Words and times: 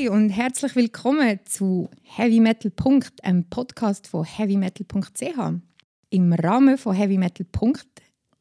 Hi 0.00 0.08
und 0.08 0.30
herzlich 0.30 0.76
willkommen 0.76 1.40
zu 1.44 1.90
Heavy 2.02 2.40
Metal 2.40 2.72
einem 3.22 3.44
Podcast 3.44 4.06
von 4.06 4.24
heavymetal.ch. 4.24 5.60
Im 6.08 6.32
Rahmen 6.32 6.78
von 6.78 6.94
Heavy 6.94 7.18
Metal 7.18 7.46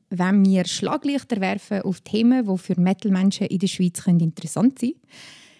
wollen 0.10 0.46
wir 0.46 0.66
Schlaglichter 0.66 1.42
werfen 1.42 1.82
auf 1.82 2.00
Themen, 2.02 2.48
die 2.48 2.58
für 2.58 2.80
Metal-Menschen 2.80 3.48
in 3.48 3.60
der 3.60 3.68
Schweiz 3.68 4.06
interessant 4.08 4.80
sein 4.80 4.92
können. 4.92 5.02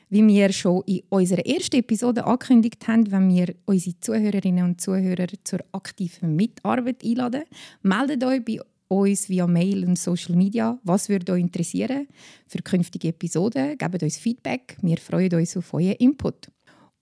Wie 0.10 0.28
wir 0.28 0.54
schon 0.54 0.84
in 0.86 1.02
unserer 1.10 1.46
ersten 1.46 1.78
Episode 1.78 2.26
angekündigt 2.26 2.88
haben, 2.88 3.12
wenn 3.12 3.30
wir 3.30 3.54
unsere 3.66 4.00
Zuhörerinnen 4.00 4.64
und 4.64 4.80
Zuhörer 4.80 5.28
zur 5.44 5.60
aktiven 5.74 6.34
Mitarbeit 6.34 7.04
einladen, 7.04 7.44
meldet 7.82 8.24
euch 8.24 8.46
bei 8.46 8.60
uns 8.90 9.30
via 9.30 9.48
Mail 9.48 9.86
und 9.86 9.98
Social 9.98 10.36
Media. 10.36 10.78
Was 10.84 11.10
würde 11.10 11.32
euch 11.32 11.42
interessieren 11.42 12.08
für 12.48 12.62
künftige 12.62 13.10
Episoden? 13.10 13.78
Gebt 13.78 14.04
uns 14.04 14.18
Feedback. 14.18 14.78
Wir 14.82 14.98
freuen 14.98 15.34
uns 15.34 15.56
auf 15.56 15.74
euren 15.74 15.94
Input. 15.94 16.50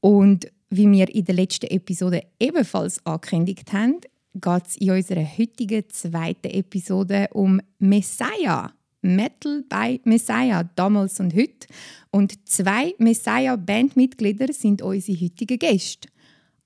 Und 0.02 0.52
wie 0.70 0.92
wir 0.92 1.14
in 1.14 1.26
der 1.26 1.36
letzten 1.36 1.68
Episode 1.68 2.24
ebenfalls 2.40 3.04
angekündigt 3.06 3.72
haben, 3.74 4.02
geht 4.34 4.68
es 4.68 4.78
in 4.78 4.92
unserer 4.92 5.26
heutigen 5.26 5.84
zweiten 5.90 6.50
Episode 6.50 7.28
um 7.32 7.60
Messiah. 7.80 8.74
Metal 9.02 9.64
bei 9.70 10.00
Messiah, 10.04 10.64
damals 10.76 11.20
und 11.20 11.34
heute. 11.34 11.68
Und 12.12 12.48
zwei 12.50 12.94
Messiah-Bandmitglieder 12.98 14.52
sind 14.52 14.82
unsere 14.82 15.22
heutigen 15.22 15.60
Gäste. 15.60 16.10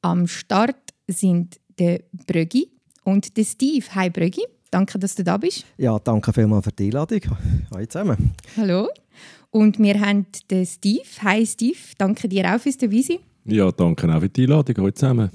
Am 0.02 0.28
Start 0.28 0.94
sind 1.08 1.60
der 1.78 2.02
Brögi 2.26 2.72
und 3.04 3.38
der 3.38 3.44
Steve. 3.44 3.86
Hi 3.94 4.10
Brögi. 4.10 4.44
Danke, 4.72 4.98
dass 4.98 5.16
du 5.16 5.24
da 5.26 5.36
bist. 5.36 5.66
Ja, 5.78 6.00
danke 6.00 6.32
vielmals 6.32 6.64
für 6.64 6.72
die 6.72 6.86
Einladung. 6.86 7.20
Hallo 7.74 7.86
zusammen. 7.86 8.32
Hallo. 8.56 8.88
Und 9.50 9.78
wir 9.80 10.00
haben 10.00 10.26
den 10.50 10.66
Steve. 10.66 11.04
Hi 11.24 11.46
Steve, 11.46 11.78
danke 11.98 12.30
dir 12.30 12.56
auch 12.56 12.60
fürs 12.60 12.78
Dabeisein. 12.78 13.18
Ja, 13.44 13.70
danke 13.74 14.08
auch 14.08 14.22
für 14.22 14.30
die 14.30 14.44
Einladung. 14.44 14.76
Hallo 14.78 14.92
zusammen. 14.92 15.30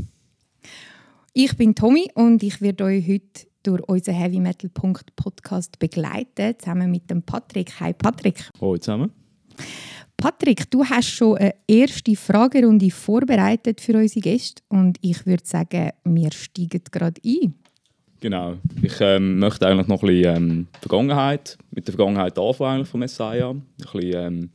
Ich 1.35 1.55
bin 1.55 1.75
Tommy 1.75 2.11
und 2.15 2.43
ich 2.43 2.63
werde 2.63 2.85
euch 2.85 3.07
heute 3.07 3.47
durch 3.63 3.83
unseren 3.83 4.15
Heavy 4.15 4.41
Metal 4.41 4.71
Podcast 4.71 5.79
begleiten, 5.79 6.55
zusammen 6.59 6.91
mit 6.91 7.11
dem 7.11 7.23
Patrick. 7.23 7.79
Hi 7.79 7.93
Patrick. 7.93 8.51
Hallo 8.59 8.79
zusammen. 8.79 9.13
Patrick, 10.17 10.71
du 10.71 10.83
hast 10.83 11.11
schon 11.11 11.37
eine 11.37 11.55
erste 11.69 12.17
Fragerunde 12.17 12.91
vorbereitet 12.91 13.83
für 13.83 13.99
unsere 13.99 14.21
Gäste 14.21 14.63
und 14.71 14.97
ich 15.03 15.27
würde 15.27 15.45
sagen, 15.45 15.91
wir 16.05 16.33
steigen 16.33 16.81
gerade 16.91 17.21
ein. 17.23 17.55
Genau. 18.21 18.55
Ich 18.83 19.01
ähm, 19.01 19.39
möchte 19.39 19.67
eigentlich 19.67 19.89
noch 19.89 20.03
ein 20.03 20.09
bisschen 20.09 20.37
ähm, 20.37 20.67
Vergangenheit, 20.81 21.59
mit 21.71 21.87
der 21.87 21.95
Vergangenheit 21.95 22.39
anfangen 22.39 22.85
von 22.85 23.01
Messiah. 23.01 23.51
Ein 23.51 23.63
bisschen 23.77 24.15
ähm, 24.15 24.51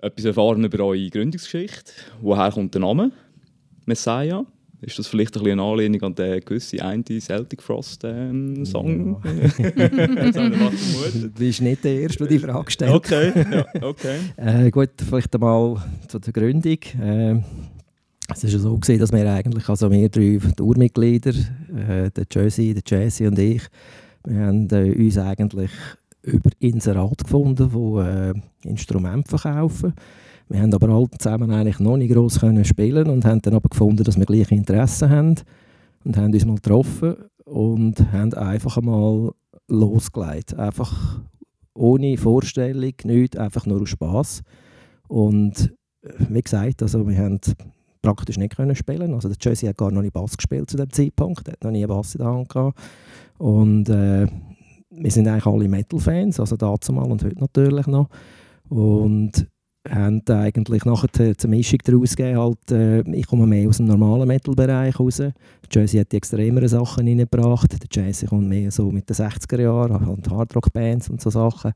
etwas 0.00 0.24
erfahren 0.24 0.64
über 0.64 0.84
eure 0.84 1.10
Gründungsgeschichte. 1.10 1.92
Woher 2.20 2.50
kommt 2.50 2.74
der 2.74 2.80
Name 2.80 3.10
Messiah? 3.86 4.44
Ist 4.80 4.98
das 4.98 5.06
vielleicht 5.06 5.36
ein 5.36 5.44
bisschen 5.44 5.60
eine 5.60 5.70
Anlehnung 5.70 6.02
an 6.02 6.14
den 6.16 6.40
gewissen 6.44 6.80
einen 6.80 7.04
Celtic 7.04 7.62
Frost 7.62 8.02
ähm, 8.04 8.66
Song? 8.66 9.22
Ja. 9.22 9.70
du 10.32 11.30
bist 11.38 11.62
nicht 11.62 11.84
der 11.84 12.00
Erste, 12.00 12.18
der 12.18 12.26
die 12.26 12.38
Frage 12.40 12.68
stellt. 12.68 12.92
Okay, 12.92 13.32
ja, 13.52 13.64
okay. 13.80 14.18
äh, 14.36 14.70
gut, 14.72 14.90
vielleicht 14.98 15.32
einmal 15.36 15.76
zu 16.08 16.18
der 16.18 16.32
Gründung. 16.32 16.78
Äh, 17.00 17.40
es 18.28 18.42
ja 18.42 18.58
so 18.58 18.76
gesehen, 18.78 19.00
dass 19.00 19.12
wir 19.12 19.30
eigentlich, 19.30 19.68
also 19.68 19.90
wir 19.90 20.08
drei 20.08 20.38
Urmitglieder, 20.60 21.34
äh, 21.74 22.10
der 22.10 22.26
Jersey, 22.30 22.74
der 22.74 22.82
Jesse 22.86 23.28
und 23.28 23.38
ich, 23.38 23.62
wir 24.24 24.46
haben 24.46 24.68
äh, 24.70 24.92
uns 24.92 25.18
eigentlich 25.18 25.70
über 26.22 26.50
Inserat 26.60 27.24
gefunden, 27.24 27.72
wo 27.72 28.00
äh, 28.00 28.32
Instrumente 28.64 29.36
verkaufen. 29.36 29.92
Wir 30.48 30.60
haben 30.60 30.72
aber 30.74 30.88
alle 30.90 31.10
zusammen 31.18 31.50
eigentlich 31.50 31.80
noch 31.80 31.96
nicht 31.96 32.12
gross 32.12 32.38
können 32.38 32.64
spielen 32.64 33.08
und 33.08 33.24
haben 33.24 33.42
dann 33.42 33.54
aber 33.54 33.68
gefunden, 33.68 34.04
dass 34.04 34.18
wir 34.18 34.26
gleiche 34.26 34.54
Interessen 34.54 35.10
haben 35.10 35.34
und 36.04 36.16
haben 36.16 36.32
uns 36.32 36.44
mal 36.44 36.56
getroffen 36.56 37.16
und 37.44 38.12
haben 38.12 38.34
einfach 38.34 38.76
einmal 38.76 39.32
losgelegt. 39.68 40.54
Einfach 40.54 41.20
ohne 41.74 42.16
Vorstellung, 42.16 42.92
nichts, 43.04 43.36
einfach 43.36 43.66
nur 43.66 43.80
aus 43.80 43.88
Spass. 43.88 44.42
Und 45.08 45.74
äh, 46.02 46.10
wie 46.28 46.42
gesagt, 46.42 46.82
also 46.82 47.08
wir 47.08 47.16
haben 47.16 47.40
praktisch 48.02 48.36
nicht 48.36 48.56
können 48.56 48.74
spielen. 48.74 49.14
Also 49.14 49.28
der 49.28 49.38
Jesse 49.40 49.68
hat 49.68 49.78
gar 49.78 49.90
noch 49.90 50.02
nicht 50.02 50.12
Bass 50.12 50.36
gespielt 50.36 50.68
zu 50.68 50.76
dem 50.76 50.90
Zeitpunkt, 50.90 51.46
er 51.48 51.52
hat 51.52 51.64
noch 51.64 51.70
nie 51.70 51.86
Bass 51.86 52.14
in 52.14 52.18
der 52.20 52.28
Hand 52.28 52.48
gehabt. 52.48 52.78
Und 53.38 53.88
äh, 53.88 54.26
wir 54.90 55.10
sind 55.10 55.28
eigentlich 55.28 55.46
alle 55.46 55.68
Metal-Fans, 55.68 56.38
also 56.40 56.56
dazu 56.56 56.92
mal 56.92 57.10
und 57.10 57.24
heute 57.24 57.40
natürlich 57.40 57.86
noch. 57.86 58.08
Und 58.68 59.46
haben 59.88 60.22
eigentlich 60.28 60.84
nachher 60.84 61.36
zur 61.36 61.50
Mischung 61.50 61.80
daraus 61.84 62.14
gegeben, 62.14 62.38
halt, 62.38 62.70
äh, 62.70 63.00
ich 63.10 63.26
komme 63.26 63.46
mehr 63.46 63.68
aus 63.68 63.78
dem 63.78 63.86
normalen 63.86 64.28
Metal-Bereich 64.28 64.98
raus. 64.98 65.22
Jesse 65.70 66.00
hat 66.00 66.12
die 66.12 66.18
extremeren 66.18 66.68
Sachen 66.68 67.06
reingebracht. 67.06 67.72
Der 67.72 67.88
Jesse 67.90 68.26
kommt 68.26 68.48
mehr 68.48 68.70
so 68.70 68.90
mit 68.92 69.08
den 69.08 69.16
60er 69.16 69.60
Jahren 69.60 70.08
und 70.08 70.30
Hardrock-Bands 70.30 71.10
und 71.10 71.20
so 71.20 71.30
Sachen. 71.30 71.72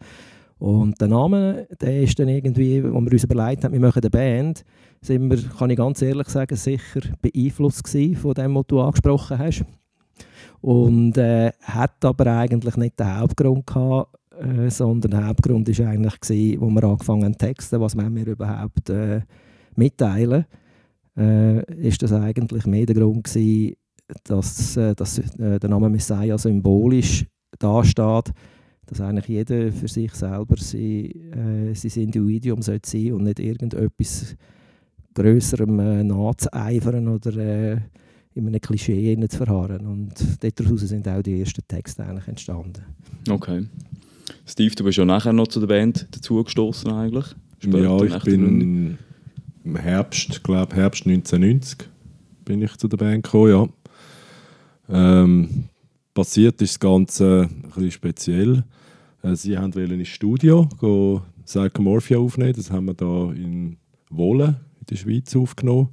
Und 0.58 1.00
der 1.00 1.08
Name, 1.08 1.66
der 1.80 2.02
ist 2.02 2.18
dann 2.18 2.28
irgendwie, 2.28 2.82
wo 2.82 3.00
wir 3.00 3.12
uns 3.12 3.24
überlegt 3.24 3.64
haben, 3.64 3.72
wir 3.72 3.80
machen 3.80 4.02
eine 4.02 4.10
Band, 4.10 4.64
sind 5.02 5.30
wir, 5.30 5.42
kann 5.58 5.70
ich 5.70 5.76
ganz 5.76 6.00
ehrlich 6.00 6.28
sagen, 6.28 6.56
sicher 6.56 7.00
beeinflusst 7.20 7.86
von 7.88 8.34
dem, 8.34 8.54
was 8.54 8.66
du 8.66 8.80
angesprochen 8.80 9.38
hast. 9.38 9.64
Und 10.62 11.18
äh, 11.18 11.52
hat 11.60 12.04
aber 12.04 12.38
eigentlich 12.38 12.76
nicht 12.76 12.98
den 12.98 13.18
Hauptgrund 13.18 13.66
gehabt, 13.66 14.16
äh, 14.40 14.70
sondern 14.70 15.10
der 15.10 15.26
Hauptgrund 15.26 15.78
war 15.78 15.88
eigentlich, 15.88 16.20
gewesen, 16.20 16.60
wo 16.60 16.70
wir 16.70 16.84
angefangen 16.84 17.24
haben 17.24 17.38
zu 17.38 17.46
texten, 17.46 17.80
was 17.80 17.94
wir 17.94 18.26
überhaupt 18.26 18.88
äh, 18.88 19.20
mitteilen. 19.74 20.46
Äh, 21.16 21.86
ist 21.86 22.02
das 22.02 22.12
eigentlich 22.12 22.66
mehr 22.66 22.86
der 22.86 22.96
Grund 22.96 23.24
gewesen, 23.24 23.76
dass, 24.24 24.76
äh, 24.76 24.94
dass 24.94 25.18
äh, 25.18 25.58
der 25.58 25.70
Name 25.70 25.88
Messiah 25.88 26.38
symbolisch 26.38 27.26
dasteht, 27.58 28.32
dass 28.86 29.00
eigentlich 29.00 29.28
jeder 29.28 29.72
für 29.72 29.88
sich 29.88 30.12
selber 30.14 30.56
sein, 30.56 30.80
äh, 30.80 31.74
sein 31.74 32.04
Individuum 32.04 32.62
sein 32.62 32.80
sollte 32.84 33.14
und 33.14 33.24
nicht 33.24 33.40
irgendetwas 33.40 34.36
Größerem 35.14 35.78
äh, 35.80 36.04
nachzueifern 36.04 37.08
oder 37.08 37.36
äh, 37.36 37.78
in 38.34 38.46
einem 38.46 38.60
Klischee 38.60 39.16
zu 39.28 39.36
verharren. 39.36 39.86
Und 39.86 40.12
daraus 40.40 40.80
sind 40.80 41.08
auch 41.08 41.22
die 41.22 41.40
ersten 41.40 41.66
Texte 41.66 42.04
eigentlich 42.04 42.28
entstanden. 42.28 42.82
Okay. 43.28 43.66
Steve, 44.44 44.74
du 44.74 44.84
bist 44.84 44.98
ja 44.98 45.04
nachher 45.04 45.32
noch 45.32 45.48
zu 45.48 45.60
der 45.60 45.66
Band 45.66 46.06
dazugestoßen 46.10 46.90
eigentlich? 46.92 47.26
Später 47.58 47.78
ja, 47.78 48.02
ich 48.02 48.22
bin 48.24 48.98
im 49.64 49.76
Herbst, 49.76 50.44
glaube 50.44 50.76
Herbst 50.76 51.06
1990 51.06 51.88
bin 52.44 52.62
ich 52.62 52.76
zu 52.76 52.88
der 52.88 52.96
Band 52.98 53.24
gekommen, 53.24 53.50
ja. 53.50 53.68
Ähm, 54.88 55.64
passiert 56.16 56.62
ist 56.62 56.72
das 56.72 56.80
Ganze 56.80 57.48
ein 57.76 57.90
speziell. 57.90 58.64
Äh, 59.22 59.36
sie 59.36 59.56
wollten 59.56 60.00
ins 60.00 60.08
Studio 60.08 60.66
gehen, 60.80 61.20
Psychomorphia 61.44 62.18
aufnehmen. 62.18 62.54
Das 62.56 62.70
haben 62.70 62.86
wir 62.86 62.94
da 62.94 63.30
in 63.32 63.76
Wohlen 64.10 64.56
in 64.80 64.86
der 64.90 64.96
Schweiz 64.96 65.36
aufgenommen. 65.36 65.90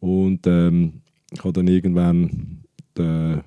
Und 0.00 0.46
ähm, 0.46 1.02
ich 1.30 1.38
habe 1.40 1.52
dann 1.52 1.68
irgendwann 1.68 2.64
den 2.96 3.42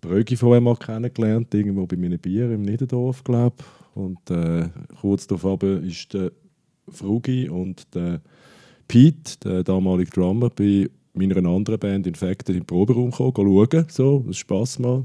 Brögi 0.00 0.36
von 0.36 0.54
einmal 0.54 0.76
kennengelernt, 0.76 1.52
irgendwo 1.52 1.86
bei 1.86 1.96
meinem 1.96 2.18
Bier 2.18 2.50
im 2.52 2.62
Niederdorf, 2.62 3.24
glaube 3.24 3.56
Und 3.94 4.30
äh, 4.30 4.68
kurz 5.00 5.26
darauf 5.26 5.62
ist 5.62 6.14
der 6.14 6.30
Frugi 6.88 7.48
und 7.48 7.92
der 7.94 8.20
Pete, 8.86 9.38
der 9.42 9.64
damalige 9.64 10.10
Drummer, 10.10 10.50
bei 10.50 10.88
meiner 11.14 11.36
anderen 11.48 11.78
Band 11.78 12.06
Infected 12.06 12.50
in 12.50 12.62
den 12.62 12.66
Proberaum 12.66 13.10
gekommen, 13.10 13.32
schauen, 13.34 13.86
so, 13.88 14.24
das 14.26 14.36
Spass 14.36 14.78
mal. 14.78 15.04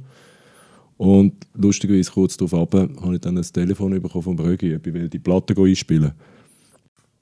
Und 0.97 1.33
lustigerweise 1.53 2.11
kurz 2.11 2.35
darauf 2.35 2.53
habe 2.53 3.15
ich 3.15 3.21
dann 3.21 3.37
ein 3.37 3.43
Telefon 3.43 4.01
bekommen 4.01 4.23
von 4.23 4.35
Brögi, 4.35 4.73
ich 4.73 5.09
die 5.09 5.19
Platte 5.19 5.55
einspielen 5.57 6.11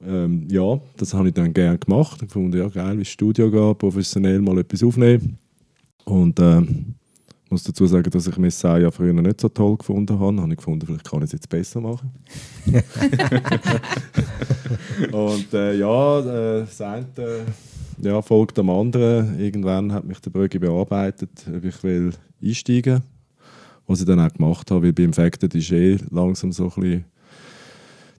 ähm, 0.04 0.48
Ja, 0.50 0.80
das 0.98 1.13
habe 1.13 1.28
ich 1.28 1.34
dann 1.36 1.54
gerne 1.54 1.78
gemacht. 1.78 2.22
Ich 2.24 2.31
fand, 2.31 2.56
ja, 2.56 2.68
geil, 2.69 2.98
ins 2.98 3.10
Studio 3.10 3.51
gehen, 3.51 3.78
professionell 3.78 4.39
mal 4.39 4.57
etwas 4.57 4.84
aufnehmen. 4.84 5.38
Und 6.06 6.40
ähm, 6.40 6.95
ich 7.48 7.52
muss 7.52 7.64
dazu 7.64 7.88
sagen, 7.88 8.10
dass 8.10 8.28
ich 8.28 8.38
Messiah 8.38 8.92
früher 8.92 9.14
nicht 9.14 9.40
so 9.40 9.48
toll 9.48 9.78
gefunden 9.78 10.20
habe. 10.20 10.42
Habe 10.42 10.52
ich 10.52 10.58
gefunden, 10.58 10.86
vielleicht 10.86 11.10
kann 11.10 11.20
ich 11.20 11.28
es 11.28 11.32
jetzt 11.32 11.48
besser 11.48 11.80
machen. 11.80 12.12
und 15.14 15.54
äh, 15.54 15.78
ja, 15.78 16.20
äh, 16.20 16.66
das 16.66 16.82
eine 16.82 17.06
ja, 18.02 18.22
folgt 18.22 18.58
dem 18.58 18.70
anderen. 18.70 19.40
Irgendwann 19.40 19.94
hat 19.94 20.04
mich 20.04 20.20
der 20.20 20.30
Brügge 20.30 20.60
bearbeitet, 20.60 21.30
ob 21.48 21.64
ich 21.64 21.82
will 21.84 22.12
einsteigen 22.44 23.02
was 23.86 24.02
ich 24.02 24.06
dann 24.06 24.20
auch 24.20 24.34
gemacht 24.34 24.70
habe, 24.70 24.84
weil 24.84 24.92
bei 24.92 25.04
Infected 25.04 25.56
ist 25.56 25.72
eh 25.72 25.98
langsam 26.12 26.52
so 26.52 26.66
ein 26.66 26.82
bisschen 26.82 27.06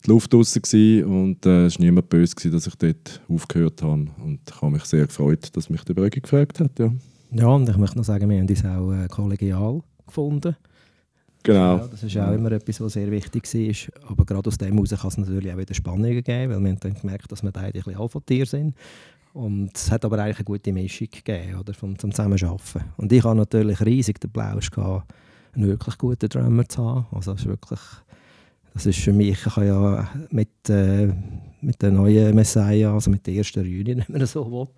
die 0.06 0.10
Luft 0.10 0.32
draussen 0.32 1.04
und 1.04 1.44
äh, 1.44 1.66
es 1.66 1.78
war 1.78 1.84
niemand 1.84 2.08
böse, 2.08 2.34
gewesen, 2.34 2.52
dass 2.52 2.66
ich 2.66 2.76
dort 2.76 3.20
aufgehört 3.28 3.82
habe. 3.82 4.06
Und 4.24 4.40
ich 4.48 4.62
habe 4.62 4.72
mich 4.72 4.84
sehr 4.84 5.06
gefreut, 5.06 5.54
dass 5.54 5.68
mich 5.68 5.84
der 5.84 5.92
Brügge 5.92 6.22
gefragt 6.22 6.60
hat. 6.60 6.78
Ja. 6.78 6.90
Ja, 7.30 7.46
und 7.46 7.68
ich 7.68 7.76
möchte 7.76 7.98
noch 7.98 8.04
sagen, 8.04 8.28
wir 8.28 8.38
haben 8.38 8.48
uns 8.48 8.64
auch 8.64 8.92
äh, 8.92 9.08
kollegial 9.08 9.80
gefunden. 10.06 10.56
Genau. 11.42 11.78
Ja, 11.78 11.86
das 11.86 12.02
ist 12.02 12.16
auch 12.16 12.32
immer 12.32 12.52
etwas, 12.52 12.80
was 12.80 12.94
sehr 12.94 13.10
wichtig 13.10 13.44
war. 13.44 14.10
Aber 14.10 14.24
gerade 14.24 14.48
aus 14.48 14.58
dem 14.58 14.74
heraus 14.74 14.90
kann 14.90 15.08
es 15.08 15.18
natürlich 15.18 15.52
auch 15.52 15.56
wieder 15.56 15.74
Spannungen 15.74 16.22
geben, 16.22 16.52
weil 16.52 16.60
wir 16.60 16.68
haben 16.70 16.80
dann 16.80 16.94
gemerkt, 16.94 17.30
dass 17.30 17.42
wir 17.42 17.52
beide 17.52 17.66
ein 17.66 17.72
bisschen 17.72 17.96
Alpha-Tier 17.96 18.46
sind. 18.46 18.74
Und 19.34 19.76
es 19.76 19.90
hat 19.90 20.04
aber 20.04 20.18
eigentlich 20.18 20.38
eine 20.38 20.44
gute 20.44 20.72
Mischung 20.72 21.08
gegeben 21.10 21.58
oder, 21.58 21.72
vom, 21.74 21.98
zum 21.98 22.10
Zusammenarbeiten. 22.10 22.84
Und 22.96 23.12
ich 23.12 23.22
hatte 23.22 23.36
natürlich 23.36 23.80
riesig 23.84 24.20
den 24.20 24.30
Plausch, 24.30 24.70
gehabt, 24.70 25.12
einen 25.54 25.68
wirklich 25.68 25.96
guten 25.98 26.28
Drummer 26.28 26.68
zu 26.68 26.84
haben. 26.84 27.06
Also 27.12 27.32
das 27.32 27.42
ist 27.42 27.46
wirklich, 27.46 27.80
das 28.74 28.86
ist 28.86 28.98
für 28.98 29.12
mich, 29.12 29.46
ich 29.46 29.56
habe 29.56 29.66
ja 29.66 30.08
mit, 30.30 30.68
äh, 30.68 31.12
mit 31.60 31.80
der 31.82 31.92
neuen 31.92 32.34
Messiah, 32.34 32.92
also 32.92 33.10
mit 33.10 33.26
der 33.26 33.34
ersten 33.34 33.60
Reunion, 33.60 34.04
wenn 34.08 34.18
man 34.18 34.26
so 34.26 34.50
will, 34.50 34.68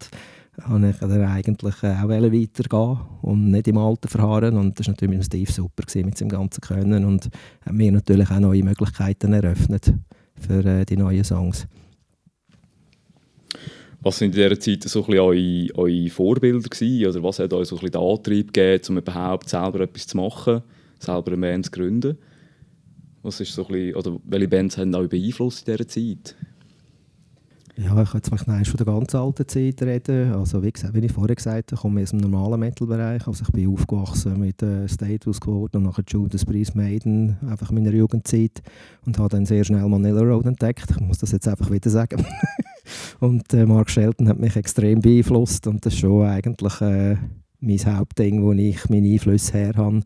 habe 0.63 0.91
ich 0.91 0.97
dann 0.97 1.25
eigentlich 1.25 1.75
auch 1.83 2.09
weitergehen 2.09 2.99
und 3.23 3.51
nicht 3.51 3.69
im 3.69 3.79
Alter 3.79 4.09
verharren. 4.09 4.57
Und 4.57 4.79
das 4.79 4.87
war 4.87 4.93
natürlich 4.93 5.17
mit 5.17 5.25
Steve 5.25 5.51
super 5.51 5.85
gewesen, 5.85 6.07
mit 6.07 6.19
seinem 6.19 6.29
ganzen 6.29 6.61
Können 6.61 7.05
und 7.05 7.31
hat 7.65 7.73
mir 7.73 7.93
natürlich 7.93 8.31
auch 8.31 8.41
neue 8.41 8.63
Möglichkeiten 8.63 9.33
eröffnet 9.33 9.93
für 10.35 10.65
äh, 10.65 10.85
die 10.85 10.97
neuen 10.97 11.25
Songs. 11.25 11.67
Was 14.03 14.19
sind 14.19 14.35
in 14.35 14.43
dieser 14.43 14.59
Zeit 14.59 14.85
so 14.85 15.05
ein 15.05 15.19
eure, 15.19 15.69
eure 15.75 16.09
Vorbilder 16.09 16.69
gewesen? 16.69 17.07
Oder 17.07 17.23
was 17.23 17.39
hat 17.39 17.53
euch 17.53 17.69
so 17.69 17.77
ein 17.77 17.81
bisschen 17.81 17.93
den 17.93 18.11
Antrieb 18.11 18.53
gegeben, 18.53 18.83
um 18.89 18.99
überhaupt 18.99 19.49
selber 19.49 19.81
etwas 19.81 20.07
zu 20.07 20.17
machen, 20.17 20.63
selber 20.99 21.33
eine 21.33 21.41
Band 21.41 21.67
zu 21.67 21.71
gründen? 21.71 22.17
Was 23.23 23.41
ist 23.41 23.53
so 23.53 23.67
ein 23.67 23.73
bisschen, 23.73 23.97
oder 23.97 24.19
welche 24.25 24.49
Bands 24.49 24.79
haben 24.79 24.95
euch 24.95 25.11
beeinflusst 25.11 25.69
in 25.69 25.77
dieser 25.77 25.89
Zeit? 25.89 26.35
Ja, 27.83 28.03
ich 28.03 28.11
kann 28.11 28.21
jetzt 28.23 28.47
mal 28.47 28.65
von 28.65 28.77
der 28.77 28.87
ganz 28.87 29.15
alten 29.15 29.49
Zeit 29.49 29.81
reden. 29.81 30.35
Also 30.35 30.63
wie, 30.63 30.71
gesagt, 30.71 30.95
wie 30.95 30.99
ich 30.99 31.13
vorher 31.13 31.35
gesagt 31.35 31.73
habe, 31.73 31.81
komme 31.81 32.01
ich 32.01 32.09
aus 32.09 32.11
dem 32.11 32.21
normalen 32.21 32.61
Metal-Bereich. 32.61 33.27
Also 33.27 33.43
ich 33.47 33.53
bin 33.53 33.73
aufgewachsen 33.73 34.39
mit 34.39 34.63
äh, 34.63 34.87
Status 34.87 35.41
Quo 35.41 35.67
und 35.73 35.83
nachher 35.83 36.05
Judas 36.07 36.45
Priest 36.45 36.75
Maiden, 36.75 37.39
einfach 37.49 37.71
in 37.71 37.77
meiner 37.77 37.93
Jugendzeit. 37.93 38.61
Und 39.07 39.19
habe 39.19 39.31
dann 39.31 39.47
sehr 39.47 39.65
schnell 39.65 39.89
Manila 39.89 40.21
Road 40.21 40.45
entdeckt. 40.45 40.91
Ich 40.91 41.01
muss 41.01 41.19
das 41.19 41.33
jetzt 41.33 41.49
einfach 41.49 41.71
wieder 41.71 41.89
sagen. 41.89 42.23
und 43.21 43.55
äh, 43.55 43.65
Mark 43.65 43.89
Shelton 43.89 44.29
hat 44.29 44.39
mich 44.39 44.57
extrem 44.57 45.01
beeinflusst 45.01 45.67
und 45.67 45.87
das 45.87 45.95
ist 45.95 46.01
schon 46.01 46.27
eigentlich 46.27 46.79
äh, 46.83 47.17
mein 47.61 47.97
Hauptding, 47.97 48.43
wo 48.43 48.53
ich 48.53 48.91
meine 48.91 49.09
Einflüsse 49.09 49.55
her 49.55 49.73
habe. 49.77 50.03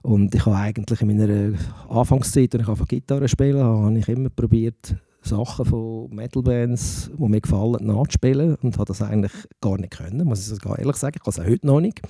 Und 0.00 0.34
ich 0.34 0.46
habe 0.46 0.56
eigentlich 0.56 1.02
in 1.02 1.08
meiner 1.08 1.58
Anfangszeit, 1.90 2.54
als 2.54 2.62
ich 2.62 2.68
auf 2.68 2.88
Gitarre 2.88 3.28
spielen 3.28 3.62
habe, 3.62 3.98
ich 3.98 4.08
immer 4.08 4.30
probiert, 4.30 4.96
Sachen 5.22 5.64
von 5.64 6.10
Metal-Bands, 6.10 7.10
die 7.16 7.28
mir 7.28 7.40
gefallen, 7.40 7.86
nachzuspielen 7.86 8.56
und 8.56 8.76
habe 8.76 8.86
das 8.86 9.02
eigentlich 9.02 9.32
gar 9.60 9.78
nicht 9.78 9.96
können, 9.96 10.26
muss 10.26 10.40
ich 10.40 10.46
sogar 10.46 10.78
ehrlich 10.78 10.96
sagen. 10.96 11.16
Ich 11.16 11.22
kann 11.22 11.30
es 11.30 11.40
auch 11.40 11.50
heute 11.50 11.66
noch 11.66 11.80
nicht. 11.80 12.00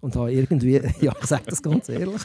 Und 0.00 0.16
habe 0.16 0.32
irgendwie, 0.32 0.80
ja, 1.00 1.12
ich 1.20 1.26
sage 1.26 1.44
das 1.46 1.62
ganz 1.62 1.88
ehrlich, 1.88 2.22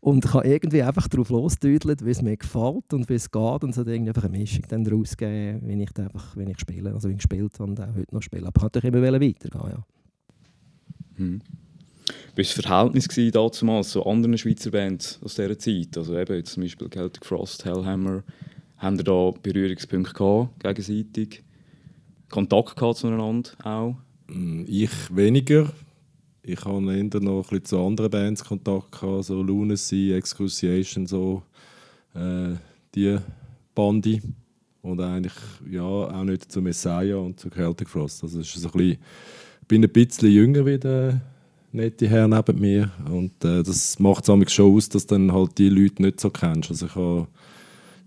und 0.00 0.32
habe 0.32 0.46
irgendwie 0.46 0.82
einfach 0.82 1.08
darauf 1.08 1.30
losgedüdelt, 1.30 2.04
wie 2.04 2.10
es 2.10 2.22
mir 2.22 2.36
gefällt 2.36 2.92
und 2.92 3.08
wie 3.08 3.14
es 3.14 3.30
geht 3.30 3.64
und 3.64 3.70
es 3.70 3.78
hat 3.78 3.86
irgendwie 3.86 4.10
einfach 4.10 4.24
eine 4.24 4.38
Mischung 4.38 4.64
dann 4.68 4.84
daraus 4.84 5.16
gegeben, 5.16 5.62
wie 5.66 5.82
ich, 5.82 5.98
einfach, 5.98 6.36
wie 6.36 6.50
ich 6.50 6.60
spiele, 6.60 6.92
also 6.92 7.08
wie 7.08 7.12
ich 7.12 7.18
gespielt 7.18 7.58
und 7.60 7.80
auch 7.80 7.94
heute 7.94 8.14
noch 8.14 8.22
spiele. 8.22 8.46
Aber 8.46 8.70
ich 8.74 8.84
immer 8.84 9.02
weitergehen, 9.02 9.70
ja. 9.70 9.86
Hm. 11.16 11.40
Wie 12.34 12.42
war 12.42 12.44
das 12.44 12.52
Verhältnis 12.52 13.32
damals 13.32 13.90
zu 13.90 14.04
anderen 14.04 14.36
Schweizer 14.36 14.70
Bands 14.70 15.20
aus 15.22 15.36
dieser 15.36 15.58
Zeit? 15.58 15.96
Also 15.96 16.18
eben 16.18 16.44
zum 16.44 16.62
Beispiel 16.62 16.90
Celtic 16.90 17.24
Frost, 17.24 17.64
Hellhammer, 17.64 18.22
haben 18.78 18.96
ihr 18.96 19.04
da 19.04 19.32
Berührungspunkte 19.42 20.14
gehabt, 20.14 20.60
gegenseitig? 20.60 21.42
Kontakt 22.30 22.76
gehabt 22.76 22.98
zueinander 22.98 23.50
auch? 23.62 23.96
Mm, 24.28 24.64
ich 24.66 24.90
weniger. 25.14 25.72
Ich 26.42 26.64
habe 26.64 26.94
eher 26.94 27.20
noch 27.20 27.50
ein 27.50 27.64
zu 27.64 27.78
anderen 27.78 28.10
Bands 28.10 28.44
Kontakt 28.44 28.92
gehabt, 28.92 29.24
so 29.24 29.42
Lunacy, 29.42 30.12
Excruciation, 30.12 31.06
so 31.06 31.42
äh, 32.14 32.54
die 32.94 33.18
Bandi. 33.74 34.20
Und 34.82 35.00
eigentlich 35.00 35.32
ja, 35.70 35.82
auch 35.82 36.24
nicht 36.24 36.52
zu 36.52 36.60
Messiah 36.60 37.16
und 37.16 37.40
zu 37.40 37.48
Celtic 37.48 37.88
Frost. 37.88 38.22
Also 38.22 38.40
ist 38.40 38.52
so 38.52 38.68
ein 38.68 38.72
bisschen, 38.72 38.98
ich 39.62 39.68
bin 39.68 39.82
ein 39.82 39.90
bisschen 39.90 40.30
jünger 40.30 40.66
wie 40.66 40.78
der 40.78 41.22
nette 41.72 42.06
Herr 42.06 42.28
neben 42.28 42.60
mir. 42.60 42.90
Und 43.10 43.42
äh, 43.44 43.62
das 43.62 43.98
macht 43.98 44.28
es 44.28 44.52
schon 44.52 44.74
aus, 44.74 44.90
dass 44.90 45.06
dann 45.06 45.32
halt 45.32 45.56
die 45.56 45.70
Leute 45.70 46.02
nicht 46.02 46.20
so 46.20 46.28
kennst. 46.28 46.70
Also 46.70 46.86
ich 46.86 46.94
habe 46.94 47.28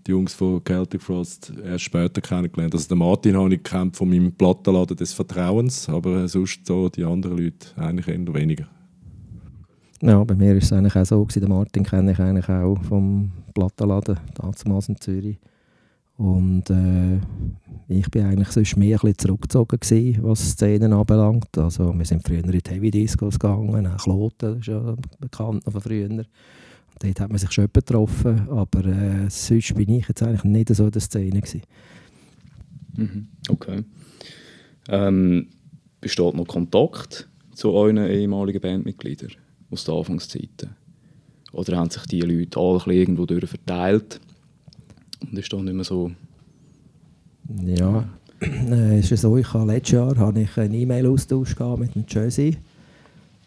die 0.08 0.12
Jungs 0.12 0.32
von 0.32 0.62
Celtic 0.64 1.02
Frost 1.02 1.52
erst 1.62 1.84
später 1.84 2.20
kennengelernt. 2.20 2.74
Also 2.74 2.88
den 2.88 2.98
Martin 2.98 3.36
habe 3.36 3.54
ich 3.54 3.62
kennt 3.62 3.96
von 3.96 4.08
meinem 4.08 4.32
Plattenladen 4.32 4.96
des 4.96 5.12
Vertrauens, 5.12 5.88
aber 5.88 6.26
sonst 6.26 6.66
so 6.66 6.88
die 6.88 7.04
anderen 7.04 7.36
Leute 7.36 7.68
eigentlich 7.76 8.08
eher 8.08 8.34
weniger. 8.34 8.66
Ja, 10.00 10.22
bei 10.24 10.34
mir 10.34 10.56
ist 10.56 10.64
es 10.64 10.72
eigentlich 10.72 10.96
auch 10.96 11.04
so 11.04 11.24
gewesen. 11.24 11.40
Den 11.40 11.50
Martin 11.50 11.84
kenne 11.84 12.12
ich 12.12 12.18
eigentlich 12.18 12.48
auch 12.48 12.82
vom 12.84 13.32
Plattenladen, 13.52 14.18
damals 14.34 14.88
in 14.88 14.96
Zürich. 15.00 15.38
Und 16.16 16.68
äh, 16.70 17.18
ich 17.88 18.10
bin 18.10 18.24
eigentlich 18.24 18.48
sonst 18.48 18.76
mehr 18.76 18.96
ein 18.96 19.00
bisschen 19.00 19.18
zurückgezogen 19.18 19.78
gewesen, 19.78 20.18
was 20.22 20.52
Szenen 20.52 20.92
anbelangt. 20.92 21.56
Also 21.58 21.96
wir 21.96 22.04
sind 22.04 22.26
früher 22.26 22.42
in 22.42 22.50
die 22.50 22.60
Heavy 22.66 22.90
Discos 22.90 23.38
gegangen, 23.38 23.86
auch 23.86 24.02
Kloten, 24.02 24.54
das 24.54 24.58
ist 24.58 24.66
ja 24.66 24.96
bekannt 25.20 25.64
von 25.64 25.80
früher. 25.80 26.24
Dort 26.98 27.20
hat 27.20 27.30
man 27.30 27.38
sich 27.38 27.52
schon 27.52 27.68
getroffen, 27.72 28.48
aber 28.48 28.84
äh, 28.84 29.30
sonst 29.30 29.74
bin 29.74 29.88
ich 29.90 30.08
jetzt 30.08 30.22
eigentlich 30.22 30.44
nicht 30.44 30.74
so 30.74 30.86
in 30.86 30.90
der 30.90 31.00
Szene. 31.00 31.42
Mhm. 32.96 33.28
Okay. 33.48 33.84
Ähm, 34.88 35.48
besteht 36.00 36.34
noch 36.34 36.46
Kontakt 36.46 37.28
zu 37.54 37.72
euren 37.72 37.98
ehemaligen 37.98 38.60
Bandmitgliedern 38.60 39.32
aus 39.70 39.84
den 39.84 39.94
Anfangszeiten? 39.94 40.70
Oder 41.52 41.76
haben 41.76 41.90
sich 41.90 42.02
die 42.06 42.20
Leute 42.20 42.58
alle 42.58 42.94
irgendwo 42.94 43.26
durch 43.26 43.48
verteilt 43.48 44.20
und 45.20 45.38
ist 45.38 45.52
dann 45.52 45.64
nicht 45.64 45.74
mehr 45.74 45.84
so... 45.84 46.10
Ja, 47.64 48.08
äh, 48.40 49.00
ist 49.00 49.16
so, 49.16 49.36
ich 49.36 49.52
habe 49.54 49.72
letztes 49.72 49.92
Jahr 49.92 50.16
habe 50.16 50.40
ich 50.40 50.56
einen 50.58 50.74
E-Mail-Austausch 50.74 51.56
mit 51.78 51.94
dem 51.94 52.04
Jersey 52.08 52.58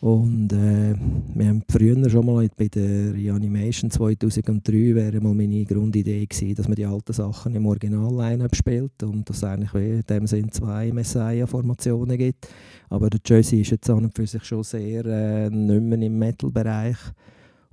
und 0.01 0.51
äh, 0.51 0.95
wir 1.35 1.47
haben 1.47 1.61
früher 1.69 2.09
schon 2.09 2.25
mal 2.25 2.49
bei 2.57 2.67
der 2.67 3.13
Reanimation 3.13 3.91
2003 3.91 4.95
wäre 4.95 5.21
mal 5.21 5.35
meine 5.35 5.63
Grundidee 5.63 6.25
gewesen, 6.25 6.55
dass 6.55 6.67
man 6.67 6.75
die 6.75 6.87
alten 6.87 7.13
Sachen 7.13 7.53
im 7.53 7.67
Original-Line 7.67 8.47
spielt 8.51 9.03
und 9.03 9.29
dass 9.29 9.37
es 9.37 9.43
eigentlich 9.43 9.73
in 9.75 10.01
dem 10.01 10.25
Sinn 10.25 10.51
zwei 10.51 10.91
Messiah-Formationen 10.91 12.17
gibt. 12.17 12.47
Aber 12.89 13.11
der 13.11 13.19
Jersey 13.23 13.61
ist 13.61 13.69
jetzt 13.69 13.91
an 13.91 14.05
und 14.05 14.15
für 14.15 14.25
sich 14.25 14.43
schon 14.43 14.63
sehr 14.63 15.05
äh, 15.05 15.51
nicht 15.51 15.83
mehr 15.83 16.01
im 16.01 16.17
Metal-Bereich 16.17 16.97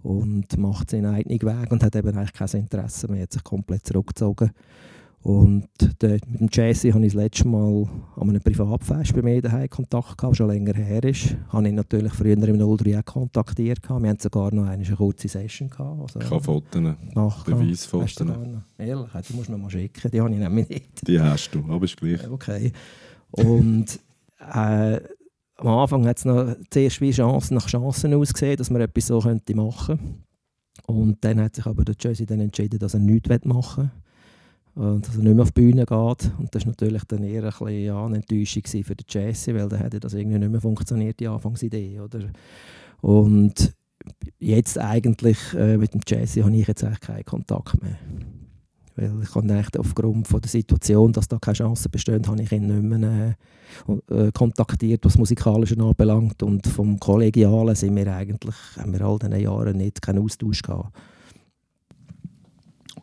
und 0.03 0.59
macht 0.59 0.91
seinen 0.91 1.07
eigenen 1.07 1.41
Weg 1.41 1.73
und 1.73 1.83
hat 1.83 1.97
eben 1.97 2.15
eigentlich 2.15 2.35
kein 2.35 2.61
Interesse 2.61 3.11
mehr, 3.11 3.23
hat 3.23 3.33
sich 3.33 3.43
komplett 3.43 3.87
zurückgezogen. 3.87 4.51
Und 5.23 5.69
der, 6.01 6.21
mit 6.27 6.41
dem 6.41 6.49
Jesse 6.51 6.93
habe 6.95 7.05
ich 7.05 7.13
das 7.13 7.23
letzte 7.23 7.49
Mal 7.49 7.89
an 8.17 8.29
einem 8.29 8.41
Privatfest 8.41 9.15
bei 9.15 9.23
mir 9.23 9.43
daheim 9.43 9.69
Kontakt 9.69 10.17
gehabt, 10.17 10.37
schon 10.37 10.49
länger 10.49 10.75
her 10.75 11.03
ist. 11.05 11.37
Habe 11.49 11.69
ich 11.69 11.75
natürlich 11.75 12.13
früher 12.13 12.35
im 12.35 12.59
03 12.79 12.99
auch 12.99 13.05
kontaktiert. 13.05 13.83
Gehabt. 13.83 14.03
Wir 14.03 14.11
hatten 14.11 14.21
sogar 14.21 14.55
noch 14.55 14.67
eine 14.67 14.85
kurze 14.85 15.29
Session. 15.29 15.69
Gehabt, 15.69 16.01
also 16.01 16.21
ich 16.21 16.31
habe 16.31 16.43
Fotos, 16.43 16.83
Beweisfotos. 17.45 18.17
Ehrlich, 18.79 19.11
die 19.29 19.35
musst 19.35 19.49
du 19.49 19.53
mir 19.53 19.59
mal 19.59 19.71
schicken, 19.71 20.11
die 20.11 20.21
habe 20.21 20.31
ich 20.31 20.39
nämlich 20.39 20.69
nicht. 20.69 21.09
Die 21.09 21.21
hast 21.21 21.51
du, 21.51 21.65
aber 21.69 21.85
ist 21.85 21.97
gleich. 21.97 22.29
Okay. 22.31 22.73
Und 23.33 23.99
äh, 24.39 25.01
am 25.57 25.67
Anfang 25.67 26.07
hat 26.07 26.19
es 26.19 26.25
noch 26.25 26.55
zuerst 26.71 27.01
wie 27.01 27.11
Chancen 27.11 27.55
nach 27.57 27.67
Chancen 27.67 28.15
ausgesehen, 28.15 28.57
dass 28.57 28.71
man 28.71 28.81
etwas 28.81 29.09
so 29.09 29.19
könnte 29.19 29.55
machen 29.57 29.99
könnte. 29.99 30.15
Und 30.87 31.23
dann 31.23 31.41
hat 31.41 31.57
sich 31.57 31.67
aber 31.67 31.85
der 31.85 31.97
Jesse 32.01 32.25
dann 32.25 32.41
entschieden, 32.41 32.79
dass 32.79 32.95
er 32.95 33.01
nichts 33.01 33.45
machen 33.45 33.85
will 33.85 33.91
und 34.79 35.09
dass 35.09 35.17
er 35.17 35.25
nicht 35.25 35.35
mehr 35.35 35.43
auf 35.43 35.51
die 35.51 35.61
Bühne 35.61 35.85
geht. 35.85 36.33
Und 36.39 36.49
das 36.55 36.65
war 36.65 36.71
natürlich 36.71 37.03
dann 37.05 37.25
eher 37.25 37.43
ein 37.43 37.51
bisschen, 37.51 37.85
ja, 37.85 38.07
eine 38.07 38.17
Enttäuschung 38.17 38.63
für 38.65 38.95
den 38.95 39.07
Jesse, 39.09 39.53
weil 39.55 39.69
dann 39.69 39.81
hätte 39.81 39.99
das 39.99 40.15
irgendwie 40.15 40.39
nicht 40.39 40.53
mehr 40.53 40.61
funktioniert, 40.61 41.19
die 41.19 41.27
Anfangsidee. 41.27 41.99
Oder? 41.99 42.21
Und 43.01 43.75
jetzt 44.39 44.79
eigentlich 44.79 45.39
äh, 45.55 45.77
mit 45.77 45.95
dem 45.95 46.01
Jesse 46.07 46.45
habe 46.45 46.57
ich 46.57 46.69
jetzt 46.69 46.85
eigentlich 46.85 47.01
keinen 47.01 47.25
Kontakt 47.25 47.83
mehr. 47.83 47.99
Weil 48.95 49.23
ich 49.23 49.35
eigentlich 49.35 49.79
aufgrund 49.79 50.29
von 50.29 50.41
der 50.41 50.51
Situation, 50.51 51.13
dass 51.13 51.27
da 51.27 51.39
keine 51.39 51.57
Chance 51.57 51.89
besteht, 51.89 52.29
habe 52.29 52.41
ich 52.41 52.53
ihn 52.53 52.67
nicht 52.67 53.01
mehr 53.01 53.35
äh, 54.11 54.31
kontaktiert, 54.33 55.05
was 55.05 55.19
Musikalische 55.19 55.77
anbelangt. 55.81 56.41
Und 56.45 56.69
vom 56.69 57.01
Kollegialen 57.01 57.75
sind 57.75 57.97
wir 57.97 58.15
eigentlich, 58.15 58.57
haben 58.77 58.93
wir 58.93 59.01
all 59.01 59.19
diesen 59.19 59.41
Jahren 59.41 59.77
nicht 59.77 60.01
keinen 60.03 60.23
Austausch 60.23 60.63
gehabt. 60.63 60.97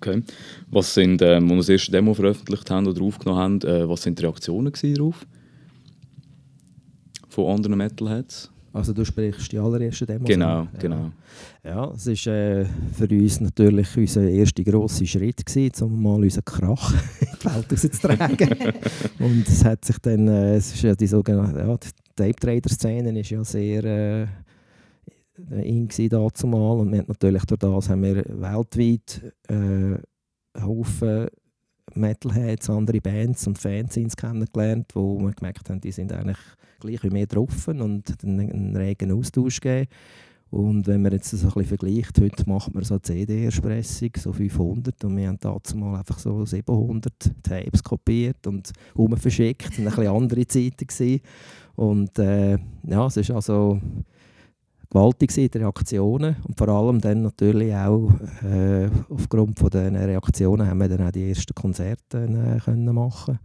Okay. 0.06 0.24
Was 0.70 0.94
sind, 0.94 1.22
äh, 1.22 1.36
als 1.36 1.44
wir 1.44 1.58
das 1.58 1.70
erste 1.70 1.92
Demo 1.92 2.14
veröffentlicht 2.14 2.70
haben 2.70 2.88
oder 2.88 3.02
aufgenommen 3.02 3.40
haben, 3.40 3.62
äh, 3.62 3.88
was 3.90 4.04
sind 4.04 4.20
die 4.20 4.24
Reaktionen 4.24 4.72
darauf? 4.72 5.26
Von 7.30 7.56
anderen 7.56 7.78
Metalheads? 7.78 8.52
Also 8.72 8.94
du 8.94 9.06
sprichst 9.06 9.52
die 9.52 9.58
allererste 9.58 10.06
Demo. 10.06 10.26
Genau, 10.26 10.64
ja. 10.64 10.68
genau. 10.80 11.12
Ja, 11.64 11.92
es 11.96 12.08
war 12.08 12.34
äh, 12.34 12.66
für 12.94 13.08
uns 13.10 13.40
natürlich 13.40 13.98
unser 13.98 14.30
erster 14.30 14.64
grosser 14.64 15.06
Schritt, 15.06 15.46
gewesen, 15.46 15.86
um 15.86 16.04
mal 16.04 16.22
unseren 16.22 16.46
Krach 16.46 16.94
in 17.22 17.28
die 17.42 17.46
Welt 17.46 17.72
rauszutragen. 17.72 18.74
Und 19.20 19.48
es 19.48 19.64
hat 19.64 19.86
sich 19.86 19.98
dann, 20.00 20.28
äh, 20.28 20.58
es 20.58 20.74
ist 20.74 20.84
ja 20.84 20.94
die 20.94 21.08
sogenannte 21.08 21.60
ja, 21.60 21.78
Tape-Trader-Szene 22.16 23.20
ist 23.20 23.30
ja 23.30 23.44
sehr... 23.44 23.84
Äh, 23.84 24.28
in 25.38 25.90
dazu 26.10 26.48
mal 26.48 26.80
und 26.80 26.92
wir 26.92 27.00
haben 27.00 27.08
natürlich 27.08 27.46
durch 27.46 27.60
das 27.60 27.90
haben 27.90 28.04
wir 28.04 28.24
weltweit 28.28 29.34
äh, 29.48 29.98
Haufen 30.62 31.28
Metalheads, 31.94 32.70
andere 32.70 33.00
Bands 33.00 33.48
und 33.48 33.58
Fanzines 33.58 34.16
kennengelernt, 34.16 34.88
wo 34.94 35.20
wir 35.20 35.32
gemerkt 35.32 35.70
haben, 35.70 35.82
die 35.82 35.92
sind 35.92 36.12
eigentlich 36.12 36.38
gleich 36.80 37.04
wie 37.04 37.12
wir 37.12 37.28
drauf 37.28 37.68
und 37.68 38.24
einen, 38.24 38.76
regen 38.76 39.12
Austausch 39.12 39.62
geben. 39.62 39.88
Und 40.52 40.88
wenn 40.88 41.02
man 41.02 41.12
jetzt 41.12 41.34
das 41.34 41.44
ein 41.44 41.66
vergleicht, 41.66 42.20
heute 42.22 42.48
macht 42.48 42.74
man 42.74 42.84
so 42.84 42.98
CD-Erspressung, 42.98 44.12
so 44.18 44.32
500 44.32 45.04
und 45.04 45.18
wir 45.18 45.28
haben 45.28 45.38
dazu 45.40 45.76
mal 45.76 45.98
einfach 45.98 46.20
so 46.20 46.46
700 46.46 47.14
Tapes 47.44 47.84
kopiert 47.84 48.46
und 48.48 48.72
verschickt. 49.18 49.68
Das 49.68 49.80
war 49.80 49.86
eine 49.86 49.90
bisschen 49.90 50.08
andere 50.08 50.48
Zeiten. 50.48 51.22
Und 51.76 52.18
äh, 52.20 52.58
ja, 52.84 53.06
es 53.08 53.18
ist 53.18 53.32
also 53.32 53.82
gewaltig 54.90 55.34
die 55.34 55.50
Reaktionen 55.58 56.36
und 56.48 56.58
vor 56.58 56.70
allem 56.70 57.02
dann 57.02 57.24
natürlich 57.24 57.74
auch 57.74 58.10
äh, 58.44 58.90
aufgrund 59.10 59.60
von 59.60 59.70
diesen 59.70 59.96
Reaktionen 59.96 60.68
haben 60.68 60.80
wir 60.80 60.90
dann 60.90 61.08
auch 61.08 61.12
die 61.12 61.30
ersten 61.30 61.54
Konzerte 61.54 62.24
äh, 62.24 62.60
können 62.60 62.94
machen 62.94 63.40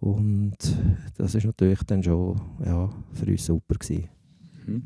und 0.00 0.56
das 1.16 1.34
ist 1.34 1.44
natürlich 1.44 1.82
dann 1.86 2.02
schon 2.02 2.40
ja, 2.64 2.90
für 3.12 3.26
uns 3.26 3.46
super 3.46 3.74
gewesen. 3.74 4.08
Mhm. 4.66 4.82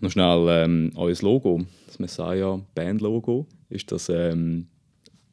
Noch 0.00 0.10
schnell 0.10 0.46
ähm, 0.48 0.92
euer 0.96 1.14
Logo, 1.20 1.62
das 1.86 1.98
Messiah 1.98 2.60
Band 2.74 3.00
Logo, 3.00 3.46
ist 3.68 3.90
das, 3.92 4.08
ähm, 4.08 4.66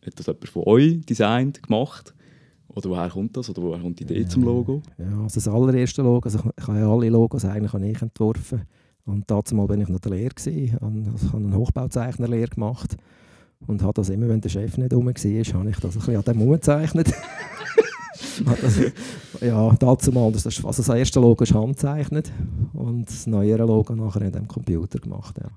hat 0.05 0.19
das 0.19 0.27
jemand 0.27 0.49
von 0.49 0.63
euch 0.65 1.01
designt, 1.05 1.63
gemacht? 1.63 2.13
Oder 2.69 2.89
woher 2.89 3.09
kommt 3.09 3.37
das? 3.37 3.49
Oder 3.49 3.61
woher 3.61 3.79
kommt 3.79 3.99
die 3.99 4.03
Idee 4.03 4.21
ja, 4.21 4.27
zum 4.27 4.43
Logo? 4.43 4.81
Ja, 4.97 5.21
also 5.23 5.35
das 5.35 5.47
allererste 5.47 6.01
Logo, 6.01 6.25
also 6.25 6.39
ich, 6.39 6.45
ich 6.57 6.67
habe 6.67 6.79
ja 6.79 6.91
alle 6.91 7.09
Logos 7.09 7.45
eigentlich 7.45 7.73
ich 7.73 8.01
entworfen. 8.01 8.63
Und 9.05 9.29
dazu 9.29 9.55
mal 9.55 9.67
bin 9.67 9.81
ich 9.81 9.87
noch 9.87 9.99
der 9.99 10.11
Lehrer 10.13 10.33
gewesen, 10.33 10.63
ich 10.63 10.73
habe 10.73 11.37
eine 11.37 11.57
Hochbauzeichnerlehre 11.57 12.49
gemacht 12.49 12.97
und 13.67 13.81
habe 13.81 13.93
das 13.93 14.09
immer, 14.09 14.27
wenn 14.27 14.41
der 14.41 14.49
Chef 14.49 14.77
nicht 14.77 14.93
rum 14.93 15.05
war, 15.05 15.13
habe 15.13 15.69
ich 15.69 15.79
das 15.79 15.95
ein 15.95 15.99
bisschen 15.99 16.15
an 16.17 16.23
dem 16.23 16.41
umgezeichnet. 16.41 17.13
ja, 19.41 19.75
dazu 19.75 20.11
mal, 20.11 20.31
das, 20.31 20.45
also 20.45 20.61
das 20.67 20.89
erste 20.89 21.19
Logo 21.19 21.43
ist 21.43 21.53
handzeichnet 21.53 22.31
und 22.73 23.07
das 23.07 23.27
neuere 23.27 23.65
Logo 23.65 23.95
nachher 23.95 24.23
in 24.23 24.31
dem 24.31 24.47
Computer 24.47 24.99
gemacht. 24.99 25.37
Ja. 25.41 25.51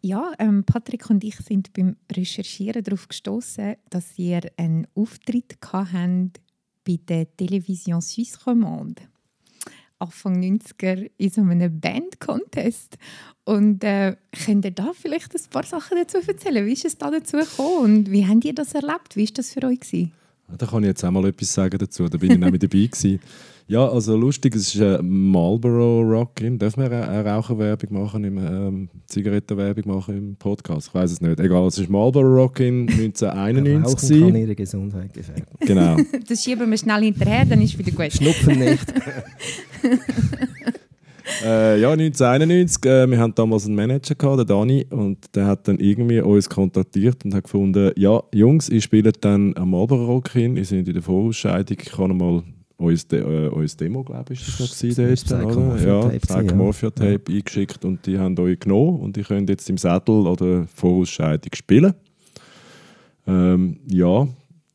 Ja, 0.00 0.32
ähm, 0.38 0.62
Patrick 0.64 1.10
und 1.10 1.24
ich 1.24 1.36
sind 1.36 1.72
beim 1.72 1.96
Recherchieren 2.10 2.84
darauf 2.84 3.08
gestoßen, 3.08 3.74
dass 3.90 4.16
ihr 4.16 4.42
einen 4.56 4.86
Auftritt 4.94 5.58
bei 5.60 6.98
der 7.08 7.36
Television 7.36 8.00
Suisse 8.00 8.38
Romande. 8.46 9.02
Anfang 9.98 10.40
90er 10.40 11.10
in 11.16 11.30
so 11.30 11.40
einem 11.40 11.80
Band-Contest. 11.80 12.96
Und 13.44 13.82
äh, 13.82 14.16
könnt 14.44 14.64
ihr 14.64 14.70
da 14.70 14.92
vielleicht 14.92 15.34
ein 15.34 15.40
paar 15.50 15.64
Sachen 15.64 15.96
dazu 15.96 16.18
erzählen? 16.18 16.66
Wie 16.66 16.72
ist 16.72 16.84
es 16.84 16.98
da 16.98 17.10
dazu 17.10 17.38
gekommen 17.38 17.78
und 17.84 18.10
wie 18.10 18.26
habt 18.26 18.44
ihr 18.44 18.54
das 18.54 18.74
erlebt? 18.74 19.16
Wie 19.16 19.24
war 19.24 19.32
das 19.34 19.52
für 19.52 19.62
euch? 19.64 19.80
Gewesen? 19.80 20.12
Da 20.56 20.66
kann 20.66 20.82
ich 20.82 20.88
jetzt 20.88 21.04
auch 21.04 21.10
mal 21.10 21.26
etwas 21.26 21.52
sagen 21.52 21.78
dazu. 21.78 22.08
Da 22.08 22.18
bin 22.18 22.32
ich 22.32 22.38
nämlich 22.38 22.60
dabei 22.60 22.86
gewesen. 22.86 23.20
Ja, 23.70 23.86
also 23.86 24.16
lustig, 24.16 24.56
es 24.56 24.74
ist 24.74 24.80
ein 24.80 25.06
Marlboro 25.06 26.00
Rockin. 26.00 26.58
Dürfen 26.58 26.90
wir 26.90 27.06
eine 27.06 27.22
Raucherwerbung 27.22 28.00
machen, 28.00 28.24
im, 28.24 28.38
ähm, 28.38 28.88
Zigarettenwerbung 29.06 29.94
machen 29.94 30.16
im 30.16 30.36
Podcast? 30.36 30.88
Ich 30.88 30.94
weiß 30.94 31.12
es 31.12 31.20
nicht. 31.20 31.38
Egal, 31.38 31.66
es 31.66 31.76
ist 31.76 31.90
Marlboro 31.90 32.44
Rockin 32.44 32.88
1991. 32.88 34.10
Rauchen 34.22 34.32
kann 34.32 34.40
ihre 34.40 34.54
Gesundheit 34.54 35.12
gefährden. 35.12 35.44
Genau. 35.60 35.98
das 36.28 36.42
schieben 36.42 36.70
wir 36.70 36.78
schnell 36.78 37.02
hinterher, 37.02 37.44
dann 37.44 37.60
ist 37.60 37.78
wieder 37.78 37.90
gut. 37.90 38.10
Schnupfen 38.10 38.58
nicht. 38.58 38.90
äh, 41.44 41.78
ja, 41.78 41.90
1991. 41.90 42.86
Äh, 42.86 43.06
wir 43.06 43.18
hatten 43.18 43.34
damals 43.34 43.66
einen 43.66 43.74
Manager, 43.74 44.14
gehabt, 44.14 44.38
den 44.38 44.46
Dani, 44.46 44.86
und 44.88 45.18
der 45.34 45.44
hat 45.44 45.68
dann 45.68 45.78
irgendwie 45.78 46.22
uns 46.22 46.48
kontaktiert 46.48 47.22
und 47.26 47.34
hat 47.34 47.44
gefunden, 47.44 47.92
ja, 47.96 48.22
Jungs, 48.32 48.70
ich 48.70 48.84
spiele 48.84 49.12
dann 49.12 49.54
am 49.58 49.72
Marlboro 49.72 50.06
Rockin, 50.06 50.56
ihr 50.56 50.64
seid 50.64 50.88
in 50.88 50.94
der 50.94 51.02
Vorausscheidung, 51.02 51.76
ich 51.78 51.92
kann 51.92 52.16
mal 52.16 52.42
uns, 52.78 53.06
De 53.06 53.20
äh, 53.20 53.48
uns 53.48 53.76
Demo, 53.76 54.02
glaube 54.02 54.32
ich, 54.32 54.40
ist 54.40 54.60
das 54.60 54.60
noch 54.60 54.78
gewesen, 54.78 55.44
oder? 55.44 55.86
Ja, 55.86 56.18
Psychomorphia-Tape 56.18 57.32
ja. 57.32 57.36
eingeschickt 57.36 57.84
und 57.84 58.06
die 58.06 58.18
haben 58.18 58.38
euch 58.38 58.60
genommen 58.60 59.00
und 59.00 59.16
die 59.16 59.22
könnt 59.22 59.50
jetzt 59.50 59.68
im 59.68 59.76
Sattel 59.76 60.26
oder 60.26 60.66
Vorausscheidung 60.68 61.52
spielen. 61.54 61.92
Ähm, 63.26 63.80
ja, 63.90 64.26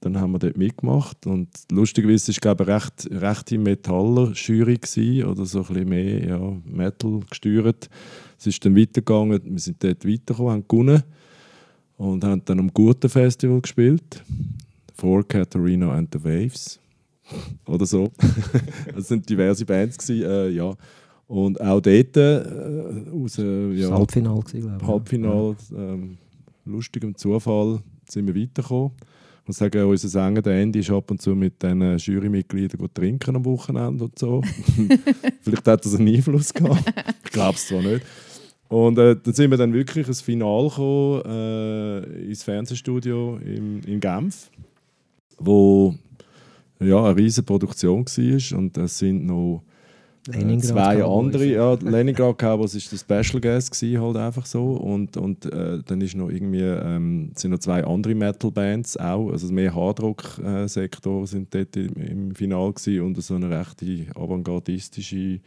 dann 0.02 0.20
haben 0.20 0.34
wir 0.34 0.40
dort 0.40 0.58
mitgemacht 0.58 1.26
und 1.26 1.48
lustigerweise 1.72 2.34
war 2.34 2.40
glaube 2.42 2.64
ich 2.64 2.70
recht, 2.70 3.10
rechte 3.10 3.58
Metaller-Jury 3.58 5.24
oder 5.24 5.46
so 5.46 5.60
ein 5.60 5.68
bisschen 5.68 5.90
mehr 5.90 6.28
ja, 6.28 6.58
Metal 6.66 7.22
gesteuert. 7.30 7.90
Es 8.38 8.48
ist 8.48 8.64
dann 8.66 8.76
weitergegangen, 8.76 9.42
wir 9.46 9.60
sind 9.60 9.82
dort 9.82 10.06
weitergekommen, 10.06 10.52
haben 10.52 10.68
gewonnen 10.68 11.04
und 11.96 12.24
haben 12.26 12.42
dann 12.44 12.60
am 12.60 12.74
Guten 12.74 13.08
Festival 13.08 13.62
gespielt. 13.62 14.22
For 14.94 15.26
Katarina 15.26 15.92
and 15.94 16.10
the 16.14 16.24
Waves 16.24 16.83
oder 17.66 17.86
so. 17.86 18.12
Es 18.96 19.08
sind 19.08 19.28
diverse 19.30 19.66
Bands 19.66 19.98
gewesen, 19.98 20.30
äh, 20.30 20.50
ja. 20.50 20.74
Und 21.28 21.60
auch 21.62 21.80
dort 21.80 22.18
äh, 22.18 22.44
aus 23.12 23.38
äh, 23.40 23.72
ja, 23.72 23.90
das 23.90 23.98
Halbfinale, 23.98 24.42
glaube 24.42 24.78
ich. 24.82 24.88
Halbfinale, 24.88 25.56
ähm, 25.76 26.18
lustigem 26.66 27.16
Zufall 27.16 27.80
sind 28.08 28.28
wir 28.28 28.36
weitergekommen. 28.36 28.92
Ich 29.42 29.48
muss 29.48 29.58
sagen, 29.58 29.84
unser 29.84 30.08
Sänger, 30.08 30.42
der 30.42 30.62
Andy, 30.62 30.80
ist 30.80 30.90
ab 30.90 31.12
und 31.12 31.22
zu 31.22 31.36
mit 31.36 31.62
den 31.62 31.98
Jurymitgliedern 31.98 32.88
trinken 32.94 33.36
am 33.36 33.44
Wochenende 33.44 34.06
und 34.06 34.18
so. 34.18 34.42
Vielleicht 35.42 35.68
hat 35.68 35.86
das 35.86 35.96
einen 35.96 36.16
Einfluss 36.16 36.54
gehabt. 36.54 36.84
Ich 37.26 37.32
glaube 37.32 37.56
es 37.56 37.68
zwar 37.68 37.82
nicht. 37.82 38.06
Und 38.70 38.98
äh, 38.98 39.18
dann 39.22 39.34
sind 39.34 39.52
wir 39.52 39.58
dann 39.58 39.74
wirklich 39.74 40.08
ins 40.08 40.22
Finale 40.22 40.70
gekommen, 40.70 41.22
äh, 41.26 42.30
ins 42.30 42.44
Fernsehstudio 42.44 43.38
in, 43.38 43.84
in 43.84 44.00
Genf, 44.00 44.50
wo 45.38 45.96
ja, 46.86 47.04
eine 47.04 47.16
riesige 47.16 47.46
Produktion 47.46 48.06
war 48.06 48.58
und 48.58 48.78
es 48.78 48.98
sind 48.98 49.26
noch 49.26 49.64
äh, 50.32 50.58
zwei 50.60 51.04
andere, 51.04 51.46
ja, 51.46 51.74
Leningrad 51.74 52.38
Cowboys 52.38 52.76
ist 52.76 52.92
der 52.92 52.98
Special 52.98 53.42
Guest 53.42 53.72
gewesen, 53.72 54.02
halt 54.02 54.16
einfach 54.16 54.46
so 54.46 54.74
und, 54.76 55.18
und 55.18 55.46
äh, 55.46 55.80
dann 55.86 56.00
ist 56.00 56.16
noch 56.16 56.30
irgendwie, 56.30 56.62
ähm, 56.62 57.32
sind 57.36 57.52
noch 57.52 57.60
zwei 57.60 57.84
andere 57.84 58.16
Metal 58.16 58.50
Bands 58.50 58.96
auch, 58.96 59.32
also 59.32 59.52
mehr 59.52 59.76
Hardrock 59.76 60.40
äh, 60.40 60.68
sind 60.68 61.54
dort 61.54 61.76
im, 61.76 61.96
im 61.96 62.36
Finale 62.36 62.72
gewesen 62.72 63.02
und 63.02 63.22
so 63.22 63.36
eine 63.36 63.50
rechte 63.50 64.06
avantgardistische 64.16 65.40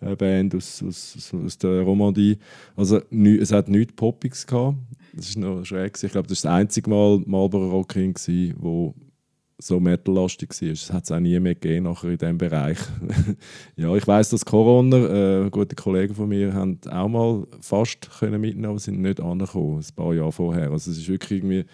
äh, 0.00 0.16
Band 0.16 0.54
aus, 0.54 0.82
aus, 0.82 1.32
aus 1.32 1.58
der 1.58 1.82
Romandie. 1.82 2.38
Also 2.76 3.00
es 3.10 3.52
hat 3.52 3.68
nichts 3.68 3.94
Poppiges 3.94 4.46
gehabt. 4.46 4.78
Das 5.14 5.28
ist 5.28 5.38
noch 5.38 5.64
schräg. 5.64 6.02
Ich 6.02 6.10
glaube, 6.10 6.26
das 6.26 6.44
war 6.44 6.52
das 6.52 6.60
einzige 6.60 6.90
Mal 6.90 7.22
Marlboro 7.26 7.70
Rocking, 7.70 8.16
wo 8.58 8.94
so 9.66 9.80
metallastig 9.80 10.50
war. 10.50 10.68
Das 10.68 10.92
hat 10.92 11.04
es 11.04 11.12
auch 11.12 11.20
nie 11.20 11.38
mehr 11.40 11.54
gegeben 11.54 11.84
nachher 11.84 12.10
in 12.10 12.18
diesem 12.18 12.38
Bereich. 12.38 12.78
ja, 13.76 13.94
ich 13.94 14.06
weiß, 14.06 14.30
dass 14.30 14.44
Corona, 14.44 15.44
äh, 15.44 15.50
gute 15.50 15.76
Kollegen 15.76 16.14
von 16.14 16.28
mir, 16.28 16.52
haben 16.52 16.78
auch 16.90 17.08
mal 17.08 17.46
fast 17.60 18.10
können 18.18 18.40
mitnehmen, 18.40 18.70
aber 18.70 18.78
sind 18.78 19.00
nicht 19.00 19.20
angekommen, 19.20 19.78
ein 19.78 19.94
paar 19.94 20.14
Jahre 20.14 20.32
vorher. 20.32 20.70
Also 20.70 20.90
es 20.90 20.98
ist 20.98 21.08
wirklich 21.08 21.38
irgendwie, 21.38 21.64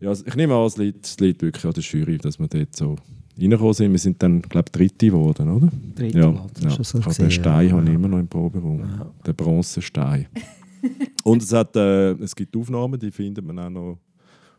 ja, 0.00 0.12
ich 0.12 0.34
nehme 0.34 0.54
an, 0.54 0.66
es 0.66 0.76
liegt, 0.76 1.06
es 1.06 1.18
liegt 1.20 1.42
wirklich 1.42 1.64
an 1.64 1.72
der 1.72 1.82
Jury, 1.82 2.18
dass 2.18 2.38
wir 2.38 2.48
dort 2.48 2.76
so 2.76 2.96
reingekommen 3.38 3.74
sind. 3.74 3.92
Wir 3.92 3.98
sind 3.98 4.22
dann, 4.22 4.42
glaube 4.42 4.66
ich, 4.68 4.72
Dritte 4.72 5.06
geworden, 5.06 5.48
oder? 5.48 5.68
Dritte, 5.94 6.18
ja, 6.18 6.46
ja. 6.60 6.70
So 6.82 6.98
also 6.98 7.22
den 7.22 7.30
Stein 7.30 7.68
ja. 7.68 7.74
habe 7.74 7.86
ich 7.86 7.94
immer 7.94 8.08
noch 8.08 8.18
im 8.18 8.28
Proberaum. 8.28 8.80
Ja. 8.80 9.10
Den 9.26 9.34
Bronzestein. 9.34 10.26
Und 11.24 11.42
es, 11.42 11.52
hat, 11.52 11.76
äh, 11.76 12.12
es 12.12 12.34
gibt 12.34 12.56
Aufnahmen, 12.56 12.98
die 12.98 13.10
findet 13.10 13.44
man 13.44 13.58
auch 13.58 13.70
noch 13.70 13.98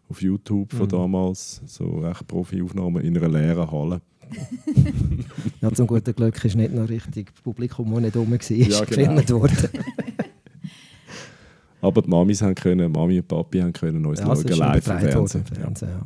auf 0.10 0.22
YouTube 0.22 0.72
von 0.72 0.86
mhm. 0.86 0.90
damals, 0.90 1.62
so 1.66 2.06
echt 2.06 2.28
Profi-Aufnahmen 2.28 3.04
in 3.04 3.18
einer 3.18 3.30
leeren 3.30 3.70
Halle. 3.72 4.02
ja, 5.62 5.72
zum 5.72 5.88
guten 5.88 6.16
Glück 6.16 6.44
ist 6.44 6.56
nicht 6.56 6.74
noch 6.74 6.90
richtig 6.90 7.32
Publikum, 7.44 7.92
das 7.92 8.02
nicht 8.02 8.16
rum 8.16 8.32
war, 8.32 8.52
ja, 8.52 8.86
genau. 8.86 9.42
worden. 9.42 9.70
Aber 11.82 12.02
die 12.02 12.10
Mamis 12.10 12.42
haben 12.42 12.56
können, 12.56 12.92
Mami 12.92 13.20
und 13.20 13.28
Papi 13.28 13.60
haben 13.60 13.74
können 13.74 14.06
uns 14.06 14.20
ja, 14.20 14.26
schauen, 14.26 14.48
live 14.48 14.88
im 14.88 15.00
Fernsehen. 15.00 15.46
Fernsehen 15.46 15.90
ja. 15.90 16.06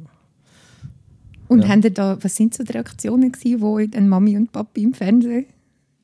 Und 1.48 1.62
ja. 1.62 1.68
Haben 1.68 1.94
da, 1.94 2.18
was 2.22 2.36
sind 2.36 2.56
so 2.56 2.64
die 2.64 2.72
Reaktionen 2.72 3.32
gewesen, 3.32 3.62
wo 3.62 3.80
dann 3.80 4.10
Mami 4.10 4.36
und 4.36 4.52
Papi 4.52 4.84
im 4.84 4.94
Fernsehen 4.94 5.46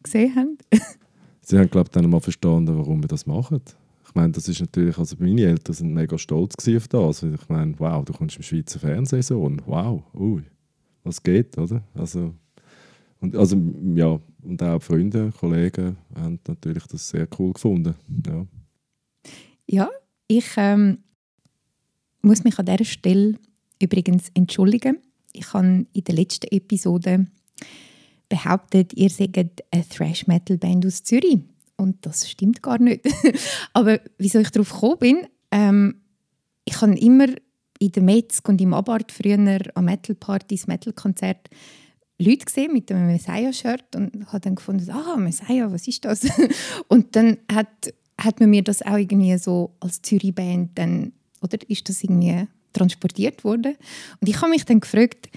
gesehen 0.04 0.36
haben? 0.36 0.58
Sie 1.42 1.58
haben, 1.58 1.70
glaube 1.70 1.88
ich, 1.88 1.92
dann 1.92 2.10
mal 2.10 2.22
verstanden, 2.22 2.78
warum 2.78 3.02
wir 3.02 3.08
das 3.08 3.26
machen. 3.26 3.62
Ich 4.14 4.16
meine, 4.16 4.32
das 4.32 4.48
ist 4.48 4.62
natürlich, 4.62 4.96
also 5.00 5.16
meine 5.18 5.42
Eltern 5.42 5.74
sind 5.74 5.92
mega 5.92 6.20
stolz 6.20 6.54
auf 6.68 6.88
das. 6.88 7.24
Ich 7.24 7.50
meine, 7.50 7.74
wow, 7.80 8.06
du 8.06 8.14
kommst 8.14 8.38
im 8.38 8.44
Schweizer 8.44 8.78
Fernsehen 8.80 9.24
so 9.24 9.42
und 9.42 9.66
wow, 9.66 10.04
ui, 10.14 10.44
was 11.04 11.24
geht, 11.24 11.58
oder? 11.58 11.82
Also, 11.96 12.36
und, 13.22 13.36
also, 13.36 13.60
ja, 13.96 14.20
und 14.44 14.62
auch 14.62 14.84
Freunde, 14.84 15.34
Kollegen 15.40 15.98
haben 16.14 16.40
natürlich 16.48 16.86
das 16.86 17.10
sehr 17.10 17.28
cool 17.40 17.54
gefunden. 17.54 17.96
Ja, 18.28 18.46
ja 19.66 19.90
ich 20.28 20.46
ähm, 20.58 21.00
muss 22.22 22.44
mich 22.44 22.60
an 22.60 22.68
dieser 22.68 22.86
Stelle 22.86 23.40
übrigens 23.82 24.30
entschuldigen. 24.36 25.00
Ich 25.32 25.52
habe 25.54 25.88
in 25.92 26.04
der 26.04 26.14
letzten 26.14 26.56
Episode 26.56 27.26
behauptet, 28.30 28.94
ihr 28.94 29.10
seid 29.10 29.64
eine 29.72 29.90
Thrash-Metal-Band 29.90 30.86
aus 30.86 31.02
Zürich. 31.02 31.40
Und 31.78 32.06
das 32.06 32.30
stimmt 32.30 32.62
gar 32.62 32.80
nicht. 32.80 33.06
Aber 33.74 34.00
wieso 34.18 34.40
ich 34.40 34.52
darauf 34.52 34.72
gekommen 34.72 34.98
bin, 35.00 35.28
ähm, 35.52 36.02
ich 36.66 36.82
habe 36.82 36.98
immer 36.98 37.28
in 37.80 37.92
der 37.92 38.04
Metzg 38.04 38.48
und 38.48 38.62
im 38.62 38.74
Abart 38.74 39.12
früher 39.12 39.38
an 39.76 39.86
Metal-Partys, 39.86 40.68
Metal-Konzert 40.68 41.50
Leute 42.20 42.46
gesehen 42.46 42.72
mit 42.72 42.92
einem 42.92 43.08
Messiah-Shirt 43.08 43.96
und 43.96 44.28
habe 44.28 44.40
dann 44.40 44.56
gefunden, 44.56 44.90
ah, 44.92 45.18
Messiah, 45.18 45.72
was 45.72 45.88
ist 45.88 46.06
das? 46.06 46.22
und 46.88 47.16
dann 47.16 47.38
hat, 47.52 47.94
hat 48.18 48.40
man 48.40 48.50
mir 48.50 48.64
das 48.64 48.82
auch 48.82 48.98
irgendwie 48.98 49.38
so 49.38 49.76
als 49.80 50.02
Zürich-Band 50.02 50.78
dann, 50.78 51.14
oder 51.42 51.58
ist 51.68 51.90
das 51.90 52.04
irgendwie 52.04 52.48
transportiert 52.72 53.44
worden? 53.44 53.76
Und 54.22 54.30
ich 54.30 54.40
habe 54.42 54.52
mich 54.52 54.66
dann 54.66 54.80
gefragt, 54.80 55.30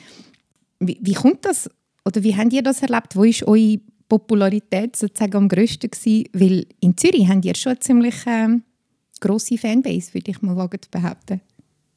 wie, 0.78 0.98
wie 1.00 1.14
kommt 1.14 1.44
das, 1.44 1.70
oder 2.04 2.22
wie 2.22 2.36
habt 2.36 2.52
ihr 2.52 2.62
das 2.62 2.82
erlebt? 2.82 3.16
Wo 3.16 3.24
ist 3.24 3.42
eure 3.42 3.80
Popularität 4.08 4.96
sozusagen 4.96 5.36
am 5.36 5.48
grössten 5.48 5.90
gewesen? 5.90 6.28
Weil 6.32 6.66
in 6.80 6.96
Zürich 6.96 7.28
habt 7.28 7.44
ihr 7.44 7.54
schon 7.54 7.72
eine 7.72 7.80
ziemlich 7.80 8.14
ähm, 8.26 8.62
grosse 9.20 9.58
Fanbase, 9.58 10.14
würde 10.14 10.30
ich 10.30 10.42
mal 10.42 10.56
wagen 10.56 10.80
zu 10.80 10.90
behaupten. 10.90 11.40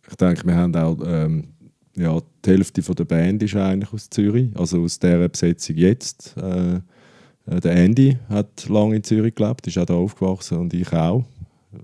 Ich 0.09 0.15
denke, 0.15 0.45
wir 0.47 0.55
haben 0.55 0.75
auch 0.75 0.97
ähm, 1.05 1.49
ja, 1.95 2.19
die 2.45 2.49
Hälfte 2.49 2.81
der 2.81 3.05
Band 3.05 3.43
ist 3.43 3.55
eigentlich 3.55 3.93
aus 3.93 4.09
Zürich, 4.09 4.49
also 4.55 4.81
aus 4.81 4.99
dieser 4.99 5.27
Besetzung 5.27 5.75
jetzt. 5.75 6.35
Äh, 6.37 6.75
äh, 6.75 7.59
der 7.59 7.75
Andy 7.75 8.17
hat 8.29 8.67
lange 8.69 8.95
in 8.95 9.03
Zürich 9.03 9.35
gelebt, 9.35 9.67
ist 9.67 9.77
auch 9.77 9.85
da 9.85 9.95
aufgewachsen 9.95 10.59
und 10.59 10.73
ich 10.73 10.91
auch. 10.93 11.25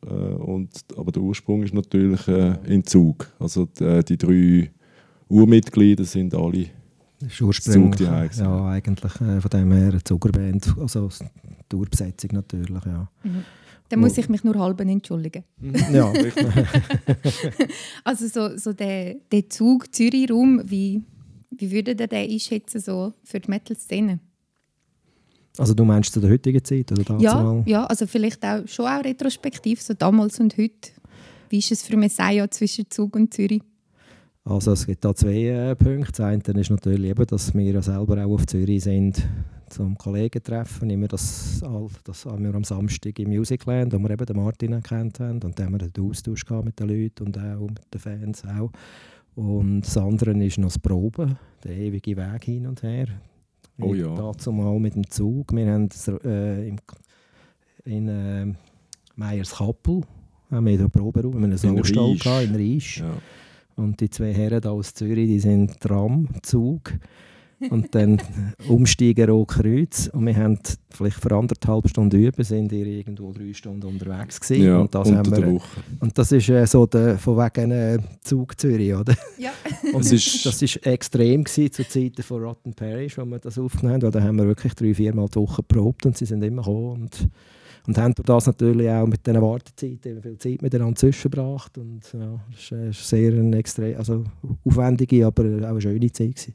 Äh, 0.06 0.10
und, 0.10 0.70
aber 0.96 1.12
der 1.12 1.22
Ursprung 1.22 1.64
ist 1.64 1.74
natürlich 1.74 2.28
äh, 2.28 2.56
in 2.66 2.86
Zug. 2.86 3.32
Also 3.40 3.66
die, 3.66 3.84
äh, 3.84 4.04
die 4.04 4.18
drei 4.18 4.72
Urmitglieder 5.28 6.06
sind 6.06 6.34
alle 6.34 6.68
ist 7.26 7.42
ursprünglich, 7.42 8.08
ja, 8.38 8.68
eigentlich 8.68 9.22
äh, 9.22 9.42
von 9.42 9.50
dem 9.52 9.72
her 9.72 9.90
eine 9.90 10.04
Zuckerband, 10.04 10.76
also 10.80 11.10
die 11.72 11.76
Urbesetzung 11.76 12.32
natürlich, 12.34 12.86
ja. 12.86 13.10
Mhm. 13.24 13.44
Dann 13.90 14.00
muss 14.00 14.18
ich 14.18 14.30
mich 14.30 14.44
nur 14.44 14.58
halb 14.58 14.82
entschuldigen. 14.82 15.44
Ja, 15.94 16.10
richtig. 16.10 16.48
also 18.04 18.28
so, 18.28 18.58
so 18.58 18.74
der, 18.74 19.16
der 19.32 19.48
Zug 19.48 19.94
Zürich-Raum, 19.94 20.62
wie, 20.66 21.04
wie 21.52 21.72
würde 21.72 21.92
ihr 21.92 22.08
den 22.08 22.32
einschätzen 22.32 22.82
so 22.82 23.14
für 23.24 23.40
die 23.40 23.50
Metal-Szene? 23.50 24.20
Also 25.58 25.74
du 25.74 25.86
meinst 25.86 26.12
zu 26.12 26.20
der 26.20 26.32
heutigen 26.32 26.64
Zeit 26.64 26.92
oder 26.92 27.18
ja, 27.20 27.64
ja, 27.66 27.86
also 27.86 28.08
vielleicht 28.08 28.44
auch 28.44 28.68
schon 28.68 28.88
auch 28.88 29.04
retrospektiv, 29.04 29.82
so 29.82 29.94
damals 29.94 30.40
und 30.40 30.58
heute. 30.58 30.92
Wie 31.50 31.60
ist 31.60 31.72
es 31.72 31.84
für 31.84 31.96
Messiah 31.96 32.50
zwischen 32.50 32.90
Zug 32.90 33.16
und 33.16 33.34
Zürich? 33.34 33.62
Also 34.48 34.74
es 34.74 34.86
gibt 34.86 35.04
da 35.04 35.14
zwei 35.16 35.48
äh, 35.48 35.76
Punkte. 35.76 36.12
Das 36.12 36.20
eine 36.22 36.62
ist 36.62 36.70
natürlich 36.70 37.10
eben, 37.10 37.26
dass 37.26 37.54
wir 37.56 37.64
ja 37.64 37.82
selber 37.82 38.24
auch 38.24 38.36
auf 38.36 38.46
Zürich 38.46 38.84
sind 38.84 39.28
zum 39.70 39.98
Kollegen 39.98 40.44
treffen. 40.44 40.92
Immer 40.92 41.08
das, 41.08 41.64
das 42.04 42.26
haben 42.26 42.44
wir 42.44 42.54
am 42.54 42.64
Samstag 42.64 43.18
im 43.18 43.30
Musicland, 43.30 43.92
wo 43.92 43.98
wir 43.98 44.12
eben 44.12 44.26
den 44.26 44.36
Martin 44.36 44.84
kennt 44.84 45.20
haben. 45.20 45.42
Und 45.42 45.58
dann 45.58 45.66
haben 45.66 45.80
wir 45.80 45.90
den 45.90 46.04
Austausch 46.06 46.46
mit 46.64 46.80
den 46.80 46.90
Leuten 46.90 47.26
und 47.26 47.38
auch 47.40 47.68
mit 47.68 47.92
den 47.92 48.00
Fans 48.00 48.44
auch. 48.46 48.72
Und 49.34 49.82
das 49.82 49.98
andere 49.98 50.32
ist 50.44 50.60
noch 50.60 50.68
das 50.68 50.78
Proben, 50.78 51.38
der 51.64 51.76
ewige 51.76 52.16
Weg 52.16 52.44
hin 52.44 52.68
und 52.68 52.84
her. 52.84 53.08
Oh 53.82 53.96
ja. 53.96 54.14
Dazu 54.14 54.52
mal 54.52 54.80
mit 54.80 54.94
dem 54.94 55.10
Zug. 55.10 55.54
Wir 55.54 55.74
haben 55.74 55.90
äh, 56.24 56.70
im, 56.70 56.78
in 57.84 58.08
äh, 58.08 58.54
Meyers 59.16 59.56
Kappel 59.56 60.04
haben 60.52 60.66
wir 60.68 60.80
einen 60.80 60.92
Proberaum, 60.92 61.34
wir 61.34 61.42
haben 61.42 61.46
einen 61.46 61.58
Snowstall 61.58 62.44
in 62.44 62.56
Riesch. 62.56 63.00
Ja. 63.00 63.18
Und 63.76 64.00
die 64.00 64.10
zwei 64.10 64.34
Herren 64.34 64.62
da 64.62 64.72
aus 64.72 64.94
Zürich, 64.94 65.28
die 65.28 65.40
sind 65.40 65.80
Tram, 65.80 66.30
Zug 66.44 66.94
und 67.70 67.94
dann 67.96 68.22
umsteigen 68.68 69.30
Rotkreuz 69.30 70.10
und 70.14 70.26
wir 70.26 70.36
haben 70.36 70.60
vielleicht 70.90 71.18
für 71.22 71.32
anderthalb 71.36 71.90
Stunden 71.90 72.20
üben, 72.20 72.44
sind 72.44 72.72
wir 72.72 72.86
irgendwo 72.86 73.32
drei 73.32 73.54
Stunden 73.54 73.86
unterwegs 73.88 74.40
gewesen. 74.40 74.66
Ja, 74.66 74.80
und 74.80 74.94
das 74.94 75.12
haben 75.12 75.32
wir, 75.32 75.54
Woche. 75.54 75.82
Und 76.00 76.18
das 76.18 76.32
ist 76.32 76.50
äh, 76.50 76.66
so 76.66 76.86
der, 76.86 77.18
von 77.18 77.38
wegen 77.38 77.72
äh, 77.72 77.98
Zug 78.22 78.60
Zürich, 78.60 78.94
oder? 78.94 79.16
Ja. 79.38 79.52
und 79.94 80.04
das 80.04 80.12
ist, 80.12 80.46
das 80.46 80.62
ist 80.62 80.86
extrem 80.86 81.44
gewesen 81.44 81.72
zu 81.72 81.88
Zeiten 81.88 82.24
von 82.24 82.44
Rotten 82.44 82.74
Parish, 82.74 83.18
wo 83.18 83.26
wir 83.26 83.40
das 83.40 83.58
aufgenommen 83.58 83.96
haben, 83.96 84.04
weil 84.04 84.12
da 84.12 84.22
haben 84.22 84.38
wir 84.38 84.48
wirklich 84.48 84.74
drei, 84.74 84.94
viermal 84.94 85.28
die 85.28 85.36
Woche 85.36 85.62
geprobt 85.62 86.06
und 86.06 86.18
sie 86.18 86.26
sind 86.26 86.44
immer 86.44 86.62
gekommen 86.62 87.04
und 87.04 87.30
und 87.88 87.98
haben 87.98 88.14
durch 88.14 88.26
das 88.26 88.48
natürlich 88.48 88.90
auch 88.90 89.06
mit 89.06 89.26
diesen 89.26 89.42
Wartezeiten 89.42 90.22
viel 90.22 90.38
Zeit 90.38 90.62
miteinander 90.62 90.96
zwischengebracht. 90.96 91.78
Und 91.78 92.02
ja, 92.14 92.40
das 92.52 92.72
war 92.72 92.94
sehr 92.94 93.34
eine 93.34 93.58
extrem, 93.58 93.98
also 93.98 94.24
aufwendige, 94.64 95.26
aber 95.26 95.44
auch 95.44 95.70
eine 95.70 95.82
schöne 95.82 96.12
Zeit. 96.12 96.36
Gewesen. 96.36 96.54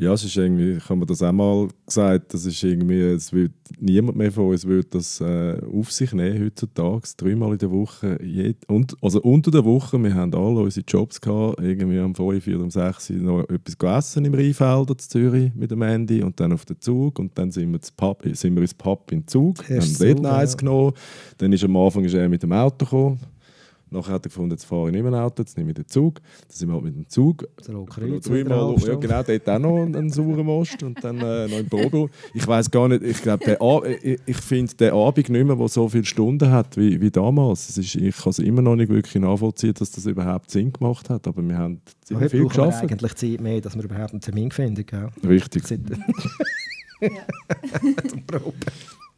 Ja, 0.00 0.12
es 0.12 0.22
ist 0.22 0.36
irgendwie, 0.36 0.74
ich 0.74 0.84
habe 0.88 1.00
mir 1.00 1.06
das 1.06 1.24
auch 1.24 1.32
mal 1.32 1.66
gesagt, 1.84 2.32
das 2.32 2.46
ist 2.46 2.62
irgendwie, 2.62 3.00
es 3.00 3.32
wird 3.32 3.50
niemand 3.80 4.16
mehr 4.16 4.30
von 4.30 4.46
uns 4.46 4.64
wird 4.64 4.94
das 4.94 5.20
äh, 5.20 5.60
auf 5.76 5.90
sich 5.90 6.12
nehmen 6.12 6.44
heutzutage, 6.44 7.02
dreimal 7.16 7.52
in 7.52 7.58
der 7.58 7.72
Woche. 7.72 8.16
Jed, 8.22 8.58
und, 8.68 8.94
also 9.02 9.20
unter 9.22 9.50
der 9.50 9.64
Woche, 9.64 10.00
wir 10.00 10.14
haben 10.14 10.32
alle 10.34 10.60
unsere 10.60 10.86
Jobs 10.86 11.20
gehabt, 11.20 11.60
irgendwie 11.60 11.98
am 11.98 12.14
5 12.14 12.46
oder 12.46 12.60
um 12.60 12.70
6 12.70 13.10
Uhr 13.10 13.16
noch 13.16 13.40
etwas 13.48 13.76
gegessen 13.76 14.24
im 14.24 14.34
Rheinfeld 14.34 14.88
in 14.88 14.98
Zürich 15.00 15.52
mit 15.56 15.72
dem 15.72 15.82
Handy 15.82 16.22
und 16.22 16.38
dann 16.38 16.52
auf 16.52 16.64
den 16.64 16.80
Zug 16.80 17.18
und 17.18 17.36
dann 17.36 17.50
sind 17.50 17.72
wir, 17.72 17.80
Pub, 17.96 18.22
sind 18.34 18.54
wir 18.54 18.62
ins 18.62 18.74
Pub 18.74 19.10
in 19.10 19.26
Zug, 19.26 19.68
Erst 19.68 20.00
haben 20.00 20.24
eins 20.26 20.52
ja. 20.52 20.58
genommen, 20.58 20.92
dann 21.38 21.52
ist 21.52 21.64
am 21.64 21.76
Anfang 21.76 22.04
ist 22.04 22.14
er 22.14 22.28
mit 22.28 22.44
dem 22.44 22.52
Auto 22.52 22.84
gekommen, 22.84 23.18
Nachher 23.90 24.14
hat 24.14 24.26
er 24.26 24.28
gefunden, 24.28 24.52
jetzt 24.52 24.64
fahre 24.64 24.88
ich 24.88 24.92
nicht 24.92 25.02
mehr 25.02 25.12
ein 25.12 25.20
Auto, 25.20 25.42
jetzt 25.42 25.56
nehme 25.56 25.70
ich 25.70 25.76
den 25.76 25.86
Zug. 25.86 26.16
Dann 26.16 26.50
sind 26.50 26.68
wir 26.68 26.74
halt 26.74 26.84
mit 26.84 26.96
dem 26.96 27.08
Zug. 27.08 27.48
Dreimal, 28.20 28.76
ja 28.86 28.94
genau, 28.94 29.22
dort 29.22 29.48
auch 29.48 29.58
noch 29.58 29.82
einen 29.82 30.10
sauren 30.10 30.46
Most 30.46 30.82
und 30.82 31.02
dann 31.02 31.18
äh, 31.18 31.48
noch 31.48 31.58
im 31.58 31.68
Bobo. 31.68 32.10
Ich 32.34 32.46
weiß 32.46 32.70
gar 32.70 32.88
nicht, 32.88 33.02
ich 33.02 33.22
glaube, 33.22 33.98
ich, 34.02 34.20
ich 34.26 34.36
finde 34.36 34.74
den 34.74 34.92
Abend 34.92 35.28
nicht 35.28 35.44
mehr, 35.44 35.56
der 35.56 35.68
so 35.68 35.88
viele 35.88 36.04
Stunden 36.04 36.50
hat 36.50 36.76
wie, 36.76 37.00
wie 37.00 37.10
damals. 37.10 37.68
Es 37.70 37.78
ist, 37.78 37.94
ich 37.94 38.16
kann 38.16 38.30
es 38.30 38.38
immer 38.38 38.62
noch 38.62 38.76
nicht 38.76 38.90
wirklich 38.90 39.20
nachvollziehen, 39.22 39.74
dass 39.74 39.90
das 39.90 40.06
überhaupt 40.06 40.50
Sinn 40.50 40.72
gemacht 40.72 41.10
hat, 41.10 41.26
aber 41.26 41.42
wir 41.42 41.56
haben 41.56 41.80
ziemlich 42.02 42.30
viel 42.30 42.46
geschafft. 42.46 42.82
Wir 42.82 42.90
eigentlich 42.90 43.14
Zeit 43.14 43.40
mehr, 43.40 43.60
dass 43.60 43.76
wir 43.76 43.84
überhaupt 43.84 44.12
einen 44.12 44.20
Termin 44.20 44.50
finden. 44.50 44.84
Gell? 44.84 45.08
Richtig. 45.26 45.66
Zum 48.08 48.26
Proben. 48.26 48.54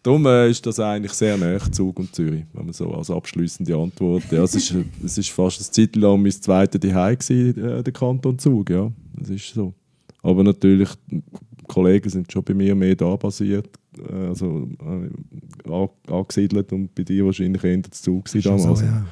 Darum 0.03 0.27
ist 0.27 0.65
das 0.65 0.81
eigentlich 0.81 1.13
sehr 1.13 1.37
nah 1.37 1.59
Zug 1.71 1.99
und 1.99 2.15
Zürich, 2.15 2.45
wenn 2.55 2.65
man 2.65 2.73
so 2.73 2.93
als 2.95 3.11
abschließende 3.11 3.77
Antwort. 3.77 4.23
Ja, 4.31 4.43
es 4.43 4.55
ist, 4.55 4.75
es 5.05 5.19
ist 5.19 5.31
fast 5.31 5.61
eine 5.61 5.71
Zeit 5.71 5.97
lang 5.97 6.23
mein 6.23 6.33
zweites 6.33 6.81
Zuhause 6.81 7.35
äh, 7.35 7.83
der 7.83 7.93
Kanton 7.93 8.39
Zug, 8.39 8.71
ja, 8.71 8.91
das 9.15 9.29
ist 9.29 9.53
so. 9.53 9.75
Aber 10.23 10.43
natürlich, 10.43 10.89
die 11.11 11.23
Kollegen 11.69 12.09
sind 12.09 12.33
schon 12.33 12.45
bei 12.45 12.55
mir 12.55 12.75
mehr 12.75 12.97
da 12.97 13.15
basiert, 13.17 13.69
äh, 13.99 14.27
also 14.27 14.69
äh, 14.81 15.89
angesiedelt 16.11 16.73
und 16.73 16.95
bei 16.95 17.03
dir 17.03 17.27
wahrscheinlich 17.27 17.63
eher 17.63 17.77
der 17.77 17.93
Zug 17.93 18.31
damals. 18.43 18.81
So, 18.81 18.85
ja. 18.87 19.07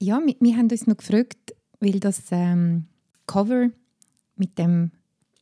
ja, 0.00 0.20
wir, 0.24 0.34
wir 0.38 0.56
haben 0.56 0.70
uns 0.70 0.86
noch 0.86 0.98
gefragt, 0.98 1.54
weil 1.80 1.98
das 1.98 2.24
ähm, 2.30 2.84
Cover 3.26 3.70
mit 4.36 4.58
dem 4.58 4.90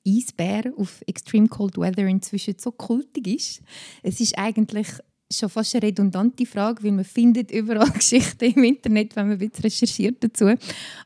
Eisbär 0.06 0.72
auf 0.76 1.02
Extreme 1.06 1.48
Cold 1.48 1.76
Weather 1.76 2.06
inzwischen 2.06 2.54
so 2.58 2.72
kultig 2.72 3.26
ist. 3.26 3.62
Es 4.02 4.20
ist 4.20 4.36
eigentlich 4.38 4.88
schon 5.32 5.48
fast 5.48 5.74
eine 5.74 5.84
redundante 5.84 6.46
Frage, 6.46 6.82
weil 6.82 6.92
man 6.92 7.04
findet 7.04 7.50
überall 7.50 7.90
Geschichten 7.94 8.52
im 8.52 8.64
Internet, 8.64 9.14
wenn 9.16 9.28
man 9.28 9.36
ein 9.36 9.38
bisschen 9.38 9.64
recherchiert 9.64 10.22
dazu. 10.24 10.54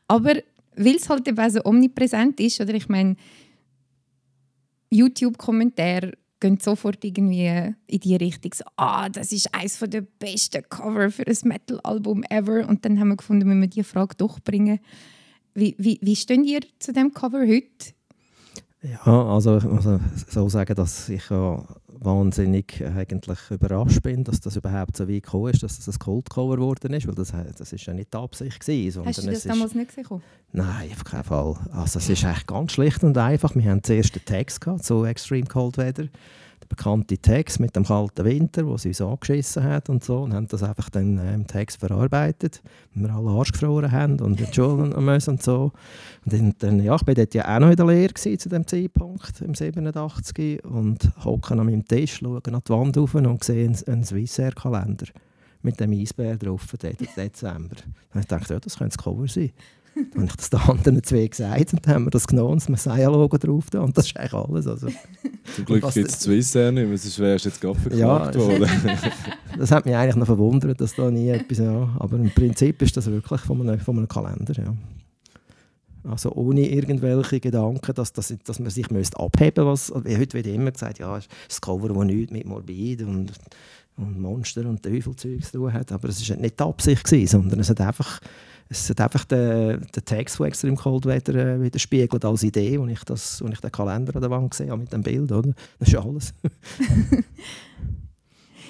Aber 0.07 0.35
weil 0.75 0.95
es 0.95 1.09
halt 1.09 1.27
eben 1.27 1.49
so 1.49 1.63
omnipräsent 1.63 2.39
ist, 2.39 2.59
oder 2.59 2.73
ich 2.73 2.89
meine, 2.89 3.15
YouTube-Kommentare 4.89 6.13
gehen 6.39 6.59
sofort 6.59 7.03
irgendwie 7.03 7.73
in 7.87 7.99
die 7.99 8.15
Richtung, 8.15 8.51
so, 8.53 8.63
ah, 8.75 9.09
das 9.09 9.31
ist 9.31 9.53
eines 9.53 9.79
der 9.79 10.01
besten 10.01 10.63
Cover 10.69 11.09
für 11.11 11.25
ein 11.25 11.37
Metal-Album 11.43 12.23
ever. 12.29 12.67
Und 12.67 12.85
dann 12.85 12.99
haben 12.99 13.09
wir 13.09 13.17
gefunden, 13.17 13.47
wir 13.47 13.55
müssen 13.55 13.71
diese 13.71 13.83
Frage 13.85 14.15
durchbringen. 14.15 14.79
Wie, 15.53 15.75
wie, 15.77 15.97
wie 16.01 16.15
stehen 16.15 16.43
ihr 16.43 16.61
zu 16.79 16.91
dem 16.91 17.13
Cover 17.13 17.39
heute? 17.39 17.94
Ja, 18.85 19.25
also 19.27 19.57
ich 19.57 19.63
muss 19.63 19.87
so 20.29 20.49
sagen, 20.49 20.75
dass 20.75 21.09
ich 21.09 21.29
ja 21.29 21.63
wahnsinnig 21.87 22.83
eigentlich 22.85 23.39
überrascht 23.49 24.01
bin, 24.03 24.23
dass 24.23 24.39
das 24.39 24.55
überhaupt 24.55 24.95
so 24.95 25.07
weit 25.07 25.23
gekommen 25.23 25.53
ist, 25.53 25.63
dass 25.63 25.79
das 25.79 25.95
ein 25.95 25.99
Cold-Cover 25.99 26.57
geworden 26.57 26.93
ist, 26.93 27.07
weil 27.07 27.15
das, 27.15 27.33
das 27.57 27.73
ist 27.73 27.85
ja 27.85 27.93
nicht 27.93 28.13
die 28.13 28.17
Absicht 28.17 28.59
gewesen. 28.59 29.05
Hast 29.05 29.23
du 29.23 29.31
das 29.31 29.43
damals 29.43 29.73
nicht 29.73 29.95
gesehen? 29.95 30.21
Nein, 30.51 30.89
auf 30.93 31.03
keinen 31.03 31.23
Fall. 31.23 31.55
Also 31.71 31.99
es 31.99 32.09
ist 32.09 32.23
echt 32.23 32.47
ganz 32.47 32.73
schlicht 32.73 33.03
und 33.03 33.17
einfach. 33.17 33.55
Wir 33.55 33.71
haben 33.71 33.83
zuerst 33.83 34.15
den 34.15 34.25
Text 34.25 34.61
gehabt, 34.61 34.83
so 34.83 35.05
Extreme 35.05 35.47
Cold 35.47 35.77
Weather 35.77 36.07
der 36.65 36.75
bekannte 36.75 37.17
Text 37.17 37.59
mit 37.59 37.75
dem 37.75 37.85
kalten 37.85 38.25
Winter, 38.25 38.65
wo 38.65 38.77
sie 38.77 38.89
uns 38.89 39.01
angeschissen 39.01 39.63
hat 39.63 39.89
und 39.89 40.03
so, 40.03 40.19
und 40.19 40.33
haben 40.33 40.47
das 40.47 40.63
einfach 40.63 40.89
dann 40.89 41.17
äh, 41.17 41.33
im 41.33 41.47
Text 41.47 41.79
verarbeitet, 41.79 42.61
wenn 42.93 43.03
wir 43.03 43.13
alle 43.13 43.29
Arsch 43.29 43.51
gefroren 43.51 43.91
haben 43.91 44.19
und 44.19 44.41
entschuldigen 44.41 45.03
müssen 45.03 45.31
und 45.31 45.43
so. 45.43 45.71
Und 46.25 46.33
dann, 46.33 46.55
dann, 46.59 46.83
ja, 46.83 46.95
ich 46.95 47.07
war 47.07 47.13
dort 47.13 47.33
ja 47.33 47.55
auch 47.55 47.59
noch 47.59 47.69
in 47.69 47.75
der 47.75 47.85
Lehre 47.85 48.13
zu 48.13 48.49
dem 48.49 48.67
Zeitpunkt, 48.67 49.41
im 49.41 49.53
87 49.53 50.63
und 50.65 51.11
hocke 51.23 51.53
an 51.53 51.65
meinem 51.65 51.85
Tisch, 51.85 52.17
schaue 52.17 52.41
an 52.43 52.61
die 52.65 52.69
Wand 52.69 52.97
rauf 52.97 53.15
und 53.15 53.43
sehe 53.43 53.71
einen, 53.87 54.03
Swissair-Kalender 54.03 55.07
mit 55.61 55.79
dem 55.79 55.91
Eisbär 55.93 56.37
drauf, 56.37 56.67
dort 56.79 57.01
im 57.01 57.07
Dezember. 57.15 57.75
Ich 58.13 58.25
dachte, 58.25 58.53
ja, 58.53 58.59
das 58.59 58.77
könnte 58.77 58.97
das 58.97 59.03
Cover 59.03 59.27
sein. 59.27 59.51
Dann 59.95 60.23
habe 60.23 60.25
ich 60.25 60.35
das 60.35 60.49
den 60.49 60.59
anderen 60.59 61.03
zwei 61.03 61.27
gesagt 61.27 61.73
und 61.73 61.85
dann 61.85 61.95
haben 61.95 62.05
wir 62.05 62.11
das 62.11 62.27
genommen 62.27 62.51
und 62.51 62.61
das 62.61 62.69
Messiah-Logo 62.69 63.37
drauf 63.37 63.69
da, 63.69 63.81
und 63.81 63.97
das 63.97 64.07
ist 64.07 64.17
eigentlich 64.17 64.33
alles. 64.33 64.67
Also. 64.67 64.87
Zum 65.55 65.65
Glück 65.65 65.93
gibt 65.93 66.09
es 66.09 66.19
Swissair 66.19 66.71
nicht 66.71 66.87
mehr, 66.87 66.97
sonst 66.97 67.19
wärst 67.19 67.45
du 67.45 67.49
jetzt 67.49 67.61
gerade 67.61 67.79
verklagt 67.79 68.35
ja, 68.35 68.41
worden. 68.41 68.69
das 69.57 69.71
hat 69.71 69.85
mich 69.85 69.95
eigentlich 69.95 70.15
noch 70.15 70.25
verwundert, 70.25 70.81
dass 70.81 70.95
da 70.95 71.09
nie 71.09 71.29
etwas... 71.29 71.59
Ja. 71.59 71.95
Aber 71.97 72.17
im 72.17 72.29
Prinzip 72.31 72.81
ist 72.81 72.97
das 72.97 73.05
wirklich 73.05 73.41
von 73.41 73.61
einem, 73.61 73.79
von 73.79 73.97
einem 73.97 74.07
Kalender, 74.07 74.53
ja. 74.61 74.73
Also 76.09 76.31
ohne 76.33 76.69
irgendwelche 76.69 77.39
Gedanken, 77.39 77.93
dass, 77.95 78.13
dass, 78.13 78.33
dass 78.43 78.59
man 78.59 78.69
sich 78.69 78.89
müsste 78.91 79.19
abheben 79.19 79.65
müsste. 79.65 79.95
Heute 79.95 80.33
wird 80.33 80.47
immer 80.47 80.71
gesagt, 80.71 80.99
ja, 80.99 81.19
das 81.47 81.61
Cover, 81.61 81.89
das 81.89 82.03
nichts 82.05 82.31
mit 82.31 82.45
Morbid 82.45 83.01
und, 83.01 83.31
und 83.97 84.21
Monster 84.21 84.67
und 84.67 84.83
Teufelzeug 84.83 85.43
zu 85.43 85.51
tun 85.53 85.73
hat. 85.73 85.91
Aber 85.91 86.09
es 86.09 86.29
war 86.29 86.37
nicht 86.37 86.59
die 86.59 86.63
Absicht, 86.63 87.03
gewesen, 87.03 87.27
sondern 87.27 87.59
es 87.59 87.69
hat 87.69 87.81
einfach, 87.81 88.19
es 88.69 88.89
hat 88.89 89.01
einfach 89.01 89.25
den, 89.25 89.81
den 89.95 90.05
Text 90.05 90.37
von 90.37 90.47
Extreme 90.47 90.75
Cold 90.75 91.05
Weather 91.05 91.35
äh, 91.35 91.61
widerspiegelt 91.61 92.25
als 92.25 92.43
Idee, 92.43 92.77
als 92.77 92.91
ich, 92.91 93.03
das, 93.03 93.41
als 93.41 93.51
ich 93.53 93.61
den 93.61 93.71
Kalender 93.71 94.15
an 94.15 94.21
der 94.21 94.31
Wand 94.31 94.51
gesehen 94.51 94.71
habe 94.71 94.81
mit 94.81 94.91
dem 94.91 95.03
Bild. 95.03 95.31
Oder? 95.31 95.53
Das 95.79 95.87
ist 95.87 95.95
alles. 95.95 96.33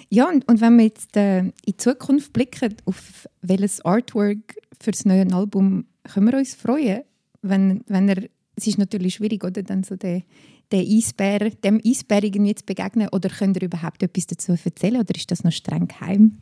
ja, 0.09 0.27
und, 0.27 0.47
und 0.47 0.61
wenn 0.61 0.77
wir 0.77 0.85
jetzt 0.85 1.15
äh, 1.15 1.39
in 1.39 1.53
die 1.65 1.77
Zukunft 1.77 2.33
blicken, 2.33 2.75
auf 2.85 3.27
welches 3.41 3.83
Artwork 3.85 4.55
für 4.81 4.91
das 4.91 5.05
neue 5.05 5.31
Album 5.33 5.85
können 6.03 6.27
wir 6.27 6.37
uns 6.37 6.55
freuen? 6.55 7.03
wenn, 7.49 7.83
wenn 7.87 8.09
er, 8.09 8.27
es 8.55 8.67
ist 8.67 8.77
natürlich 8.77 9.15
schwierig, 9.15 9.43
oder, 9.43 9.63
dann 9.63 9.83
so 9.83 9.95
den, 9.95 10.23
den 10.71 10.85
Eisbär, 10.87 11.51
dem 11.51 11.79
Eisbär 11.85 12.23
irgendwie 12.23 12.55
zu 12.55 12.65
begegnen, 12.65 13.09
oder 13.11 13.29
könnt 13.29 13.57
ihr 13.57 13.63
überhaupt 13.63 14.03
etwas 14.03 14.27
dazu 14.27 14.53
erzählen, 14.63 15.01
oder 15.01 15.15
ist 15.15 15.31
das 15.31 15.43
noch 15.43 15.51
streng 15.51 15.87
geheim? 15.87 16.37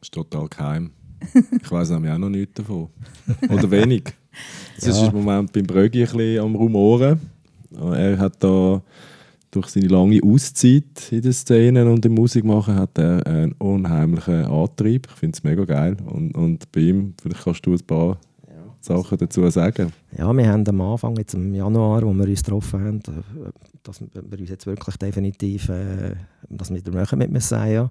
Das 0.00 0.08
ist 0.08 0.14
total 0.14 0.48
geheim. 0.48 0.92
Ich 1.62 1.70
weiß 1.70 1.90
nämlich 1.90 2.12
auch 2.12 2.18
noch 2.18 2.28
nichts 2.28 2.54
davon. 2.54 2.88
Oder 3.48 3.70
wenig. 3.70 4.04
Es 4.76 4.84
ja. 4.84 4.92
ist 4.92 5.02
im 5.08 5.14
Moment 5.14 5.50
beim 5.50 5.66
Brögi 5.66 6.04
ein 6.04 6.12
bisschen 6.12 6.44
am 6.44 6.54
Rumoren. 6.54 7.18
Er 7.74 8.18
hat 8.18 8.34
da 8.44 8.82
durch 9.50 9.68
seine 9.68 9.86
lange 9.86 10.20
Auszeit 10.22 11.10
in 11.10 11.22
den 11.22 11.32
Szenen 11.32 11.88
und 11.88 12.04
im 12.04 12.12
Musikmachen 12.12 12.74
hat 12.74 12.98
er 12.98 13.26
einen 13.26 13.52
unheimlichen 13.52 14.44
Antrieb. 14.44 15.06
Ich 15.08 15.14
finde 15.18 15.36
es 15.36 15.42
mega 15.42 15.64
geil. 15.64 15.96
Und, 16.04 16.36
und 16.36 16.70
bei 16.70 16.80
ihm, 16.80 17.14
vielleicht 17.18 17.44
kannst 17.44 17.64
du 17.64 17.72
ein 17.72 17.80
paar 17.86 18.18
Sachen 18.86 19.18
dazu 19.18 19.48
sagen? 19.50 19.92
Ja, 20.16 20.32
wir 20.32 20.48
haben 20.48 20.66
am 20.68 20.80
Anfang, 20.80 21.16
jetzt 21.16 21.34
im 21.34 21.54
Januar, 21.54 22.02
wo 22.02 22.12
wir 22.12 22.28
uns 22.28 22.42
getroffen 22.42 22.80
haben, 22.80 23.02
dass 23.82 24.00
wir 24.00 24.38
uns 24.38 24.50
jetzt 24.50 24.66
wirklich 24.66 24.96
definitiv 24.96 25.68
äh, 25.68 26.14
das 26.48 26.70
mit 26.70 26.92
machen 26.92 27.18
mit 27.18 27.30
Messiah, 27.30 27.90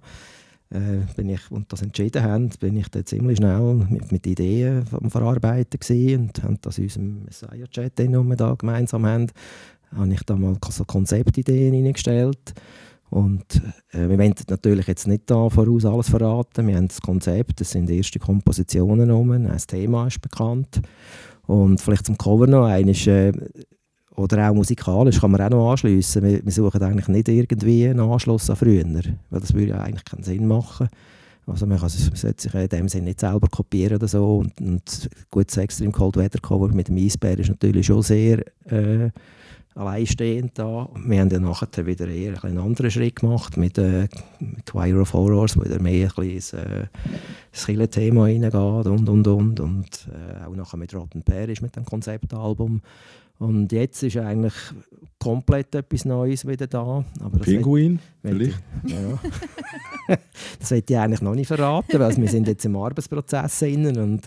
äh, 0.72 1.14
bin 1.16 1.30
ich, 1.30 1.52
und 1.52 1.72
das 1.72 1.82
entschieden 1.82 2.24
haben, 2.24 2.50
bin 2.60 2.78
ich 2.78 2.90
dann 2.90 3.06
ziemlich 3.06 3.38
schnell 3.38 3.86
mit, 3.90 4.12
mit 4.12 4.28
Ideen 4.28 4.86
am 4.92 5.10
Verarbeiten 5.10 5.80
gewesen 5.80 6.28
und 6.28 6.44
haben 6.44 6.58
das 6.62 6.78
in 6.78 6.86
unserem 6.86 7.24
Messiah-Chat, 7.24 8.00
den 8.00 8.28
wir 8.28 8.36
da 8.36 8.56
gemeinsam 8.56 9.06
haben, 9.06 9.28
habe 9.96 10.14
ich 10.14 10.24
da 10.24 10.36
mal 10.36 10.58
so 10.70 10.84
Konzeptideen 10.86 11.74
hineingestellt 11.74 12.54
und 13.10 13.62
äh, 13.94 14.10
wir 14.10 14.18
wollen 14.18 14.36
natürlich 14.50 14.88
jetzt 14.88 15.08
nicht 15.08 15.30
da 15.30 15.50
voraus 15.50 15.86
alles 15.86 16.10
verraten. 16.10 16.68
Wir 16.68 16.76
haben 16.76 16.88
das 16.88 17.02
Konzept, 17.02 17.62
es 17.62 17.72
sind 17.72 17.90
erste 17.90 18.20
Kompositionen 18.20 19.10
rum, 19.10 19.46
das 19.46 19.68
Thema 19.68 20.08
ist 20.08 20.22
bekannt. 20.22 20.82
Und 21.48 21.80
vielleicht 21.80 22.08
zum 22.08 22.18
Cover 22.18 22.48
noch 22.48 22.66
eines, 22.66 23.06
äh, 23.08 23.32
oder 24.16 24.50
auch 24.50 24.54
musikalisch 24.54 25.20
kann 25.20 25.32
man 25.32 25.42
auch 25.42 25.50
noch 25.50 25.72
anschliessen. 25.72 26.24
Wir, 26.24 26.44
wir, 26.44 26.52
suchen 26.52 26.82
eigentlich 26.82 27.08
nicht 27.08 27.28
irgendwie 27.28 27.88
einen 27.88 28.00
Anschluss 28.00 28.50
an 28.50 28.56
früher, 28.56 28.86
weil 29.30 29.42
das 29.42 29.54
würde 29.54 29.70
ja 29.70 29.82
eigentlich 29.82 30.06
keinen 30.06 30.24
Sinn 30.24 30.48
machen. 30.48 30.90
Also 31.48 31.68
man, 31.68 31.78
kann, 31.78 31.92
man 31.92 32.16
sollte 32.16 32.42
sich 32.42 32.54
in 32.54 32.70
dem 32.70 32.90
Sinne 32.90 33.06
nicht 33.06 33.20
selber 33.20 33.48
kopieren 33.48 33.98
oder 33.98 34.08
so. 34.08 34.38
Und, 34.38 34.60
und 34.60 35.10
gut, 35.30 35.48
das 35.48 35.58
Extreme 35.58 35.92
Cold 35.92 36.18
Weather 36.18 36.40
Cover 36.42 36.70
mit 36.70 36.88
dem 36.88 36.98
Eisbär 36.98 37.38
ist 37.38 37.50
natürlich 37.50 37.86
schon 37.86 38.02
sehr... 38.02 38.44
Äh, 38.66 39.12
alleinstehend 39.76 40.58
da. 40.58 40.90
Wir 41.06 41.20
haben 41.20 41.30
dann 41.30 41.44
nachher 41.44 41.86
wieder 41.86 42.08
eher 42.08 42.42
einen 42.44 42.60
anderen 42.60 42.90
Schritt 42.90 43.18
gemacht 43.18 43.58
mit, 43.58 43.78
äh, 43.78 44.08
mit 44.40 44.66
Choir 44.66 45.02
of 45.02 45.14
Horrors, 45.14 45.58
wo 45.58 45.66
wieder 45.66 45.82
mehr 45.82 46.10
ein 46.16 46.28
bisschen 46.28 46.60
äh, 46.60 46.88
das 47.52 47.66
Killer-Thema 47.66 48.24
reingeht 48.24 48.54
und, 48.54 49.10
und, 49.10 49.28
und. 49.28 49.60
Und 49.60 50.08
äh, 50.12 50.46
auch 50.46 50.56
nachher 50.56 50.78
mit 50.78 50.96
Rotten 50.96 51.24
Parish, 51.24 51.62
mit 51.62 51.76
dem 51.76 51.86
Konzeptalbum. 51.86 52.82
Und 53.40 53.72
jetzt 53.72 54.02
ist 54.04 54.18
eigentlich 54.18 54.54
komplett 55.20 55.76
etwas 55.76 56.06
Neues 56.06 56.48
wieder 56.48 56.68
da. 56.68 57.04
Aber 57.20 57.40
Pinguin, 57.40 58.00
vielleicht? 58.22 58.62
Ja. 58.86 59.20
das 60.60 60.72
hätte 60.72 60.94
ich 60.94 61.00
eigentlich 61.00 61.22
noch 61.22 61.36
nicht 61.36 61.48
verraten, 61.48 62.00
weil 62.00 62.16
wir 62.16 62.28
sind 62.28 62.48
jetzt 62.48 62.66
im 62.66 62.76
Arbeitsprozess 62.76 63.62
innen 63.64 63.98
und 63.98 64.22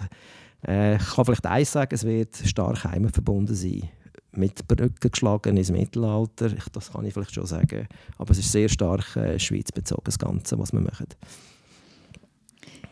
äh, 0.66 0.96
ich 0.96 1.14
kann 1.14 1.24
vielleicht 1.24 1.46
eins 1.46 1.72
sagen, 1.72 1.94
es 1.94 2.04
wird 2.04 2.36
stark 2.36 2.84
heimatverbunden 2.84 3.54
sein 3.54 3.88
mit 4.32 4.66
Brücken 4.68 5.10
geschlagen 5.10 5.56
ins 5.56 5.70
Mittelalter. 5.70 6.52
Ich, 6.52 6.68
das 6.72 6.92
kann 6.92 7.04
ich 7.04 7.14
vielleicht 7.14 7.34
schon 7.34 7.46
sagen. 7.46 7.88
Aber 8.18 8.30
es 8.30 8.38
ist 8.38 8.52
sehr 8.52 8.68
stark 8.68 9.16
äh, 9.16 9.38
schweizbezogen, 9.38 10.04
das 10.04 10.18
Ganze, 10.18 10.58
was 10.58 10.72
wir 10.72 10.80
machen. 10.80 11.06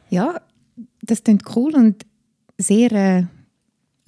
Ja, 0.09 0.40
das 1.02 1.22
klingt 1.22 1.44
cool 1.57 1.74
und 1.74 2.07
sehr 2.59 2.92
äh, 2.92 3.24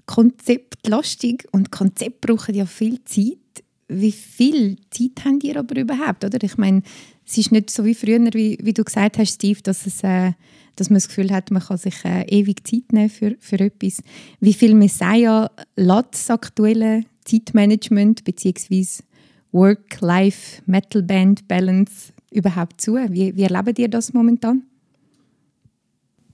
konzeptlastig. 0.08 1.46
Und 1.52 1.70
Konzept 1.70 2.22
brauchen 2.22 2.56
ja 2.56 2.66
viel 2.66 3.04
Zeit. 3.04 3.38
Wie 3.86 4.10
viel 4.10 4.78
Zeit 4.90 5.24
habt 5.24 5.44
ihr 5.44 5.56
aber 5.56 5.80
überhaupt? 5.80 6.24
Oder? 6.24 6.42
Ich 6.42 6.58
meine, 6.58 6.82
es 7.24 7.38
ist 7.38 7.52
nicht 7.52 7.70
so 7.70 7.84
wie 7.84 7.94
früher, 7.94 8.18
wie, 8.32 8.58
wie 8.60 8.72
du 8.72 8.82
gesagt 8.82 9.18
hast, 9.18 9.34
Steve, 9.34 9.60
dass, 9.62 9.86
es, 9.86 10.02
äh, 10.02 10.32
dass 10.76 10.90
man 10.90 10.96
das 10.96 11.06
Gefühl 11.08 11.30
hat, 11.30 11.50
man 11.50 11.62
kann 11.62 11.78
sich 11.78 12.04
äh, 12.04 12.24
ewig 12.28 12.66
Zeit 12.66 12.92
nehmen 12.92 13.10
für, 13.10 13.36
für 13.38 13.60
etwas. 13.60 14.02
Wie 14.40 14.54
viel 14.54 14.74
Messiah 14.74 15.50
lässt 15.76 16.08
das 16.12 16.30
aktuelle 16.30 17.04
Zeitmanagement 17.24 18.24
bzw. 18.24 19.04
Work-Life-Metal-Band-Balance 19.52 22.12
überhaupt 22.30 22.80
zu? 22.80 22.94
Wie, 22.94 23.36
wie 23.36 23.42
erlebt 23.42 23.78
ihr 23.78 23.88
das 23.88 24.12
momentan? 24.12 24.62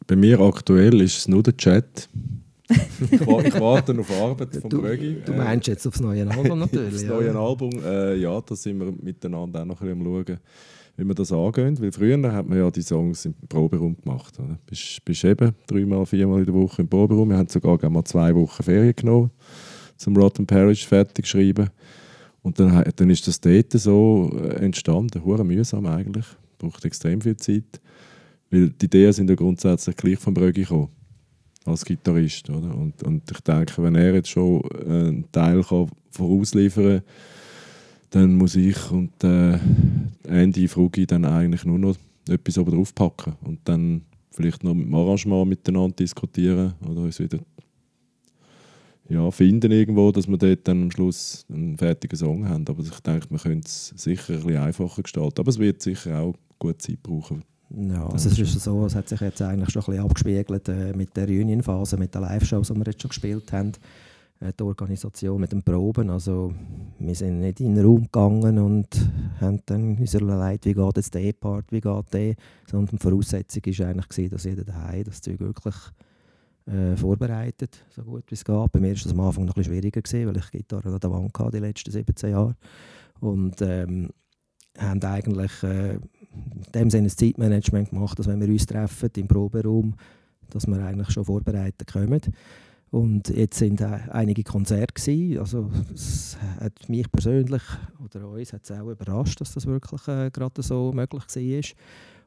Bei 0.06 0.16
mir 0.16 0.38
aktuell 0.40 1.00
ist 1.00 1.16
es 1.18 1.28
nur 1.28 1.42
der 1.42 1.56
Chat. 1.56 2.10
Ich, 2.68 3.60
warte 3.60 3.98
auf 3.98 4.10
Arbeit 4.10 4.56
von 4.56 4.70
Brögi. 4.70 5.18
Du 5.24 5.32
meinst 5.32 5.66
jetzt 5.66 5.86
aufs 5.86 6.00
neue 6.00 6.28
Album 6.28 6.58
natürlich. 6.60 6.94
aufs 6.94 7.04
neue 7.04 7.26
ja. 7.26 7.34
Album, 7.34 7.70
äh, 7.84 8.16
ja, 8.16 8.40
da 8.40 8.56
sind 8.56 8.78
wir 8.78 8.92
miteinander 9.02 9.62
auch 9.62 9.66
noch 9.66 9.80
ein 9.80 9.98
bisschen 9.98 10.06
am 10.06 10.24
schauen, 10.26 10.38
wie 10.96 11.04
wir 11.04 11.14
das 11.14 11.32
angehen. 11.32 11.80
Weil 11.80 11.92
früher 11.92 12.32
hat 12.32 12.48
man 12.48 12.58
ja 12.58 12.70
die 12.70 12.82
Songs 12.82 13.24
im 13.26 13.34
Proberaum 13.48 13.96
gemacht. 13.96 14.38
Du 14.38 14.44
bist, 14.66 15.04
bist 15.04 15.24
eben 15.24 15.52
dreimal, 15.66 16.06
viermal 16.06 16.40
in 16.40 16.46
der 16.46 16.54
Woche 16.54 16.82
im 16.82 16.88
Proberaum. 16.88 17.28
Wir 17.28 17.36
haben 17.36 17.48
sogar 17.48 17.90
mal 17.90 18.04
zwei 18.04 18.34
Wochen 18.34 18.62
Ferien 18.62 18.94
genommen 18.96 19.30
zum 19.96 20.16
Rotten 20.16 20.46
Parish 20.46 20.86
fertig 20.86 21.24
geschrieben. 21.24 21.70
Und 22.42 22.60
dann, 22.60 22.84
dann 22.96 23.10
ist 23.10 23.26
das 23.26 23.40
dort 23.40 23.72
so 23.72 24.30
äh, 24.36 24.56
entstanden, 24.56 25.24
hure 25.24 25.44
mühsam 25.44 25.86
eigentlich, 25.86 26.26
braucht 26.58 26.84
extrem 26.84 27.20
viel 27.20 27.36
Zeit, 27.36 27.80
weil 28.50 28.68
die 28.68 28.84
Ideen 28.84 29.12
sind 29.12 29.30
ja 29.30 29.36
grundsätzlich 29.36 29.96
gleich 29.96 30.18
von 30.18 30.34
Brögi 30.34 30.62
gekommen, 30.62 30.90
als 31.64 31.84
Gitarrist, 31.84 32.50
oder? 32.50 32.74
Und, 32.74 33.02
und 33.02 33.30
ich 33.30 33.40
denke, 33.40 33.82
wenn 33.82 33.94
er 33.94 34.14
jetzt 34.14 34.30
schon 34.30 34.62
einen 34.86 35.30
Teil 35.32 35.62
kann 35.62 35.88
vorausliefern 36.10 36.98
kann, 36.98 37.02
dann 38.10 38.34
muss 38.34 38.54
ich 38.54 38.90
und 38.90 39.24
äh, 39.24 39.58
Andy 40.28 40.68
Frugi 40.68 41.06
dann 41.06 41.24
eigentlich 41.24 41.64
nur 41.64 41.78
noch 41.78 41.96
etwas 42.28 42.58
oben 42.58 42.72
drauf 42.72 42.94
packen 42.94 43.34
und 43.42 43.60
dann 43.64 44.02
vielleicht 44.30 44.62
noch 44.62 44.74
mit 44.74 44.86
dem 44.86 44.94
Arrangement 44.94 45.48
miteinander 45.48 45.96
diskutieren 45.96 46.74
oder 46.88 47.02
uns 47.02 47.18
wieder 47.18 47.38
ja, 49.08 49.30
finden 49.30 49.70
irgendwo, 49.70 50.12
dass 50.12 50.28
wir 50.28 50.38
dort 50.38 50.66
dann 50.66 50.84
am 50.84 50.90
Schluss 50.90 51.44
einen 51.52 51.76
fertigen 51.76 52.16
Song 52.16 52.48
haben. 52.48 52.64
Aber 52.68 52.82
ich 52.82 53.00
denke, 53.00 53.30
wir 53.30 53.38
können 53.38 53.60
es 53.64 53.88
sicher 53.96 54.34
ein 54.34 54.42
bisschen 54.42 54.56
einfacher 54.56 55.02
gestalten. 55.02 55.40
Aber 55.40 55.50
es 55.50 55.58
wird 55.58 55.82
sicher 55.82 56.20
auch 56.20 56.34
gut 56.58 56.80
Zeit 56.80 57.02
brauchen. 57.02 57.44
Ja, 57.70 58.06
also 58.06 58.28
es 58.28 58.38
ist 58.38 58.60
so, 58.60 58.86
es 58.86 58.94
hat 58.94 59.08
sich 59.08 59.20
jetzt 59.20 59.42
eigentlich 59.42 59.70
schon 59.70 59.82
ein 59.82 59.86
bisschen 59.86 60.04
abgespiegelt 60.04 60.68
äh, 60.68 60.92
mit 60.92 61.16
der 61.16 61.26
Reunion-Phase, 61.26 61.96
mit 61.96 62.14
den 62.14 62.22
Live-Shows, 62.22 62.68
die 62.68 62.74
wir 62.74 62.84
jetzt 62.86 63.02
schon 63.02 63.08
gespielt 63.08 63.52
haben. 63.52 63.72
Äh, 64.40 64.52
die 64.58 64.62
Organisation 64.62 65.40
mit 65.40 65.52
den 65.52 65.62
Proben. 65.62 66.10
Also 66.10 66.52
wir 66.98 67.14
sind 67.14 67.40
nicht 67.40 67.60
in 67.60 67.74
den 67.74 67.84
Raum 67.84 68.02
gegangen 68.02 68.58
und 68.58 68.88
haben 69.40 69.60
dann 69.66 69.96
uns 69.96 70.14
überlegt, 70.14 70.66
wie 70.66 70.74
geht 70.74 70.96
jetzt 70.96 71.14
der 71.14 71.32
Part, 71.32 71.70
wie 71.70 71.80
geht 71.80 72.12
der, 72.12 72.34
sondern 72.70 72.96
die 72.96 73.02
Voraussetzung 73.02 73.62
war 73.64 73.86
eigentlich, 73.88 74.30
dass 74.30 74.44
jeder 74.44 74.64
daheim 74.64 75.04
das 75.04 75.20
Zeug 75.20 75.40
wirklich 75.40 75.74
äh, 76.66 76.96
vorbereitet, 76.96 77.84
so 77.90 78.02
gut 78.02 78.24
wie 78.28 78.34
es 78.34 78.44
geht. 78.44 78.72
Bei 78.72 78.80
mir 78.80 78.88
war 78.88 78.94
es 78.94 79.10
am 79.10 79.20
Anfang 79.20 79.44
noch 79.44 79.54
ein 79.54 79.60
bisschen 79.60 79.74
schwieriger, 79.74 80.02
gewesen, 80.02 80.28
weil 80.28 80.36
ich 80.36 80.50
Gitarre 80.50 80.88
an 80.88 81.00
der 81.00 81.10
Wand 81.10 81.38
hatte 81.38 81.50
die 81.52 81.58
letzten 81.58 81.90
17 81.90 82.30
Jahre. 82.30 82.56
Und 83.20 83.60
ähm, 83.62 84.10
haben 84.78 85.02
eigentlich 85.04 85.62
äh, 85.62 85.98
dem 86.74 86.90
Sinne 86.90 87.08
ein 87.08 87.10
Zeitmanagement 87.10 87.90
gemacht, 87.90 88.18
dass 88.18 88.26
wenn 88.26 88.40
wir 88.40 88.48
uns 88.48 88.66
treffen 88.66 89.10
im 89.16 89.28
Proberaum, 89.28 89.94
dass 90.50 90.66
wir 90.66 90.84
eigentlich 90.84 91.10
schon 91.10 91.24
vorbereitet 91.24 91.92
kommen. 91.92 92.20
Und 92.90 93.28
jetzt 93.30 93.58
sind 93.58 93.80
äh, 93.80 93.98
einige 94.10 94.44
Konzerte 94.44 94.94
gewesen. 94.94 95.40
Also 95.40 95.68
es 95.92 96.36
hat 96.60 96.88
mich 96.88 97.10
persönlich 97.10 97.62
oder 98.04 98.28
uns 98.28 98.52
hat 98.52 98.62
es 98.62 98.70
auch 98.70 98.88
überrascht, 98.88 99.40
dass 99.40 99.52
das 99.52 99.66
wirklich 99.66 100.06
äh, 100.06 100.30
gerade 100.30 100.62
so 100.62 100.92
möglich 100.92 101.24
war. 101.24 101.62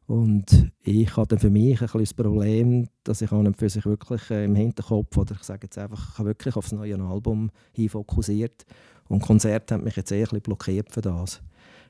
Und 0.08 0.72
ich 0.84 1.16
hatte 1.18 1.38
für 1.38 1.50
mich 1.50 1.82
ein 1.82 1.90
das 1.94 2.14
Problem, 2.14 2.88
dass 3.04 3.22
ich 3.22 3.30
für 3.30 3.70
sich 3.70 3.86
wirklich 3.86 4.30
äh, 4.30 4.46
im 4.46 4.56
Hinterkopf, 4.56 5.18
oder 5.18 5.36
ich 5.36 5.44
sage 5.44 5.68
jetzt 5.68 5.78
einfach, 5.78 6.24
wirklich 6.24 6.56
aufs 6.56 6.72
neue 6.72 6.98
Album 7.02 7.50
hin 7.74 7.90
fokussiert 7.90 8.66
Und 9.08 9.22
Konzerte 9.22 9.74
haben 9.74 9.84
mich 9.84 9.96
jetzt 9.96 10.12
eher 10.12 10.32
ein 10.32 10.42
blockiert 10.42 10.92
für 10.92 11.02
das. 11.02 11.42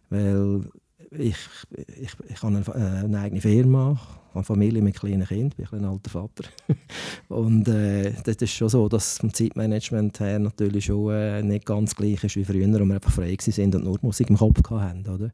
Weil 0.10 0.70
ich, 1.12 1.38
ich, 1.70 2.12
ich 2.30 2.44
habe 2.44 2.58
eine, 2.58 2.66
äh, 2.68 3.06
eine 3.06 3.20
eigene 3.20 3.42
Firma, 3.42 4.00
eine 4.34 4.44
Familie 4.44 4.82
mit 4.82 5.00
kleinen 5.00 5.26
Kindern, 5.26 5.68
bin 5.70 5.80
ein 5.80 5.86
alter 5.86 6.10
Vater. 6.10 6.44
und 7.30 7.68
äh, 7.68 8.14
das 8.24 8.36
ist 8.38 8.52
schon 8.52 8.70
so, 8.70 8.90
dass 8.90 9.18
vom 9.18 9.34
Zeitmanagement 9.34 10.20
her 10.20 10.40
natürlich 10.40 10.86
schon 10.86 11.14
äh, 11.14 11.42
nicht 11.42 11.66
ganz 11.66 11.96
gleich 11.96 12.24
ist 12.24 12.36
wie 12.36 12.46
früher, 12.46 12.68
wo 12.68 12.86
wir 12.86 12.96
einfach 12.96 13.12
frei 13.12 13.36
sind 13.40 13.76
und 13.76 13.86
nur 13.86 13.98
Musik 14.02 14.30
im 14.30 14.38
Kopf 14.38 14.70
hatten. 14.70 15.08
Oder? 15.08 15.32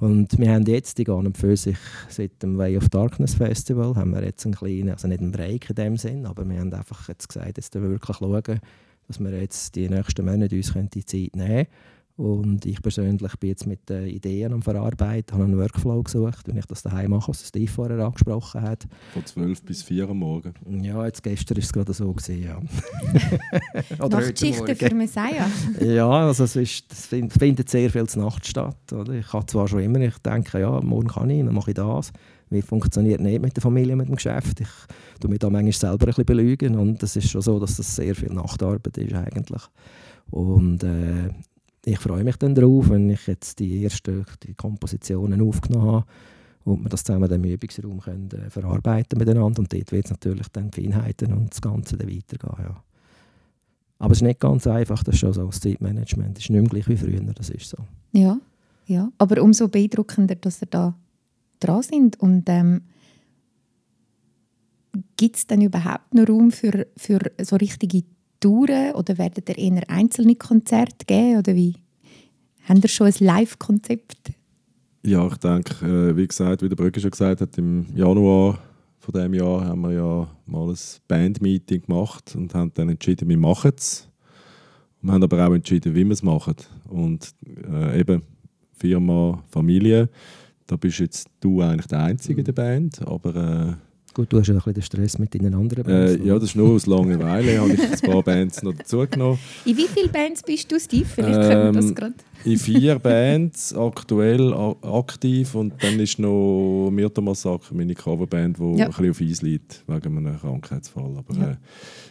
Und 0.00 0.36
wir 0.38 0.52
haben 0.52 0.66
jetzt 0.66 0.98
die 0.98 1.04
gar 1.04 1.22
für 1.34 1.56
sich 1.56 1.78
seit 2.08 2.42
dem 2.42 2.58
Way 2.58 2.76
of 2.76 2.88
Darkness 2.88 3.34
Festival 3.34 3.94
haben 3.94 4.12
wir 4.12 4.24
jetzt 4.24 4.44
einen 4.44 4.54
kleinen, 4.54 4.90
also 4.90 5.06
nicht 5.06 5.20
einen 5.20 5.30
Break 5.30 5.70
in 5.70 5.76
dem 5.76 5.96
Sinn, 5.96 6.26
aber 6.26 6.48
wir 6.48 6.58
haben 6.58 6.72
einfach 6.72 7.08
jetzt 7.08 7.28
gesagt, 7.28 7.56
jetzt 7.56 7.74
wir 7.74 7.82
wirklich 7.82 8.16
schauen, 8.16 8.60
dass 9.06 9.20
wir 9.20 9.40
jetzt 9.40 9.76
die 9.76 9.88
nächsten 9.88 10.24
Monate 10.24 10.56
uns 10.56 10.72
die 10.92 11.04
Zeit 11.04 11.36
nehmen 11.36 11.48
können 11.48 11.66
und 12.16 12.64
ich 12.64 12.80
persönlich 12.80 13.36
bin 13.38 13.50
jetzt 13.50 13.66
mit 13.66 13.88
den 13.90 14.06
Ideen 14.06 14.52
am 14.52 14.62
Verarbeiten, 14.62 15.34
habe 15.34 15.44
einen 15.44 15.58
Workflow 15.58 16.00
gesucht, 16.00 16.46
wenn 16.46 16.56
ich 16.56 16.66
das 16.66 16.82
daheim 16.82 17.10
mache, 17.10 17.30
was 17.30 17.48
Steve 17.48 17.70
vorher 17.70 17.98
angesprochen 17.98 18.62
hat. 18.62 18.86
Von 19.12 19.26
12 19.26 19.62
bis 19.62 19.82
4 19.82 20.08
Uhr 20.08 20.14
morgen. 20.14 20.54
Ja, 20.84 21.04
jetzt 21.04 21.24
gestern 21.24 21.56
war 21.56 21.64
es 21.64 21.72
gerade 21.72 21.92
so. 21.92 22.12
Gewesen, 22.12 22.42
ja. 22.44 22.60
Nachtschichten 24.08 24.76
für 24.76 24.94
Messiah. 24.94 25.50
ja, 25.80 26.08
also 26.08 26.44
es 26.44 26.54
ist, 26.54 26.88
das 26.88 27.06
findet 27.06 27.68
sehr 27.68 27.90
viel 27.90 28.06
zur 28.06 28.22
Nacht 28.22 28.46
statt. 28.46 28.92
Oder? 28.92 29.14
Ich 29.14 29.32
habe 29.32 29.46
zwar 29.46 29.66
schon 29.66 29.80
immer, 29.80 29.98
ich 29.98 30.18
denke, 30.18 30.60
ja, 30.60 30.80
morgen 30.80 31.08
kann 31.08 31.30
ich, 31.30 31.44
dann 31.44 31.54
mache 31.54 31.72
ich 31.72 31.74
das. 31.74 32.12
Wie 32.48 32.62
funktioniert 32.62 33.20
nicht 33.20 33.42
mit 33.42 33.56
der 33.56 33.62
Familie, 33.62 33.96
mit 33.96 34.06
dem 34.06 34.14
Geschäft. 34.14 34.60
Ich 34.60 34.68
tue 35.18 35.30
mich 35.30 35.40
da 35.40 35.50
manchmal 35.50 35.72
selber 35.72 36.04
ein 36.04 36.06
bisschen 36.06 36.26
belügen 36.26 36.76
und 36.76 37.02
es 37.02 37.16
ist 37.16 37.28
schon 37.28 37.42
so, 37.42 37.58
dass 37.58 37.76
das 37.76 37.96
sehr 37.96 38.14
viel 38.14 38.32
Nachtarbeit 38.32 38.96
ist 38.98 39.14
eigentlich. 39.14 39.62
Und 40.30 40.84
äh, 40.84 41.30
ich 41.86 41.98
freue 41.98 42.24
mich 42.24 42.36
dann 42.36 42.54
darauf, 42.54 42.90
wenn 42.90 43.10
ich 43.10 43.26
jetzt 43.26 43.58
die 43.58 43.84
ersten 43.84 44.24
die 44.42 44.54
Kompositionen 44.54 45.40
aufgenommen 45.40 45.92
habe 45.92 46.06
und 46.64 46.82
wir 46.82 46.88
das 46.88 47.04
zusammen 47.04 47.30
im 47.30 47.44
Übungsraum 47.44 48.00
können, 48.00 48.30
äh, 48.30 48.50
verarbeiten 48.50 49.18
miteinander. 49.18 49.60
Und 49.60 49.72
dort 49.72 49.92
wird 49.92 50.06
es 50.06 50.10
natürlich 50.10 50.48
dann 50.48 50.72
Feinheiten 50.72 51.32
und 51.32 51.52
das 51.52 51.60
Ganze 51.60 51.96
dann 51.96 52.08
weitergehen. 52.08 52.64
Ja. 52.64 52.82
Aber 53.98 54.12
es 54.12 54.18
ist 54.18 54.22
nicht 54.22 54.40
ganz 54.40 54.66
einfach, 54.66 55.02
das 55.02 55.14
ist 55.14 55.20
schon 55.20 55.32
so, 55.32 55.46
das 55.46 55.60
Zeitmanagement 55.60 56.38
ist 56.38 56.50
nicht 56.50 56.60
mehr 56.60 56.70
gleich 56.70 56.88
wie 56.88 56.96
früher, 56.96 57.20
das 57.20 57.50
ist 57.50 57.68
so. 57.68 57.78
Ja, 58.12 58.38
ja. 58.86 59.10
aber 59.18 59.42
umso 59.42 59.68
beeindruckender, 59.68 60.34
dass 60.34 60.62
ihr 60.62 60.68
da 60.68 60.94
dran 61.60 61.82
sind 61.82 62.20
und 62.20 62.44
ähm, 62.48 62.82
gibt 65.16 65.36
es 65.36 65.46
denn 65.46 65.60
überhaupt 65.60 66.14
noch 66.14 66.28
Raum 66.28 66.50
für, 66.50 66.86
für 66.96 67.20
so 67.42 67.56
richtige 67.56 68.04
Touren 68.44 68.92
oder 68.92 69.16
werdet 69.16 69.48
ihr 69.48 69.56
eher 69.56 69.88
einzelne 69.88 70.34
Konzerte 70.34 71.06
geben 71.06 71.38
oder 71.38 71.54
wie? 71.54 71.76
Habt 72.68 72.84
ihr 72.84 72.88
schon 72.90 73.06
ein 73.06 73.14
Live-Konzept? 73.18 74.32
Ja, 75.02 75.26
ich 75.26 75.36
denke, 75.38 75.86
äh, 75.86 76.14
wie 76.14 76.26
gesagt, 76.26 76.60
wie 76.60 76.68
der 76.68 76.76
Brücke 76.76 77.00
schon 77.00 77.10
gesagt 77.10 77.40
hat, 77.40 77.56
im 77.56 77.86
Januar 77.94 78.58
von 78.98 79.12
diesem 79.14 79.32
Jahr 79.32 79.64
haben 79.64 79.80
wir 79.80 79.92
ja 79.92 80.28
mal 80.44 80.68
ein 80.68 80.78
Band-Meeting 81.08 81.86
gemacht 81.86 82.34
und 82.36 82.54
haben 82.54 82.70
dann 82.74 82.90
entschieden, 82.90 83.30
wir 83.30 83.38
machen 83.38 83.72
es. 83.78 84.10
Wir 85.00 85.12
haben 85.12 85.22
aber 85.22 85.48
auch 85.48 85.54
entschieden, 85.54 85.94
wie 85.94 86.04
wir 86.04 86.12
es 86.12 86.22
machen. 86.22 86.56
Und 86.90 87.30
äh, 87.46 87.98
eben 87.98 88.22
Firma, 88.72 89.42
Familie, 89.48 90.10
da 90.66 90.76
bist 90.76 90.98
jetzt 90.98 91.28
du 91.40 91.62
eigentlich 91.62 91.86
der 91.86 92.02
Einzige 92.02 92.40
in 92.40 92.44
der 92.44 92.52
Band, 92.52 93.00
aber 93.06 93.36
äh, 93.36 93.93
Gut, 94.14 94.32
du 94.32 94.38
hast 94.38 94.46
ja 94.46 94.54
ein 94.54 94.58
bisschen 94.58 94.74
den 94.74 94.82
Stress 94.82 95.18
mit 95.18 95.34
deinen 95.34 95.54
anderen 95.54 95.82
Bands. 95.82 96.14
Äh, 96.14 96.24
ja, 96.24 96.34
das 96.34 96.44
ist 96.44 96.54
nur 96.54 96.70
aus 96.70 96.86
Langeweile. 96.86 97.58
habe 97.60 97.72
ich 97.72 97.80
ein 97.80 98.10
paar 98.12 98.22
Bands 98.22 98.62
noch 98.62 98.72
dazugenommen. 98.72 99.40
In 99.64 99.76
wie 99.76 99.88
vielen 99.88 100.12
Bands 100.12 100.40
bist 100.44 100.70
du, 100.70 100.78
Steve? 100.78 101.04
Vielleicht 101.04 101.36
ähm, 101.36 101.42
können 101.42 101.74
wir 101.74 101.80
das 101.82 101.94
gerade. 101.96 102.14
In 102.44 102.56
vier 102.56 102.98
Bands 103.00 103.74
aktuell 103.74 104.52
aktiv 104.82 105.56
und 105.56 105.82
dann 105.82 105.98
ist 105.98 106.20
noch 106.20 106.90
Myrta 106.92 107.20
Massaker, 107.20 107.74
meine 107.74 107.94
Coverband, 107.94 108.58
die 108.58 108.78
ja. 108.78 108.84
ein 108.84 108.90
bisschen 108.90 109.10
auf 109.10 109.20
Eis 109.20 109.42
liegt, 109.42 109.82
wegen 109.88 110.18
einem 110.18 110.38
Krankheitsfall. 110.38 111.16
Aber 111.16 111.34
ja. 111.34 111.50
Äh, 111.50 111.56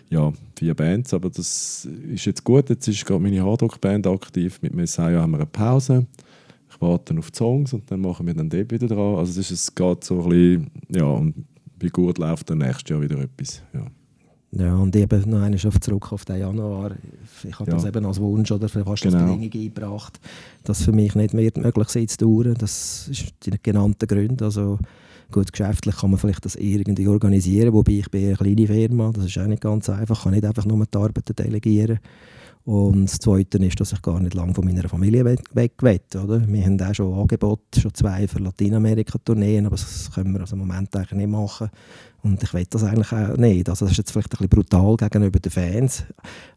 ja, 0.09 0.33
vier 0.57 0.73
Bands, 0.73 1.13
aber 1.13 1.29
das 1.29 1.85
ist 1.85 2.25
jetzt 2.25 2.43
gut. 2.43 2.69
Jetzt 2.69 2.85
ist 2.89 3.05
gerade 3.05 3.21
meine 3.21 3.43
Hardrock-Band 3.43 4.07
aktiv. 4.07 4.59
Mit 4.61 4.73
Messiah 4.73 5.21
haben 5.21 5.31
wir 5.31 5.37
eine 5.37 5.45
Pause. 5.45 6.05
Ich 6.69 6.81
warte 6.81 7.17
auf 7.17 7.31
die 7.31 7.37
Songs 7.37 7.71
und 7.71 7.89
dann 7.89 8.01
machen 8.01 8.27
wir 8.27 8.33
dann 8.33 8.49
dort 8.49 8.71
wieder 8.71 8.87
dran. 8.87 9.15
Also 9.15 9.39
es, 9.39 9.49
ist, 9.49 9.69
es 9.69 9.75
geht 9.75 10.03
so 10.03 10.23
ein 10.23 10.29
bisschen, 10.29 10.71
ja, 10.89 11.05
und 11.05 11.35
wie 11.83 11.89
gut 11.89 12.17
läuft 12.17 12.49
dann 12.49 12.59
nächstes 12.59 12.89
Jahr 12.89 13.01
wieder 13.01 13.19
etwas. 13.19 13.61
Ja. 13.73 13.85
Ja, 14.55 14.75
und 14.75 14.95
eben 14.95 15.29
noch 15.31 15.41
einmal 15.41 15.57
zurück 15.57 16.11
auf 16.13 16.25
den 16.25 16.39
Januar. 16.39 16.91
Ich 17.43 17.59
habe 17.59 17.71
ja. 17.71 17.75
das 17.75 17.85
eben 17.85 18.05
als 18.05 18.19
Wunsch 18.19 18.51
oder 18.51 18.69
fast 18.69 19.01
genau. 19.01 19.17
als 19.17 19.25
Bedingung 19.25 19.51
eingebracht, 19.51 20.19
dass 20.63 20.83
für 20.83 20.91
mich 20.91 21.15
nicht 21.15 21.33
mehr 21.33 21.51
möglich 21.55 21.89
sein 21.89 22.07
zu 22.07 22.17
dauern. 22.17 22.55
Das 22.59 23.07
ist 23.07 23.33
die 23.43 23.51
genannten 23.63 24.07
Gründe. 24.07 24.45
Also, 24.45 24.77
gut, 25.31 25.51
geschäftlich 25.51 25.95
kann 25.95 26.11
man 26.11 26.19
vielleicht 26.19 26.45
das 26.45 26.55
irgendwie 26.55 27.07
organisieren, 27.07 27.73
wobei 27.73 27.93
ich 27.93 28.11
bin 28.11 28.27
eine 28.27 28.35
kleine 28.35 28.67
Firma, 28.67 29.11
das 29.11 29.25
ist 29.25 29.37
auch 29.39 29.47
nicht 29.47 29.63
ganz 29.63 29.89
einfach. 29.89 30.17
Ich 30.17 30.23
kann 30.23 30.33
nicht 30.33 30.45
einfach 30.45 30.65
nur 30.65 30.85
die 30.85 30.97
Arbeiten 30.97 31.35
delegieren. 31.35 31.97
Und 32.65 33.05
das 33.09 33.19
Zweite 33.19 33.57
ist, 33.57 33.79
dass 33.79 33.91
ich 33.91 34.01
gar 34.01 34.19
nicht 34.21 34.35
lange 34.35 34.53
von 34.53 34.63
meiner 34.63 34.87
Familie 34.87 35.25
weg, 35.25 35.41
weg 35.53 35.73
will. 35.81 35.99
Oder? 36.15 36.47
Wir 36.47 36.65
haben 36.65 36.79
auch 36.81 36.93
schon 36.93 37.13
Angebote, 37.13 37.81
schon 37.81 37.93
zwei 37.93 38.25
für 38.25 38.39
Lateinamerika-Tourneen, 38.39 39.65
aber 39.65 39.75
das 39.75 40.09
können 40.13 40.31
wir 40.31 40.39
also 40.39 40.55
im 40.55 40.65
Moment 40.65 40.95
eigentlich 40.95 41.11
nicht 41.11 41.29
machen. 41.29 41.69
Und 42.21 42.41
ich 42.41 42.53
will 42.53 42.65
das 42.69 42.85
eigentlich 42.85 43.11
auch 43.11 43.35
nicht. 43.35 43.67
Also 43.67 43.83
das 43.83 43.91
ist 43.91 43.97
jetzt 43.97 44.11
vielleicht 44.11 44.31
ein 44.31 44.47
bisschen 44.47 44.49
brutal 44.49 44.95
gegenüber 44.95 45.39
den 45.41 45.51
Fans, 45.51 46.05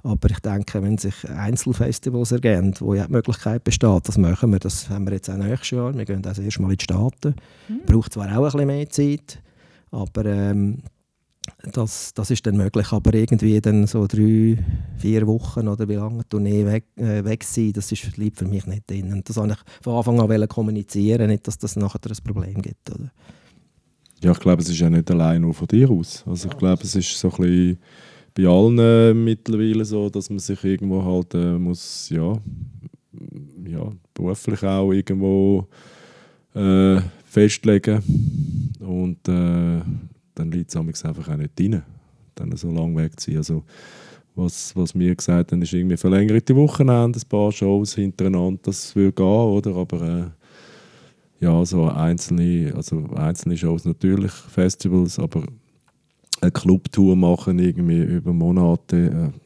aber 0.05 0.31
ich 0.31 0.39
denke, 0.39 0.81
wenn 0.81 0.97
sich 0.97 1.29
Einzelfestivals 1.29 2.31
ergeben, 2.31 2.73
wo 2.79 2.95
ja 2.95 3.07
die 3.07 3.13
Möglichkeit 3.13 3.65
besteht, 3.65 4.09
das 4.09 4.17
machen 4.17 4.53
wir. 4.53 4.61
Das 4.61 4.89
haben 4.89 5.07
wir 5.07 5.15
jetzt 5.15 5.29
auch 5.29 5.37
nächstes 5.37 5.71
Jahr. 5.71 5.93
Wir 5.93 6.05
gehen 6.05 6.23
das 6.23 6.39
erste 6.39 6.63
Mal 6.63 6.71
in 6.71 6.77
die 6.77 6.85
Staaten. 6.85 7.35
Mhm. 7.69 7.81
Braucht 7.85 8.13
zwar 8.13 8.27
auch 8.27 8.45
ein 8.45 8.45
bisschen 8.45 8.67
mehr 8.69 8.89
Zeit, 8.91 9.43
aber 9.91 10.25
ähm, 10.25 10.83
das, 11.73 12.15
das 12.15 12.31
ist 12.31 12.47
dann 12.47 12.57
möglich, 12.57 12.93
aber 12.93 13.15
irgendwie 13.15 13.61
dann 13.61 13.87
so 13.87 14.07
drei, 14.07 14.59
vier 14.99 15.27
Wochen 15.27 15.69
oder 15.69 15.89
wie 15.89 15.95
lange 15.95 16.29
Tournee 16.29 16.65
weg, 16.65 16.85
äh, 16.97 17.25
weg 17.25 17.45
sein, 17.45 17.73
das 17.73 17.91
ist, 17.93 18.17
liegt 18.17 18.39
für 18.39 18.47
mich 18.47 18.67
nicht 18.67 18.89
drin. 18.91 19.13
Und 19.13 19.29
das 19.29 19.37
wollte 19.37 19.55
ich 19.55 19.85
von 19.85 19.97
Anfang 19.97 20.21
an 20.21 20.49
kommunizieren, 20.49 21.29
nicht, 21.29 21.47
dass 21.47 21.59
das 21.59 21.77
nachher 21.77 22.01
ein 22.05 22.25
Problem 22.25 22.63
gibt. 22.63 22.91
Oder? 22.91 23.11
Ja, 24.23 24.33
ich 24.33 24.41
glaube, 24.41 24.63
es 24.63 24.69
ist 24.69 24.79
ja 24.79 24.89
nicht 24.89 25.11
allein 25.11 25.43
nur 25.43 25.55
von 25.55 25.69
dir 25.69 25.91
aus. 25.91 26.25
Also 26.27 26.49
ich 26.49 26.57
glaube, 26.57 26.83
es 26.83 26.95
ist 26.95 27.19
so 27.19 27.31
ein 27.31 27.37
bisschen 27.37 27.79
bei 28.35 28.47
allen 28.47 28.79
äh, 28.79 29.15
mittlerweile 29.15 29.85
so, 29.85 30.11
dass 30.11 30.31
man 30.31 30.39
sich 30.39 30.63
irgendwo 30.63 31.03
halt 31.03 31.35
äh, 31.35 31.59
muss, 31.59 32.09
ja, 32.11 32.39
ja, 33.67 33.91
beruflich 34.13 34.63
auch 34.63 34.93
irgendwo 34.93 35.67
äh, 36.55 37.01
festlegen 37.25 38.03
und 38.81 39.29
äh, 39.29 39.81
dann 40.37 40.51
liegt 40.53 40.71
es 40.71 41.05
einfach 41.05 41.29
auch 41.29 41.37
nicht 41.37 41.59
drin, 41.59 41.83
dann 42.37 42.55
so 42.57 42.71
lange 42.71 42.97
wegziehen. 42.97 43.39
Also, 43.39 43.65
was, 44.37 44.77
was 44.77 44.95
mir 44.95 45.15
gesagt 45.15 45.51
haben, 45.51 45.63
ist 45.63 45.73
irgendwie 45.73 45.97
verlängerte 45.97 46.55
Wochenende, 46.55 47.19
ein 47.19 47.29
paar 47.29 47.51
Shows 47.51 47.95
hintereinander, 47.95 48.61
das 48.63 48.95
würde 48.95 49.13
gehen, 49.13 49.27
oder? 49.27 49.75
Aber 49.75 50.03
äh, 50.03 51.45
ja, 51.45 51.65
so 51.65 51.87
einzelne, 51.87 52.73
also 52.77 53.05
einzelne 53.15 53.57
Shows 53.57 53.85
natürlich, 53.85 54.33
Festivals, 54.33 55.19
aber 55.19 55.45
eine 56.41 56.51
Clubtour 56.51 57.17
machen 57.17 57.59
irgendwie 57.59 58.03
über 58.03 58.33
Monate, 58.33 59.33
äh, 59.33 59.46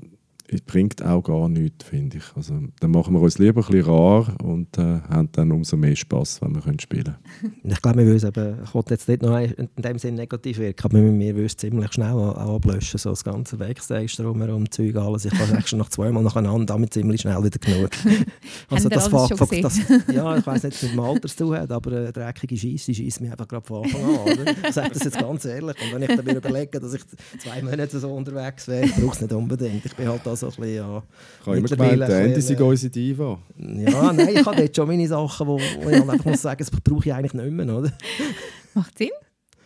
bringt 0.67 1.05
auch 1.05 1.23
gar 1.23 1.49
nichts, 1.49 1.85
finde 1.85 2.19
ich. 2.19 2.25
Also, 2.35 2.55
dann 2.81 2.91
machen 2.91 3.15
wir 3.15 3.21
uns 3.21 3.39
lieber 3.39 3.61
ein 3.61 3.67
bisschen 3.67 3.85
rar 3.85 4.35
und 4.43 4.77
äh, 4.79 5.01
haben 5.09 5.29
dann 5.33 5.53
umso 5.53 5.77
mehr 5.77 5.95
Spass, 5.95 6.43
wenn 6.43 6.55
wir 6.55 6.63
können 6.63 6.81
spielen 6.81 7.17
können. 7.41 7.55
Ich 7.65 7.81
glaube, 7.81 7.99
wir 7.99 8.07
würden 8.07 8.29
eben, 8.29 8.65
ich 8.65 8.75
wollte 8.75 8.95
jetzt 8.95 9.09
nicht 9.09 9.23
noch 9.23 9.39
in 9.39 9.69
dem 9.77 9.99
Sinne 9.99 10.17
negativ 10.17 10.59
wirken, 10.59 10.85
aber 10.85 10.99
wir 10.99 11.35
würden 11.35 11.47
es 11.47 11.57
ziemlich 11.57 11.93
schnell 11.93 12.13
auch 12.13 12.57
ablöschen, 12.57 12.99
so 12.99 13.11
das 13.11 13.25
ganze 13.25 13.57
Backstage 13.57 14.15
drumherum, 14.17 14.71
Zeug, 14.71 14.97
alles. 14.97 15.25
Ich 15.25 15.33
kann 15.33 15.63
schon 15.67 15.79
noch 15.79 15.89
zweimal 15.89 16.23
nacheinander 16.23 16.67
damit 16.67 16.93
ziemlich 16.93 17.21
schnell 17.21 17.43
wieder 17.43 17.59
genug. 17.59 17.91
also 18.69 18.89
das, 18.89 19.09
Fakt, 19.09 19.39
Fakt, 19.39 19.65
das, 19.65 19.79
Ja, 20.13 20.37
ich 20.37 20.47
weiß 20.47 20.63
nicht, 20.65 20.77
ob 20.77 20.83
es 20.83 20.83
mit 20.83 20.93
dem 20.93 21.01
Alter 21.01 21.29
zu 21.29 21.37
tun 21.37 21.57
hat, 21.57 21.71
aber 21.71 21.93
äh, 21.93 22.13
dreckige 22.13 22.57
Scheisse 22.57 22.95
schießt 22.95 23.21
mich 23.21 23.31
einfach 23.31 23.49
gerade 23.49 23.67
von 23.67 23.85
Anfang 23.85 24.05
an. 24.05 24.21
Oder? 24.21 24.55
Ich 24.69 24.75
sage 24.75 24.91
das 24.91 25.05
jetzt 25.05 25.19
ganz 25.19 25.45
ehrlich. 25.45 25.77
Und 25.83 25.95
wenn 25.95 26.03
ich 26.03 26.25
mir 26.25 26.37
überlege, 26.37 26.81
dass 26.81 26.95
ich 26.95 27.03
zwei 27.39 27.63
Monate 27.63 27.99
so 27.99 28.13
unterwegs 28.15 28.69
wäre, 28.69 28.87
brauche 28.87 29.05
ich 29.07 29.13
es 29.13 29.21
nicht 29.21 29.33
unbedingt. 29.33 29.85
Ich 29.85 29.97
bin 29.97 30.09
halt 30.09 30.23
da 30.25 30.37
so 30.41 30.47
ein 30.47 30.51
bisschen, 30.51 30.75
ja... 30.75 31.03
Ich 31.41 31.47
habe 31.47 31.59
immer 31.59 31.69
gemeint, 31.69 32.01
der 32.01 32.25
Andy 32.25 32.41
sei 32.41 32.63
unsere 32.63 32.91
Diva. 32.91 33.39
Ja, 33.57 34.13
nein, 34.13 34.37
ich 34.37 34.47
habe 34.47 34.57
dort 34.57 34.77
schon 34.77 34.89
meine 34.89 35.07
Sachen, 35.07 35.47
wo, 35.47 35.59
wo 35.59 35.91
ich 35.91 36.01
einfach 36.01 36.25
muss 36.25 36.43
sagen, 36.43 36.59
das 36.59 36.71
brauche 36.71 37.07
ich 37.07 37.15
eigentlich 37.15 37.35
nicht 37.35 37.51
mehr, 37.51 37.77
oder? 37.77 37.93
Macht 38.75 38.99
Sinn, 38.99 39.11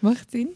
macht 0.00 0.30
Sinn. 0.30 0.50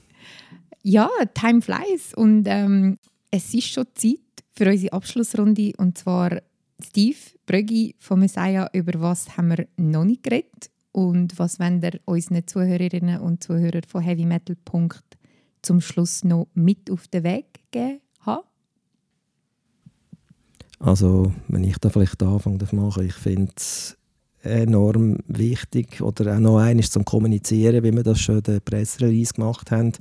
Ja, 0.82 1.08
Time 1.34 1.60
flies 1.60 2.14
und 2.14 2.44
ähm, 2.46 2.98
es 3.30 3.52
ist 3.52 3.68
schon 3.68 3.84
Zeit 3.94 4.18
für 4.54 4.70
unsere 4.70 4.92
Abschlussrunde 4.92 5.72
und 5.76 5.98
zwar 5.98 6.40
Steve 6.82 7.18
Brögi 7.46 7.94
von 7.98 8.20
Messiah, 8.20 8.70
über 8.72 9.00
was 9.00 9.36
haben 9.36 9.48
wir 9.50 9.66
noch 9.76 10.04
nicht 10.04 10.22
geredet 10.22 10.70
und 10.92 11.38
was 11.38 11.58
wollen 11.60 11.82
wir 11.82 12.00
unseren 12.04 12.46
Zuhörerinnen 12.46 13.20
und 13.20 13.42
Zuhörern 13.42 13.82
von 13.86 14.02
Heavy 14.02 14.24
Metal 14.24 14.56
Punkt 14.64 15.04
zum 15.62 15.80
Schluss 15.80 16.24
noch 16.24 16.48
mit 16.54 16.90
auf 16.90 17.08
den 17.08 17.24
Weg 17.24 17.60
geben 17.70 18.00
haben? 18.20 18.44
Also 20.78 21.32
wenn 21.48 21.64
ich 21.64 21.78
da 21.78 21.88
vielleicht 21.88 22.22
anfange 22.22 22.58
machen, 22.72 23.06
ich 23.06 23.14
finde 23.14 23.52
es 23.56 23.96
enorm 24.42 25.18
wichtig 25.26 26.00
oder 26.00 26.34
auch 26.36 26.40
noch 26.40 26.58
eines 26.58 26.90
zum 26.90 27.04
Kommunizieren, 27.04 27.82
wie 27.82 27.92
wir 27.92 28.02
das 28.02 28.20
schon 28.20 28.36
in 28.36 28.42
der 28.44 28.60
Pressrelease 28.60 29.34
gemacht 29.34 29.70
haben, 29.70 29.92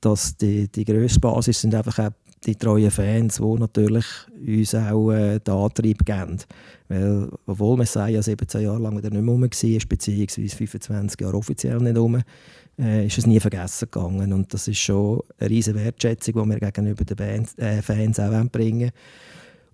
dass 0.00 0.36
die, 0.36 0.68
die 0.68 0.84
grösste 0.84 1.20
Basis 1.20 1.60
sind 1.60 1.74
einfach 1.74 1.98
auch 2.00 2.10
die 2.44 2.56
treuen 2.56 2.90
Fans, 2.90 3.36
die 3.36 3.60
natürlich 3.60 4.04
uns 4.44 4.74
auch 4.74 5.12
äh, 5.12 5.38
den 5.38 5.54
Antrieb 5.54 6.04
geben. 6.04 6.38
Weil, 6.88 7.28
obwohl 7.46 7.76
Messiah 7.76 8.20
17 8.20 8.62
Jahre 8.62 8.82
lang 8.82 8.98
wieder 8.98 9.10
nicht 9.10 9.22
mehr 9.22 9.32
rum 9.32 9.42
war, 9.42 9.48
beziehungsweise 9.48 10.56
25 10.56 11.20
Jahre 11.20 11.36
offiziell 11.36 11.78
nicht 11.78 11.96
rum, 11.96 12.20
äh, 12.80 13.06
ist 13.06 13.18
es 13.18 13.26
nie 13.28 13.38
vergessen 13.38 13.88
gegangen. 13.92 14.32
Und 14.32 14.52
das 14.52 14.66
ist 14.66 14.78
schon 14.78 15.20
eine 15.38 15.50
riesige 15.50 15.78
Wertschätzung, 15.78 16.34
die 16.42 16.50
wir 16.50 16.58
gegenüber 16.58 17.04
den 17.04 17.16
Band, 17.16 17.58
äh, 17.58 17.80
Fans 17.80 18.18
auch 18.18 18.44
bringen 18.50 18.90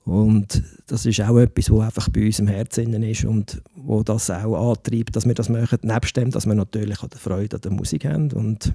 und 0.08 0.62
das 0.86 1.04
ist 1.04 1.20
auch 1.20 1.36
etwas, 1.36 1.70
was 1.70 1.84
einfach 1.84 2.08
bei 2.08 2.24
uns 2.26 2.38
im 2.38 2.48
Herzen 2.48 3.02
ist 3.02 3.24
und 3.26 3.60
wo 3.74 4.02
das 4.02 4.30
auch 4.30 4.70
antreibt, 4.70 5.14
dass 5.14 5.26
wir 5.26 5.34
das 5.34 5.50
machen, 5.50 5.78
nebst 5.82 6.16
dem, 6.16 6.30
dass 6.30 6.46
wir 6.46 6.54
natürlich 6.54 7.02
auch 7.02 7.08
die 7.08 7.18
Freude 7.18 7.56
an 7.56 7.62
der 7.62 7.72
Musik 7.72 8.06
haben 8.06 8.32
und, 8.32 8.72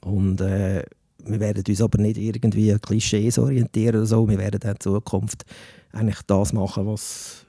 und 0.00 0.40
äh, 0.40 0.82
wir 1.24 1.40
werden 1.40 1.62
uns 1.66 1.80
aber 1.80 1.98
nicht 1.98 2.18
irgendwie 2.18 2.72
an 2.72 2.80
Klischees 2.80 3.38
orientieren 3.38 3.96
oder 3.96 4.06
so. 4.06 4.28
Wir 4.28 4.38
werden 4.38 4.60
in 4.68 4.80
Zukunft 4.80 5.44
eigentlich 5.92 6.22
das 6.26 6.52
machen, 6.52 6.86
was 6.86 7.44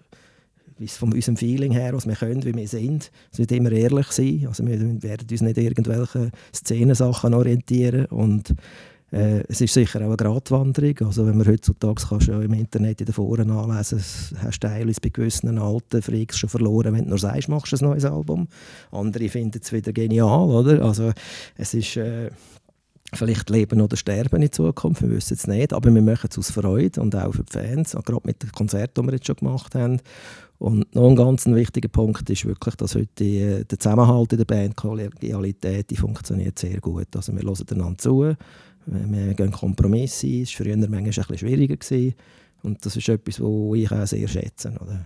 von 0.87 1.11
unserem 1.11 1.35
Feeling 1.35 1.71
her, 1.71 1.93
was 1.93 2.07
wir 2.07 2.15
können, 2.15 2.45
wie 2.45 2.53
wir 2.53 2.67
sind. 2.67 3.11
Es 3.31 3.39
wird 3.39 3.51
immer 3.51 3.71
ehrlich 3.71 4.07
sein. 4.11 4.45
Also 4.47 4.65
wir 4.65 4.79
werden 5.03 5.27
uns 5.29 5.41
nicht 5.41 5.57
irgendwelche 5.57 6.31
Szenensachen 6.53 7.33
orientieren 7.33 8.05
und 8.05 8.53
äh, 9.11 9.41
es 9.47 9.61
ist 9.61 9.73
sicher 9.73 9.99
auch 10.01 10.05
eine 10.05 10.17
Gratwanderung. 10.17 10.95
Also 11.07 11.25
wenn 11.25 11.37
man 11.37 11.47
heutzutage 11.47 12.03
kannst 12.07 12.27
ja 12.27 12.39
im 12.39 12.53
Internet 12.53 13.01
in 13.01 13.05
den 13.05 13.13
Foren 13.13 13.47
nachlesen, 13.47 13.99
hast 14.43 14.63
du 14.63 14.67
teilweise 14.67 15.01
bei 15.01 15.09
gewissen 15.09 15.57
alten 15.57 16.01
Freaks 16.01 16.37
schon 16.37 16.49
verloren, 16.49 16.93
wenn 16.93 17.05
du 17.05 17.09
nur 17.09 17.19
sagst, 17.19 17.49
machst 17.49 17.71
du 17.71 17.77
ein 17.77 17.89
neues 17.89 18.05
Album. 18.05 18.47
Andere 18.91 19.29
finden 19.29 19.59
es 19.63 19.71
wieder 19.71 19.93
genial, 19.93 20.49
oder? 20.49 20.83
Also 20.83 21.11
es 21.57 21.73
ist... 21.73 21.97
Äh, 21.97 22.31
vielleicht 23.13 23.49
leben 23.49 23.81
oder 23.81 23.97
sterben 23.97 24.41
in 24.41 24.51
Zukunft, 24.51 25.01
wir 25.01 25.09
wissen 25.09 25.33
es 25.33 25.47
nicht, 25.47 25.73
aber 25.73 25.91
wir 25.91 26.01
machen 26.01 26.29
es 26.29 26.37
aus 26.37 26.51
Freude 26.51 27.01
und 27.01 27.15
auch 27.15 27.33
für 27.33 27.43
die 27.43 27.53
Fans, 27.53 27.95
auch 27.95 28.03
gerade 28.03 28.21
mit 28.25 28.43
den 28.43 28.51
Konzerten, 28.51 29.01
die 29.01 29.07
wir 29.07 29.15
jetzt 29.15 29.27
schon 29.27 29.37
gemacht 29.37 29.73
haben. 29.75 29.99
Und 30.59 30.93
noch 30.93 31.07
ein 31.07 31.15
ganz 31.15 31.45
wichtiger 31.45 31.87
Punkt 31.87 32.29
ist 32.29 32.45
wirklich, 32.45 32.75
dass 32.75 32.93
heute 32.93 33.09
die, 33.17 33.63
der 33.65 33.79
Zusammenhalt 33.79 34.33
in 34.33 34.39
der 34.39 34.45
Band, 34.45 34.71
die 34.71 34.75
Kollegialität, 34.75 35.89
die 35.89 35.95
funktioniert 35.95 36.59
sehr 36.59 36.81
gut. 36.81 37.07
Also 37.15 37.33
wir 37.33 37.41
hören 37.41 37.65
einander 37.71 37.97
zu, 37.97 38.35
wir 38.91 39.33
gehen 39.33 39.51
Kompromisse 39.51 40.27
ein, 40.27 40.41
es 40.43 40.59
war 40.59 40.65
früher 40.65 40.77
manchmal 40.77 40.99
ein 40.99 41.05
bisschen 41.05 41.37
schwieriger 41.37 41.77
gewesen. 41.77 42.15
und 42.63 42.85
das 42.85 42.95
ist 42.95 43.09
etwas, 43.09 43.39
was 43.39 43.77
ich 43.77 43.91
auch 43.91 44.07
sehr 44.07 44.27
schätze. 44.27 44.73
Oder? 44.81 45.05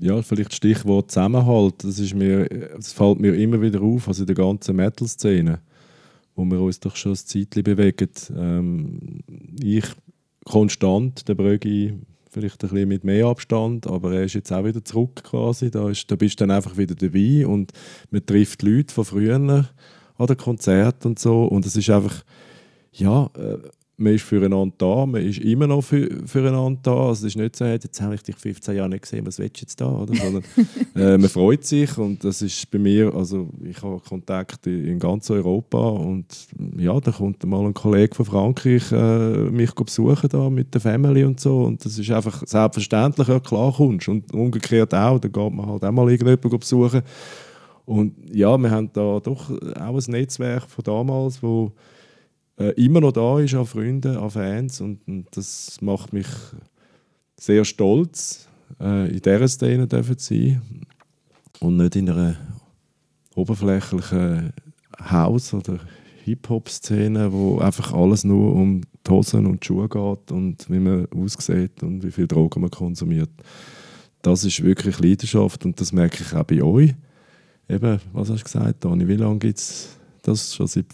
Ja, 0.00 0.22
vielleicht 0.22 0.54
Stichwort 0.54 1.10
Zusammenhalt, 1.10 1.82
das, 1.82 1.98
ist 1.98 2.14
mir, 2.14 2.46
das 2.76 2.92
fällt 2.92 3.18
mir 3.18 3.34
immer 3.34 3.60
wieder 3.60 3.80
auf, 3.80 4.06
also 4.06 4.22
in 4.22 4.26
der 4.26 4.36
ganzen 4.36 4.76
Metal-Szene 4.76 5.60
wo 6.40 6.44
wir 6.44 6.60
uns 6.60 6.80
doch 6.80 6.96
schon 6.96 7.12
ein 7.12 7.16
Zeitchen 7.16 7.62
bewegen. 7.62 8.10
Ähm, 8.36 9.20
ich 9.62 9.84
konstant, 10.44 11.28
der 11.28 11.34
Brögi 11.34 11.98
vielleicht 12.30 12.62
ein 12.62 12.70
bisschen 12.70 12.88
mit 12.88 13.04
mehr 13.04 13.26
Abstand, 13.26 13.86
aber 13.86 14.14
er 14.14 14.24
ist 14.24 14.34
jetzt 14.34 14.52
auch 14.52 14.64
wieder 14.64 14.84
zurück 14.84 15.22
quasi. 15.24 15.70
Da, 15.70 15.90
ist, 15.90 16.10
da 16.10 16.16
bist 16.16 16.40
du 16.40 16.46
dann 16.46 16.56
einfach 16.56 16.76
wieder 16.76 16.94
dabei 16.94 17.46
und 17.46 17.72
man 18.10 18.24
trifft 18.24 18.62
Leute 18.62 18.94
von 18.94 19.04
früher 19.04 19.68
an 20.20 20.26
den 20.26 20.36
Konzerten 20.36 21.08
und 21.08 21.18
so 21.18 21.44
und 21.44 21.66
es 21.66 21.76
ist 21.76 21.90
einfach, 21.90 22.24
ja, 22.92 23.30
äh, 23.36 23.58
man 24.00 24.14
ist 24.14 24.24
füreinander 24.24 24.74
da, 24.78 25.06
man 25.06 25.22
ist 25.22 25.38
immer 25.38 25.66
noch 25.66 25.82
für, 25.82 26.08
füreinander 26.26 26.80
da. 26.82 27.08
Also 27.08 27.26
es 27.26 27.34
ist 27.34 27.36
nicht 27.36 27.54
so, 27.54 27.66
jetzt 27.66 28.00
habe 28.00 28.14
ich 28.14 28.22
dich 28.22 28.34
15 28.34 28.74
Jahre 28.74 28.88
nicht 28.88 29.02
gesehen, 29.02 29.26
was 29.26 29.38
willst 29.38 29.58
du 29.58 29.60
jetzt 29.60 29.80
da? 29.80 29.88
Oder? 29.88 30.14
Sondern 30.14 30.44
äh, 30.96 31.18
man 31.18 31.28
freut 31.28 31.64
sich 31.64 31.96
und 31.98 32.24
das 32.24 32.40
ist 32.40 32.70
bei 32.70 32.78
mir, 32.78 33.14
also 33.14 33.50
ich 33.62 33.80
habe 33.82 34.00
Kontakte 34.00 34.70
in 34.70 34.98
ganz 34.98 35.30
Europa 35.30 35.78
und 35.78 36.26
ja, 36.78 36.98
da 36.98 37.12
kommt 37.12 37.44
mal 37.44 37.66
ein 37.66 37.74
Kollege 37.74 38.14
von 38.14 38.24
Frankreich 38.24 38.90
äh, 38.90 39.50
mich 39.50 39.72
besuchen 39.72 40.28
da 40.30 40.48
mit 40.48 40.72
der 40.72 40.80
Family 40.80 41.24
und 41.24 41.38
so 41.38 41.64
und 41.64 41.84
das 41.84 41.98
ist 41.98 42.10
einfach 42.10 42.42
selbstverständlich, 42.46 43.28
ja 43.28 43.38
klar 43.38 43.74
kommst 43.74 44.08
und 44.08 44.32
umgekehrt 44.32 44.94
auch, 44.94 45.18
da 45.18 45.28
geht 45.28 45.52
man 45.52 45.66
halt 45.66 45.84
auch 45.84 45.92
mal 45.92 46.10
irgendjemanden 46.10 46.58
besuchen 46.58 47.02
und 47.84 48.14
ja, 48.32 48.56
wir 48.58 48.70
haben 48.70 48.90
da 48.92 49.20
doch 49.20 49.50
auch 49.50 50.06
ein 50.06 50.10
Netzwerk 50.10 50.68
von 50.68 50.84
damals, 50.84 51.42
wo 51.42 51.72
äh, 52.58 52.70
immer 52.82 53.00
noch 53.00 53.12
da 53.12 53.40
ist 53.40 53.54
an 53.54 53.66
Freunden, 53.66 54.16
an 54.16 54.30
Fans 54.30 54.80
und, 54.80 55.00
und 55.08 55.26
das 55.32 55.78
macht 55.80 56.12
mich 56.12 56.28
sehr 57.36 57.64
stolz, 57.64 58.48
äh, 58.80 59.10
in 59.10 59.20
dieser 59.20 59.48
Szene 59.48 59.88
zu 59.88 60.02
sein 60.16 60.62
und 61.60 61.76
nicht 61.76 61.96
in 61.96 62.10
einer 62.10 62.36
oberflächlichen 63.34 64.52
Haus- 65.10 65.54
oder 65.54 65.78
Hip-Hop-Szene, 66.24 67.32
wo 67.32 67.58
einfach 67.58 67.92
alles 67.92 68.24
nur 68.24 68.54
um 68.54 68.82
die 69.06 69.10
Hosen 69.10 69.46
und 69.46 69.62
die 69.62 69.66
Schuhe 69.66 69.88
geht 69.88 70.30
und 70.30 70.70
wie 70.70 70.78
man 70.78 71.06
aussieht 71.12 71.82
und 71.82 72.04
wie 72.04 72.10
viel 72.10 72.26
Drogen 72.26 72.60
man 72.60 72.70
konsumiert. 72.70 73.30
Das 74.22 74.44
ist 74.44 74.62
wirklich 74.62 75.00
Leidenschaft 75.00 75.64
und 75.64 75.80
das 75.80 75.92
merke 75.92 76.22
ich 76.22 76.34
auch 76.34 76.44
bei 76.44 76.62
euch. 76.62 76.94
Eben, 77.70 78.00
was 78.12 78.30
hast 78.30 78.40
du 78.40 78.44
gesagt, 78.44 78.84
Dani? 78.84 79.06
Wie 79.06 79.16
lange 79.16 79.38
gibt 79.38 79.58
es 79.58 79.96
das 80.22 80.54
schon 80.54 80.66
seit 80.66 80.86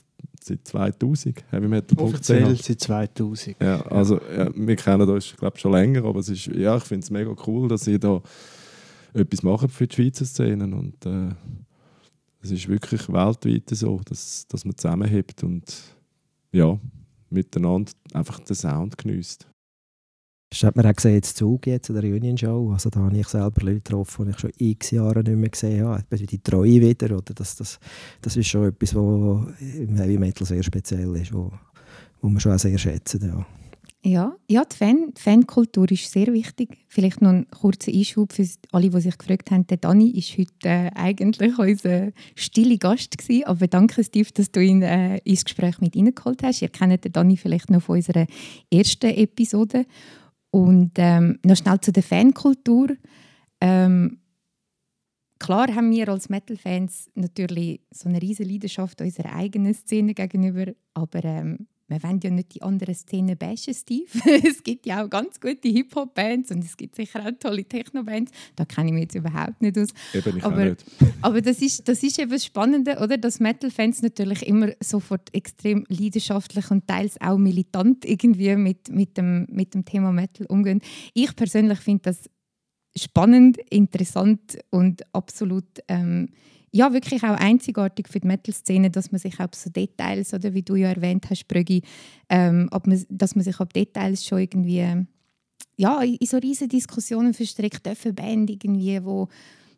seit 0.46 0.66
2000, 0.66 1.44
heavymetal.ch. 1.50 2.00
Offiziell 2.00 2.56
seit 2.56 2.80
2000. 2.80 3.56
Ja, 3.60 3.80
also 3.86 4.20
ja, 4.36 4.48
wir 4.54 4.76
kennen 4.76 5.08
uns 5.08 5.34
glaube 5.36 5.58
schon 5.58 5.72
länger, 5.72 6.04
aber 6.04 6.20
es 6.20 6.28
ist, 6.28 6.46
ja, 6.46 6.76
ich 6.76 6.84
finde 6.84 7.04
es 7.04 7.10
mega 7.10 7.34
cool, 7.46 7.68
dass 7.68 7.86
ihr 7.88 7.98
da 7.98 8.22
etwas 9.12 9.42
macht 9.42 9.70
für 9.72 9.86
die 9.86 9.94
Schweizer 9.94 10.24
Szenen 10.24 10.72
und 10.72 11.04
äh, 11.04 11.30
es 12.42 12.50
ist 12.50 12.68
wirklich 12.68 13.08
weltweit 13.12 13.68
so, 13.70 14.00
dass, 14.04 14.46
dass 14.46 14.64
man 14.64 14.76
zusammenhebt 14.76 15.42
und 15.42 15.64
ja, 16.52 16.78
miteinander 17.30 17.90
einfach 18.12 18.38
den 18.40 18.54
Sound 18.54 18.96
genießt. 18.98 19.48
Das 20.50 20.62
hat 20.62 20.76
man 20.76 20.86
auch 20.86 20.94
gesehen, 20.94 21.14
jetzt 21.14 21.36
Zug 21.36 21.66
jetzt, 21.66 21.90
an 21.90 21.96
der 22.00 22.04
Union 22.04 22.38
Show. 22.38 22.70
Also 22.72 22.88
da 22.88 23.00
habe 23.00 23.18
ich 23.18 23.26
selber 23.26 23.62
Leute 23.62 23.80
getroffen, 23.80 24.26
die 24.26 24.30
ich 24.30 24.38
schon 24.38 24.52
x 24.56 24.90
Jahre 24.92 25.22
nicht 25.22 25.36
mehr 25.36 25.48
gesehen 25.48 25.84
habe. 25.84 26.04
Die 26.10 26.42
Treue 26.42 26.80
wieder. 26.80 27.16
Oder 27.16 27.34
das, 27.34 27.56
das, 27.56 27.80
das 28.22 28.36
ist 28.36 28.46
schon 28.46 28.68
etwas, 28.68 28.94
was 28.94 29.60
im 29.60 29.96
Heavy 29.96 30.18
Metal 30.18 30.46
sehr 30.46 30.62
speziell 30.62 31.14
ist, 31.16 31.32
wo, 31.32 31.52
wo 32.20 32.28
wir 32.28 32.40
schon 32.40 32.52
auch 32.52 32.58
sehr 32.58 32.78
schätzen. 32.78 33.26
Ja. 33.26 33.46
Ja, 34.06 34.36
ja 34.48 34.64
die 34.64 34.76
Fan 34.76 35.12
Fankultur 35.18 35.90
ist 35.90 36.12
sehr 36.12 36.32
wichtig. 36.32 36.78
Vielleicht 36.86 37.22
noch 37.22 37.30
ein 37.30 37.50
kurzer 37.50 37.90
Einschub 37.90 38.32
für 38.32 38.46
alle, 38.70 38.88
die 38.88 39.00
sich 39.00 39.18
gefragt 39.18 39.50
haben. 39.50 39.66
Der 39.66 39.78
Dani 39.78 40.10
ist 40.10 40.38
heute 40.38 40.52
äh, 40.62 40.90
eigentlich 40.94 41.58
unser 41.58 42.12
stille 42.36 42.78
Gast 42.78 43.18
gewesen, 43.18 43.46
aber 43.46 43.66
danke 43.66 44.04
Steve, 44.04 44.28
dass 44.32 44.52
du 44.52 44.62
ihn 44.62 44.82
äh, 44.82 45.18
ins 45.24 45.44
Gespräch 45.44 45.80
mit 45.80 45.96
reingeholt 45.96 46.44
hast. 46.44 46.62
Ihr 46.62 46.68
kennt 46.68 47.04
den 47.04 47.10
Dani 47.10 47.36
vielleicht 47.36 47.68
noch 47.68 47.82
von 47.82 47.96
unserer 47.96 48.28
ersten 48.70 49.10
Episode. 49.10 49.86
Und 50.56 50.92
ähm, 50.96 51.38
noch 51.44 51.54
schnell 51.54 51.78
zu 51.80 51.92
der 51.92 52.02
Fankultur. 52.02 52.88
Ähm, 53.60 54.20
klar 55.38 55.66
haben 55.74 55.90
wir 55.90 56.08
als 56.08 56.30
Metal-Fans 56.30 57.10
natürlich 57.14 57.82
so 57.90 58.08
eine 58.08 58.22
riesige 58.22 58.50
Leidenschaft 58.50 59.02
unserer 59.02 59.34
eigenen 59.34 59.74
Szene 59.74 60.14
gegenüber, 60.14 60.72
aber 60.94 61.22
ähm, 61.24 61.66
wir 61.88 62.02
wollen 62.02 62.20
ja 62.20 62.30
nicht 62.30 62.54
die 62.54 62.62
anderen 62.62 62.94
Szenen 62.94 63.36
bashen, 63.36 63.72
Steve. 63.72 64.06
es 64.44 64.62
gibt 64.62 64.86
ja 64.86 65.04
auch 65.04 65.10
ganz 65.10 65.40
gute 65.40 65.68
Hip-Hop-Bands 65.68 66.50
und 66.50 66.64
es 66.64 66.76
gibt 66.76 66.96
sicher 66.96 67.24
auch 67.24 67.30
tolle 67.38 67.64
Techno-Bands. 67.64 68.32
Da 68.56 68.64
kenne 68.64 68.88
ich 68.88 68.92
mich 68.92 69.02
jetzt 69.02 69.14
überhaupt 69.14 69.62
nicht 69.62 69.78
aus. 69.78 69.88
Eben, 70.12 70.38
ich 70.38 70.44
aber, 70.44 70.64
nicht. 70.64 70.84
aber 71.22 71.40
das 71.40 71.62
ist, 71.62 71.88
das 71.88 72.02
ist 72.02 72.18
eben 72.18 72.30
das 72.30 72.44
Spannende, 72.44 72.98
oder? 72.98 73.16
dass 73.18 73.38
Metal-Fans 73.38 74.02
natürlich 74.02 74.46
immer 74.46 74.72
sofort 74.80 75.32
extrem 75.32 75.84
leidenschaftlich 75.88 76.70
und 76.70 76.88
teils 76.88 77.20
auch 77.20 77.38
militant 77.38 78.04
irgendwie 78.04 78.56
mit, 78.56 78.88
mit, 78.90 79.16
dem, 79.16 79.46
mit 79.50 79.74
dem 79.74 79.84
Thema 79.84 80.10
Metal 80.10 80.46
umgehen. 80.46 80.80
Ich 81.14 81.36
persönlich 81.36 81.78
finde 81.78 82.02
das 82.02 82.28
spannend, 82.96 83.58
interessant 83.70 84.58
und 84.70 85.02
absolut... 85.14 85.66
Ähm, 85.86 86.30
ja, 86.76 86.92
wirklich 86.92 87.22
auch 87.22 87.36
einzigartig 87.36 88.08
für 88.08 88.20
die 88.20 88.26
Metal-Szene, 88.26 88.90
dass 88.90 89.10
man 89.10 89.18
sich 89.18 89.40
auf 89.40 89.54
so 89.54 89.70
Details, 89.70 90.34
oder 90.34 90.52
wie 90.52 90.62
du 90.62 90.76
ja 90.76 90.88
erwähnt 90.88 91.28
hast, 91.30 91.48
Brüggi, 91.48 91.82
ähm, 92.28 92.68
man, 92.70 93.04
dass 93.08 93.34
man 93.34 93.44
sich 93.44 93.58
auf 93.60 93.68
Details 93.68 94.24
schon 94.24 94.40
irgendwie 94.40 95.06
ja, 95.76 96.02
in 96.02 96.26
so 96.26 96.38
riesige 96.38 96.68
Diskussionen 96.68 97.34
verstrickt, 97.34 97.84
dürfen 97.84 98.14
Band 98.14 98.50
irgendwie, 98.50 99.02
wo 99.04 99.28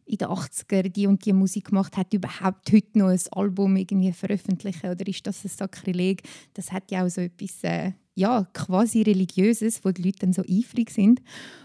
in 0.07 0.17
den 0.17 0.29
80er 0.29 0.89
die 0.89 1.07
und 1.07 1.25
die 1.25 1.33
Musik 1.33 1.67
gemacht 1.67 1.97
hat, 1.97 2.15
überhaupt 2.15 2.73
heute 2.73 2.99
noch 2.99 3.09
ein 3.09 3.21
Album 3.31 3.77
irgendwie 3.77 4.13
veröffentlichen 4.13 4.91
oder 4.91 5.07
ist 5.07 5.27
das 5.27 5.45
ein 5.45 5.49
Sakrileg? 5.49 6.23
Das 6.55 6.73
hat 6.73 6.91
ja 6.91 7.05
auch 7.05 7.11
so 7.11 7.21
etwas 7.21 7.63
äh, 7.63 7.93
ja, 8.15 8.49
quasi 8.55 9.03
Religiöses, 9.03 9.85
wo 9.85 9.91
die 9.91 10.03
Leute 10.03 10.21
dann 10.21 10.33
so 10.33 10.43
eifrig 10.43 10.91
sind. 10.91 11.21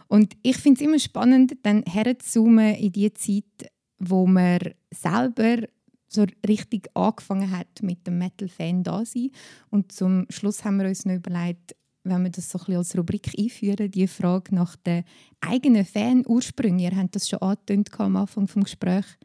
Und 0.08 0.36
ich 0.43 0.58
finde 0.58 0.82
es 0.82 0.88
immer 0.88 0.99
spannend, 0.99 1.53
dann 1.64 1.84
herzuzoomen 1.84 2.76
in 2.76 2.91
die 2.91 3.14
Zeit, 3.14 3.72
wo 3.97 4.28
man 4.28 4.60
selber 4.94 5.68
so 6.08 6.26
richtig 6.48 6.89
angefangen 6.94 7.52
hat 7.52 7.82
mit 7.82 8.06
dem 8.06 8.20
Metal-Fan 8.20 8.84
da 8.84 9.04
sein. 9.04 9.32
Und 9.70 9.91
zum 9.91 10.26
Schluss 10.30 10.64
haben 10.64 10.78
wir 10.78 10.88
uns 10.88 11.06
noch 11.06 11.16
überlegt, 11.16 11.76
wenn 12.04 12.24
wir 12.24 12.30
das 12.30 12.50
so 12.50 12.60
ein 12.60 12.66
bisschen 12.66 12.78
als 12.78 12.98
Rubrik 12.98 13.32
einführen, 13.38 13.89
die 13.89 14.08
Frage 14.08 14.54
nach 14.54 14.76
den 14.76 15.04
eigenen 15.41 15.86
Fan-Ursprüngen. 15.86 16.80
Ihr 16.80 16.96
habt 16.96 17.16
das 17.16 17.30
schon 17.30 17.39
angetönt 17.39 17.89
am 18.00 18.18
Anfang 18.18 18.46
des 18.46 18.56
Gesprächs. 18.56 19.18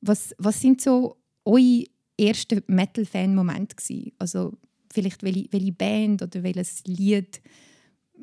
Was, 0.00 0.34
was 0.38 0.60
sind 0.60 0.80
so 0.80 1.16
eure 1.44 1.84
ersten 2.18 2.62
Metal-Fan-Momente? 2.66 4.12
Also 4.18 4.52
vielleicht 4.92 5.22
welche, 5.22 5.46
welche 5.50 5.72
Band 5.72 6.22
oder 6.22 6.42
welches 6.42 6.84
Lied 6.84 7.40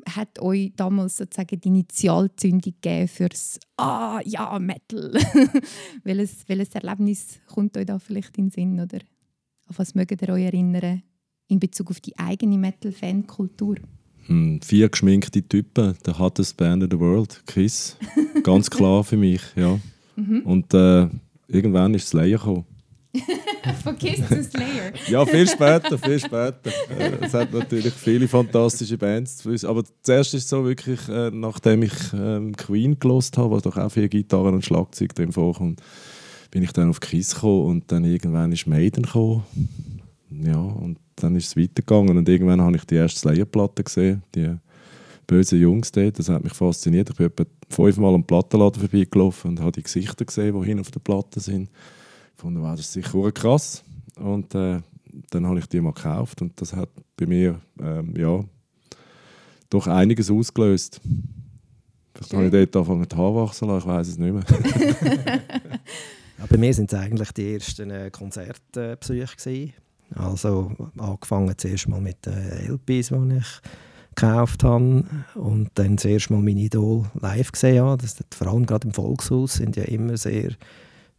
hat 0.08 0.40
euch 0.40 0.72
damals 0.76 1.16
sozusagen 1.16 1.60
die 1.60 1.68
Initialzündung 1.68 2.60
gegeben 2.60 3.08
fürs 3.08 3.58
«Ah, 3.76 4.20
ja, 4.24 4.58
Metal»? 4.58 5.12
welches, 6.04 6.48
welches 6.48 6.74
Erlebnis 6.74 7.38
kommt 7.46 7.76
euch 7.76 7.86
da 7.86 7.98
vielleicht 7.98 8.36
in 8.38 8.46
den 8.46 8.50
Sinn? 8.50 8.80
Oder 8.80 8.98
auf 9.68 9.78
was 9.78 9.94
mögt 9.94 10.22
ihr 10.22 10.28
euch 10.28 10.44
erinnern 10.44 11.02
in 11.48 11.58
Bezug 11.58 11.90
auf 11.90 12.00
die 12.00 12.18
eigene 12.18 12.58
Metal-Fan-Kultur? 12.58 13.76
Hm, 14.26 14.60
vier 14.62 14.88
geschminkte 14.88 15.42
Typen, 15.42 15.96
der 16.04 16.18
hottest 16.18 16.56
Band 16.56 16.82
in 16.82 16.90
the 16.90 16.98
world, 16.98 17.42
Kiss. 17.46 17.96
Ganz 18.42 18.68
klar 18.68 19.04
für 19.04 19.16
mich, 19.16 19.42
ja. 19.54 19.78
Und 20.44 20.72
äh, 20.74 21.08
irgendwann 21.46 21.94
ist 21.94 22.08
Slayer 22.08 22.38
gekommen. 22.38 22.64
Kiss 23.98 24.26
zu 24.28 24.44
Slayer. 24.44 24.92
Ja, 25.08 25.24
viel 25.24 25.48
später, 25.48 25.98
viel 25.98 26.18
später. 26.18 26.70
Äh, 26.98 27.12
es 27.20 27.34
hat 27.34 27.52
natürlich 27.52 27.92
viele 27.92 28.28
fantastische 28.28 28.98
Bands. 28.98 29.38
zu 29.38 29.50
wissen. 29.50 29.68
Aber 29.68 29.82
zuerst 30.02 30.34
ist 30.34 30.44
es 30.44 30.48
so 30.48 30.64
wirklich, 30.64 31.08
äh, 31.08 31.30
nachdem 31.30 31.82
ich 31.82 31.94
ähm, 32.14 32.56
Queen 32.56 32.98
gelost 32.98 33.36
habe, 33.38 33.50
wo 33.50 33.60
doch 33.60 33.76
auch 33.76 33.90
viel 33.90 34.08
Gitarren 34.08 34.54
und 34.54 34.64
Schlagzeug 34.64 35.14
drin 35.14 35.32
vorkommt, 35.32 35.80
bin 36.50 36.62
ich 36.62 36.72
dann 36.72 36.90
auf 36.90 37.00
Kiss 37.00 37.34
gekommen 37.34 37.66
und 37.66 37.92
dann 37.92 38.04
irgendwann 38.04 38.52
ist 38.52 38.66
Maiden 38.66 39.04
gekommen. 39.04 39.44
Ja, 40.30 40.58
und 40.58 40.98
dann 41.16 41.36
ist 41.36 41.48
es 41.48 41.56
weitergegangen 41.56 42.16
und 42.16 42.28
irgendwann 42.28 42.60
habe 42.60 42.76
ich 42.76 42.84
die 42.84 42.96
erste 42.96 43.20
Slayer-Platte 43.20 43.84
gesehen, 43.84 44.22
die 44.34 44.54
bösen 45.26 45.60
Jungs 45.60 45.92
dort. 45.92 46.18
Das 46.18 46.28
hat 46.28 46.44
mich 46.44 46.52
fasziniert. 46.52 47.10
Ich 47.10 47.16
bin 47.16 47.26
etwa 47.26 47.44
fünfmal 47.68 48.14
am 48.14 48.24
Plattenladen 48.24 48.80
vorbeigelaufen 48.80 49.50
und 49.50 49.60
habe 49.60 49.72
die 49.72 49.82
Gesichter 49.82 50.24
gesehen, 50.24 50.60
die 50.60 50.66
hin 50.66 50.80
auf 50.80 50.90
der 50.90 51.00
Platte 51.00 51.40
sind. 51.40 51.68
Ich 52.36 52.42
fand, 52.42 52.60
wow, 52.60 52.72
das 52.72 52.80
ist 52.80 52.92
sicher 52.92 53.32
krass. 53.32 53.82
Und 54.16 54.54
äh, 54.54 54.80
dann 55.30 55.46
habe 55.46 55.58
ich 55.58 55.66
die 55.66 55.80
mal 55.80 55.92
gekauft 55.92 56.42
und 56.42 56.60
das 56.60 56.74
hat 56.74 56.90
bei 57.16 57.26
mir 57.26 57.60
ähm, 57.80 58.14
ja, 58.16 58.44
doch 59.70 59.86
einiges 59.86 60.30
ausgelöst. 60.30 61.00
Vielleicht 62.14 62.34
habe 62.34 62.46
ich 62.46 62.70
dort 62.70 62.76
angefangen, 62.76 63.08
die 63.08 63.16
Haare 63.16 63.34
wachsen 63.34 63.68
lassen, 63.68 63.78
ich 63.78 63.94
weiß 63.94 64.08
es 64.08 64.18
nicht 64.18 64.32
mehr. 64.32 64.44
Ja, 66.38 66.44
bei 66.50 66.58
mir 66.58 66.74
sind 66.74 66.92
es 66.92 66.98
eigentlich 66.98 67.32
die 67.32 67.54
ersten 67.54 67.90
äh, 67.90 68.10
Konzertbesuche. 68.10 69.72
Also 70.14 70.70
angefangen 70.98 71.54
zuerst 71.56 71.88
mal 71.88 72.00
mit 72.00 72.26
den 72.26 72.34
LPs, 72.34 73.08
die 73.08 73.38
ich 73.38 73.60
gekauft 74.14 74.62
habe 74.62 75.04
und 75.34 75.70
dann 75.74 75.96
zuerst 75.96 76.30
mal 76.30 76.42
mein 76.42 76.58
Idol 76.58 77.06
live 77.20 77.52
gesehen 77.52 77.84
habe. 77.84 78.02
Das 78.02 78.16
vor 78.34 78.48
allem 78.48 78.66
gerade 78.66 78.86
im 78.86 78.92
Volkshaus 78.92 79.54
sind 79.54 79.76
ja 79.76 79.84
immer 79.84 80.18
sehr 80.18 80.50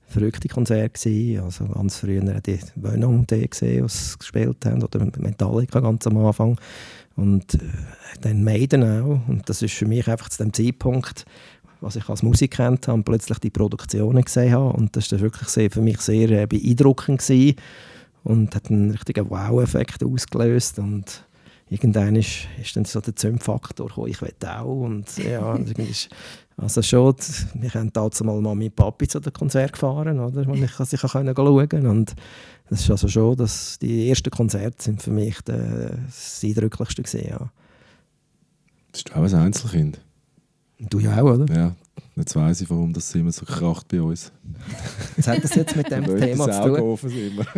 verrückte 0.08 0.48
Konzerte 0.48 0.90
gewesen. 0.90 1.44
Also 1.44 1.66
ganz 1.66 1.98
früher 1.98 2.22
die 2.22 2.60
Venom 2.76 3.28
die 3.28 3.50
gesehen, 3.50 3.86
die 3.86 3.90
sie 3.90 4.18
gespielt 4.18 4.66
haben 4.66 4.84
oder 4.84 5.06
Metallica 5.20 5.80
ganz 5.80 6.08
am 6.08 6.18
Anfang. 6.18 6.60
Und 7.16 7.56
äh, 7.56 7.60
dann 8.22 8.44
Maiden 8.44 8.84
auch. 8.84 9.28
Und 9.28 9.50
das 9.50 9.62
ist 9.62 9.74
für 9.74 9.86
mich 9.86 10.08
einfach 10.08 10.30
zu 10.30 10.44
dem 10.44 10.54
Zeitpunkt 10.54 11.26
was 11.82 11.96
ich 11.96 12.10
als 12.10 12.24
Musik 12.24 12.52
kennt 12.52 12.88
habe, 12.88 13.04
plötzlich 13.04 13.40
die 13.40 13.50
Produktionen 13.50 14.24
gesehen 14.24 14.54
habe. 14.54 14.74
Und 14.74 14.96
das 14.96 15.12
war 15.12 15.20
wirklich 15.20 15.48
sehr, 15.50 15.70
für 15.70 15.82
mich 15.82 16.00
sehr 16.02 16.30
äh, 16.32 16.48
beeindruckend 16.48 17.20
gewesen. 17.20 17.56
Und 18.24 18.56
hat 18.56 18.70
einen 18.70 18.92
richtigen 18.92 19.30
Wow-Effekt 19.30 20.04
ausgelöst. 20.04 20.80
Und 20.80 21.24
irgendwann 21.70 22.16
ist, 22.16 22.48
ist 22.62 22.76
dann 22.76 22.86
so 22.86 23.00
der 23.00 23.16
Zündfaktor 23.16 23.88
gekommen, 23.88 24.08
ich 24.10 24.22
will 24.22 24.34
auch. 24.46 24.66
Und 24.66 25.18
ja, 25.18 25.56
irgendwie 25.56 25.84
ist, 25.84 26.10
also 26.58 26.82
schon, 26.82 27.16
wir 27.54 27.74
haben 27.74 27.94
damals 27.94 28.24
mal 28.24 28.56
mit 28.56 28.76
Papi 28.76 29.08
zu 29.08 29.20
dem 29.20 29.32
Konzert 29.32 29.74
gefahren, 29.74 30.20
oder, 30.20 30.46
wo 30.48 30.54
ich 30.56 30.72
sich 30.72 31.00
schauen 31.00 31.34
konnte 31.34 31.90
und 31.90 32.16
das 32.70 32.82
ist 32.82 32.92
also 32.92 33.08
schon, 33.08 33.38
dass 33.38 33.80
die 33.80 34.10
ersten 34.10 34.30
Konzerte 34.30 34.84
sind 34.84 35.02
für 35.02 35.12
mich 35.12 35.40
das 35.46 36.42
eindrücklichste 36.44 37.04
gewesen, 37.04 37.28
ja. 37.30 37.50
Bist 38.92 39.10
du 39.10 39.14
auch 39.14 39.24
ein 39.24 39.34
Einzelkind? 39.34 40.02
Du 40.80 41.00
ja 41.00 41.22
auch, 41.22 41.34
oder? 41.34 41.56
Ja, 41.56 41.76
jetzt 42.16 42.36
weiss 42.36 42.62
ich, 42.62 42.70
warum 42.70 42.94
das 42.94 43.14
immer 43.16 43.32
so 43.32 43.46
kracht 43.46 43.88
bei 43.88 44.02
uns. 44.02 44.32
Was 45.16 45.28
hat 45.28 45.44
das 45.44 45.56
jetzt 45.56 45.76
mit 45.76 45.90
dem 45.92 46.06
Thema 46.06 46.50
zu 46.50 46.62
tun? 46.62 46.80
offen 46.80 47.12
immer. 47.12 47.46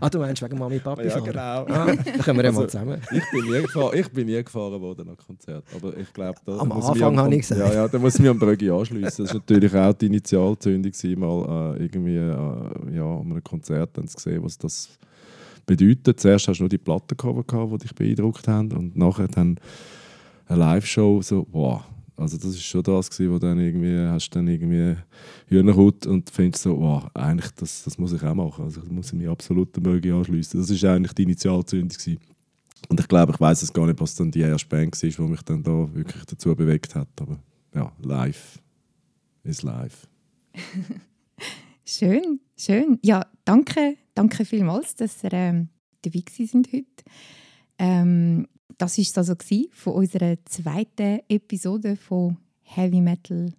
Ah, 0.00 0.10
du 0.10 0.18
meinst 0.18 0.42
wegen 0.42 0.58
Mami 0.58 0.80
Papi 0.80 1.06
Ja, 1.06 1.18
genau. 1.18 1.40
Ah, 1.40 1.86
dann 1.86 1.96
können 2.18 2.36
wir 2.38 2.44
ja 2.44 2.52
mal 2.52 2.64
Also, 2.64 2.66
zusammen. 2.66 3.00
Ich 3.10 3.22
bin 3.30 3.50
nie 3.50 3.62
gefahren, 3.62 3.98
ich 3.98 4.10
bin 4.10 4.26
nie 4.26 4.42
gefahren 4.44 4.78
worden 4.80 5.08
an 5.08 5.16
Konzert. 5.16 5.64
Aber 5.74 5.96
ich 5.96 6.12
glaube, 6.12 6.38
da 6.44 6.58
Am 6.58 6.72
Anfang 6.72 7.16
habe 7.16 7.34
ich 7.34 7.40
gesagt. 7.40 7.60
Ja, 7.60 7.72
ja, 7.72 7.88
da 7.88 7.98
muss 7.98 8.16
ich 8.16 8.20
mich 8.20 8.28
am 8.28 8.38
Brügge 8.38 8.70
anschliessen. 8.74 9.24
Das 9.24 9.32
war 9.34 9.40
natürlich 9.40 9.74
auch 9.74 9.92
die 9.94 10.06
Initialzündung, 10.06 10.92
mal 11.16 11.76
äh, 11.78 11.82
irgendwie 11.84 12.16
äh, 12.16 12.96
ja, 12.96 13.04
an 13.04 13.30
einem 13.30 13.42
Konzert 13.44 13.96
dann 13.96 14.06
zu 14.08 14.18
sehen, 14.20 14.42
was 14.44 14.58
das 14.58 14.90
bedeutet. 15.64 16.20
Zuerst 16.20 16.48
hast 16.48 16.58
du 16.58 16.64
nur 16.64 16.68
die 16.68 16.78
Plattencover 16.78 17.42
gehabt, 17.44 17.72
die 17.72 17.78
dich 17.78 17.94
beeindruckt 17.94 18.46
haben 18.46 18.72
und 18.72 18.96
nachher 18.96 19.28
dann 19.28 19.58
eine 20.48 20.58
Live-Show, 20.58 21.22
so, 21.22 21.46
wow. 21.52 21.82
Also 22.16 22.36
das 22.36 22.50
ist 22.50 22.62
schon 22.62 22.82
das 22.82 23.10
gewesen, 23.10 23.32
wo 23.32 23.38
dann 23.38 23.58
irgendwie, 23.58 23.98
hast 23.98 24.30
dann 24.30 24.46
irgendwie 24.46 24.96
Hühnerhaut 25.48 26.06
und 26.06 26.30
findest 26.30 26.62
so, 26.62 26.78
wow, 26.78 27.10
eigentlich, 27.14 27.50
das, 27.52 27.84
das 27.84 27.98
muss 27.98 28.12
ich 28.12 28.22
auch 28.22 28.34
machen. 28.34 28.64
Also 28.64 28.82
da 28.82 28.92
muss 28.92 29.08
ich 29.08 29.14
mich 29.14 29.28
absolut 29.28 29.74
der 29.74 29.82
Möge 29.82 30.14
anschliessen. 30.14 30.60
Das 30.60 30.70
ist 30.70 30.84
eigentlich 30.84 31.12
die 31.12 31.24
Initialzündung 31.24 31.88
gewesen. 31.88 32.20
Und 32.88 33.00
ich 33.00 33.08
glaube, 33.08 33.32
ich 33.32 33.40
weiß 33.40 33.62
es 33.62 33.72
gar 33.72 33.86
nicht, 33.86 34.00
was 34.00 34.14
dann 34.14 34.30
die 34.30 34.40
erste 34.40 34.68
Band 34.68 35.02
war, 35.02 35.10
die 35.10 35.22
mich 35.22 35.42
dann 35.42 35.62
da 35.62 35.94
wirklich 35.94 36.24
dazu 36.24 36.54
bewegt 36.54 36.94
hat. 36.94 37.08
Aber 37.20 37.38
ja, 37.74 37.92
live 38.02 38.60
ist 39.42 39.62
live. 39.62 40.06
Schön, 41.86 42.40
schön. 42.56 42.98
Ja, 43.02 43.26
danke, 43.44 43.98
danke 44.14 44.46
vielmals, 44.46 44.94
dass 44.94 45.22
ihr 45.22 45.34
ähm, 45.34 45.68
dabei 46.00 46.22
sind 46.30 46.72
heute. 46.72 46.86
Ähm, 47.78 48.48
das 48.78 48.98
war 48.98 49.18
also 49.18 49.36
von 49.72 49.92
unserer 49.94 50.36
zweiten 50.44 51.20
Episode 51.28 51.96
von 51.96 52.36
Heavy 52.62 53.00
Metal. 53.00 53.52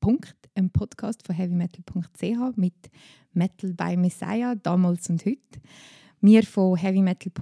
Punkt, 0.00 0.36
einem 0.54 0.70
Podcast 0.70 1.26
von 1.26 1.34
heavymetal.ch 1.34 2.56
mit 2.56 2.74
Metal 3.32 3.72
by 3.72 3.96
Messiah, 3.96 4.54
damals 4.54 5.08
und 5.08 5.24
heute. 5.24 5.40
Wir 6.20 6.42
von 6.42 6.76
Heavy 6.76 7.00
Metal. 7.00 7.32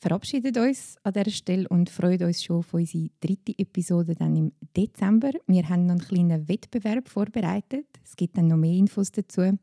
Verabschieden 0.00 0.56
uns 0.56 0.96
an 1.02 1.12
dieser 1.12 1.30
Stelle 1.30 1.68
und 1.68 1.90
freuen 1.90 2.22
uns 2.24 2.42
schon 2.42 2.56
auf 2.56 2.72
unsere 2.72 3.10
dritte 3.20 3.52
Episode 3.58 4.14
dann 4.14 4.34
im 4.34 4.52
Dezember. 4.74 5.30
Wir 5.46 5.68
haben 5.68 5.86
noch 5.86 5.96
einen 5.96 6.00
kleinen 6.00 6.48
Wettbewerb 6.48 7.08
vorbereitet. 7.08 7.86
Es 8.02 8.16
gibt 8.16 8.38
dann 8.38 8.48
noch 8.48 8.56
mehr 8.56 8.72
Infos 8.72 9.12
dazu. 9.12 9.58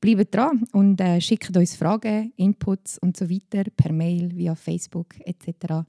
Bleibt 0.00 0.34
dran 0.34 0.64
und 0.72 1.00
äh, 1.00 1.20
schickt 1.20 1.54
uns 1.56 1.76
Fragen, 1.76 2.32
Inputs 2.36 2.98
und 2.98 3.16
so 3.16 3.28
weiter 3.28 3.64
per 3.76 3.92
Mail, 3.92 4.34
via 4.34 4.54
Facebook 4.54 5.14
etc. 5.20 5.86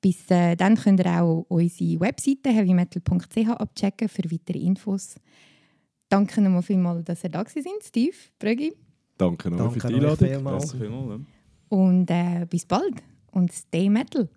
Bis 0.00 0.30
äh, 0.30 0.54
dann 0.54 0.76
könnt 0.76 1.00
ihr 1.00 1.20
auch 1.20 1.46
unsere 1.48 2.00
Webseite 2.00 2.50
heavymetal.ch 2.50 3.48
abchecken 3.48 4.08
für 4.08 4.30
weitere 4.30 4.58
Infos. 4.60 5.16
Danke 6.08 6.40
nochmal 6.40 6.62
vielmals, 6.62 7.04
dass 7.04 7.24
ihr 7.24 7.30
da 7.30 7.42
gewesen 7.42 7.64
sind, 7.64 7.82
Steve, 7.82 8.16
Brögi. 8.38 8.72
Danke 9.18 9.50
noch 9.50 9.58
Danke 9.58 9.80
für 9.80 9.88
die 9.88 9.94
euch 9.94 10.00
Einladung. 10.00 10.28
vielmals. 10.28 10.70
Danke 10.70 10.84
vielmals. 10.86 11.20
Und 11.68 12.10
äh, 12.10 12.46
bis 12.48 12.64
bald 12.64 13.02
und 13.36 13.52
stay 13.52 13.90
metal. 13.90 14.30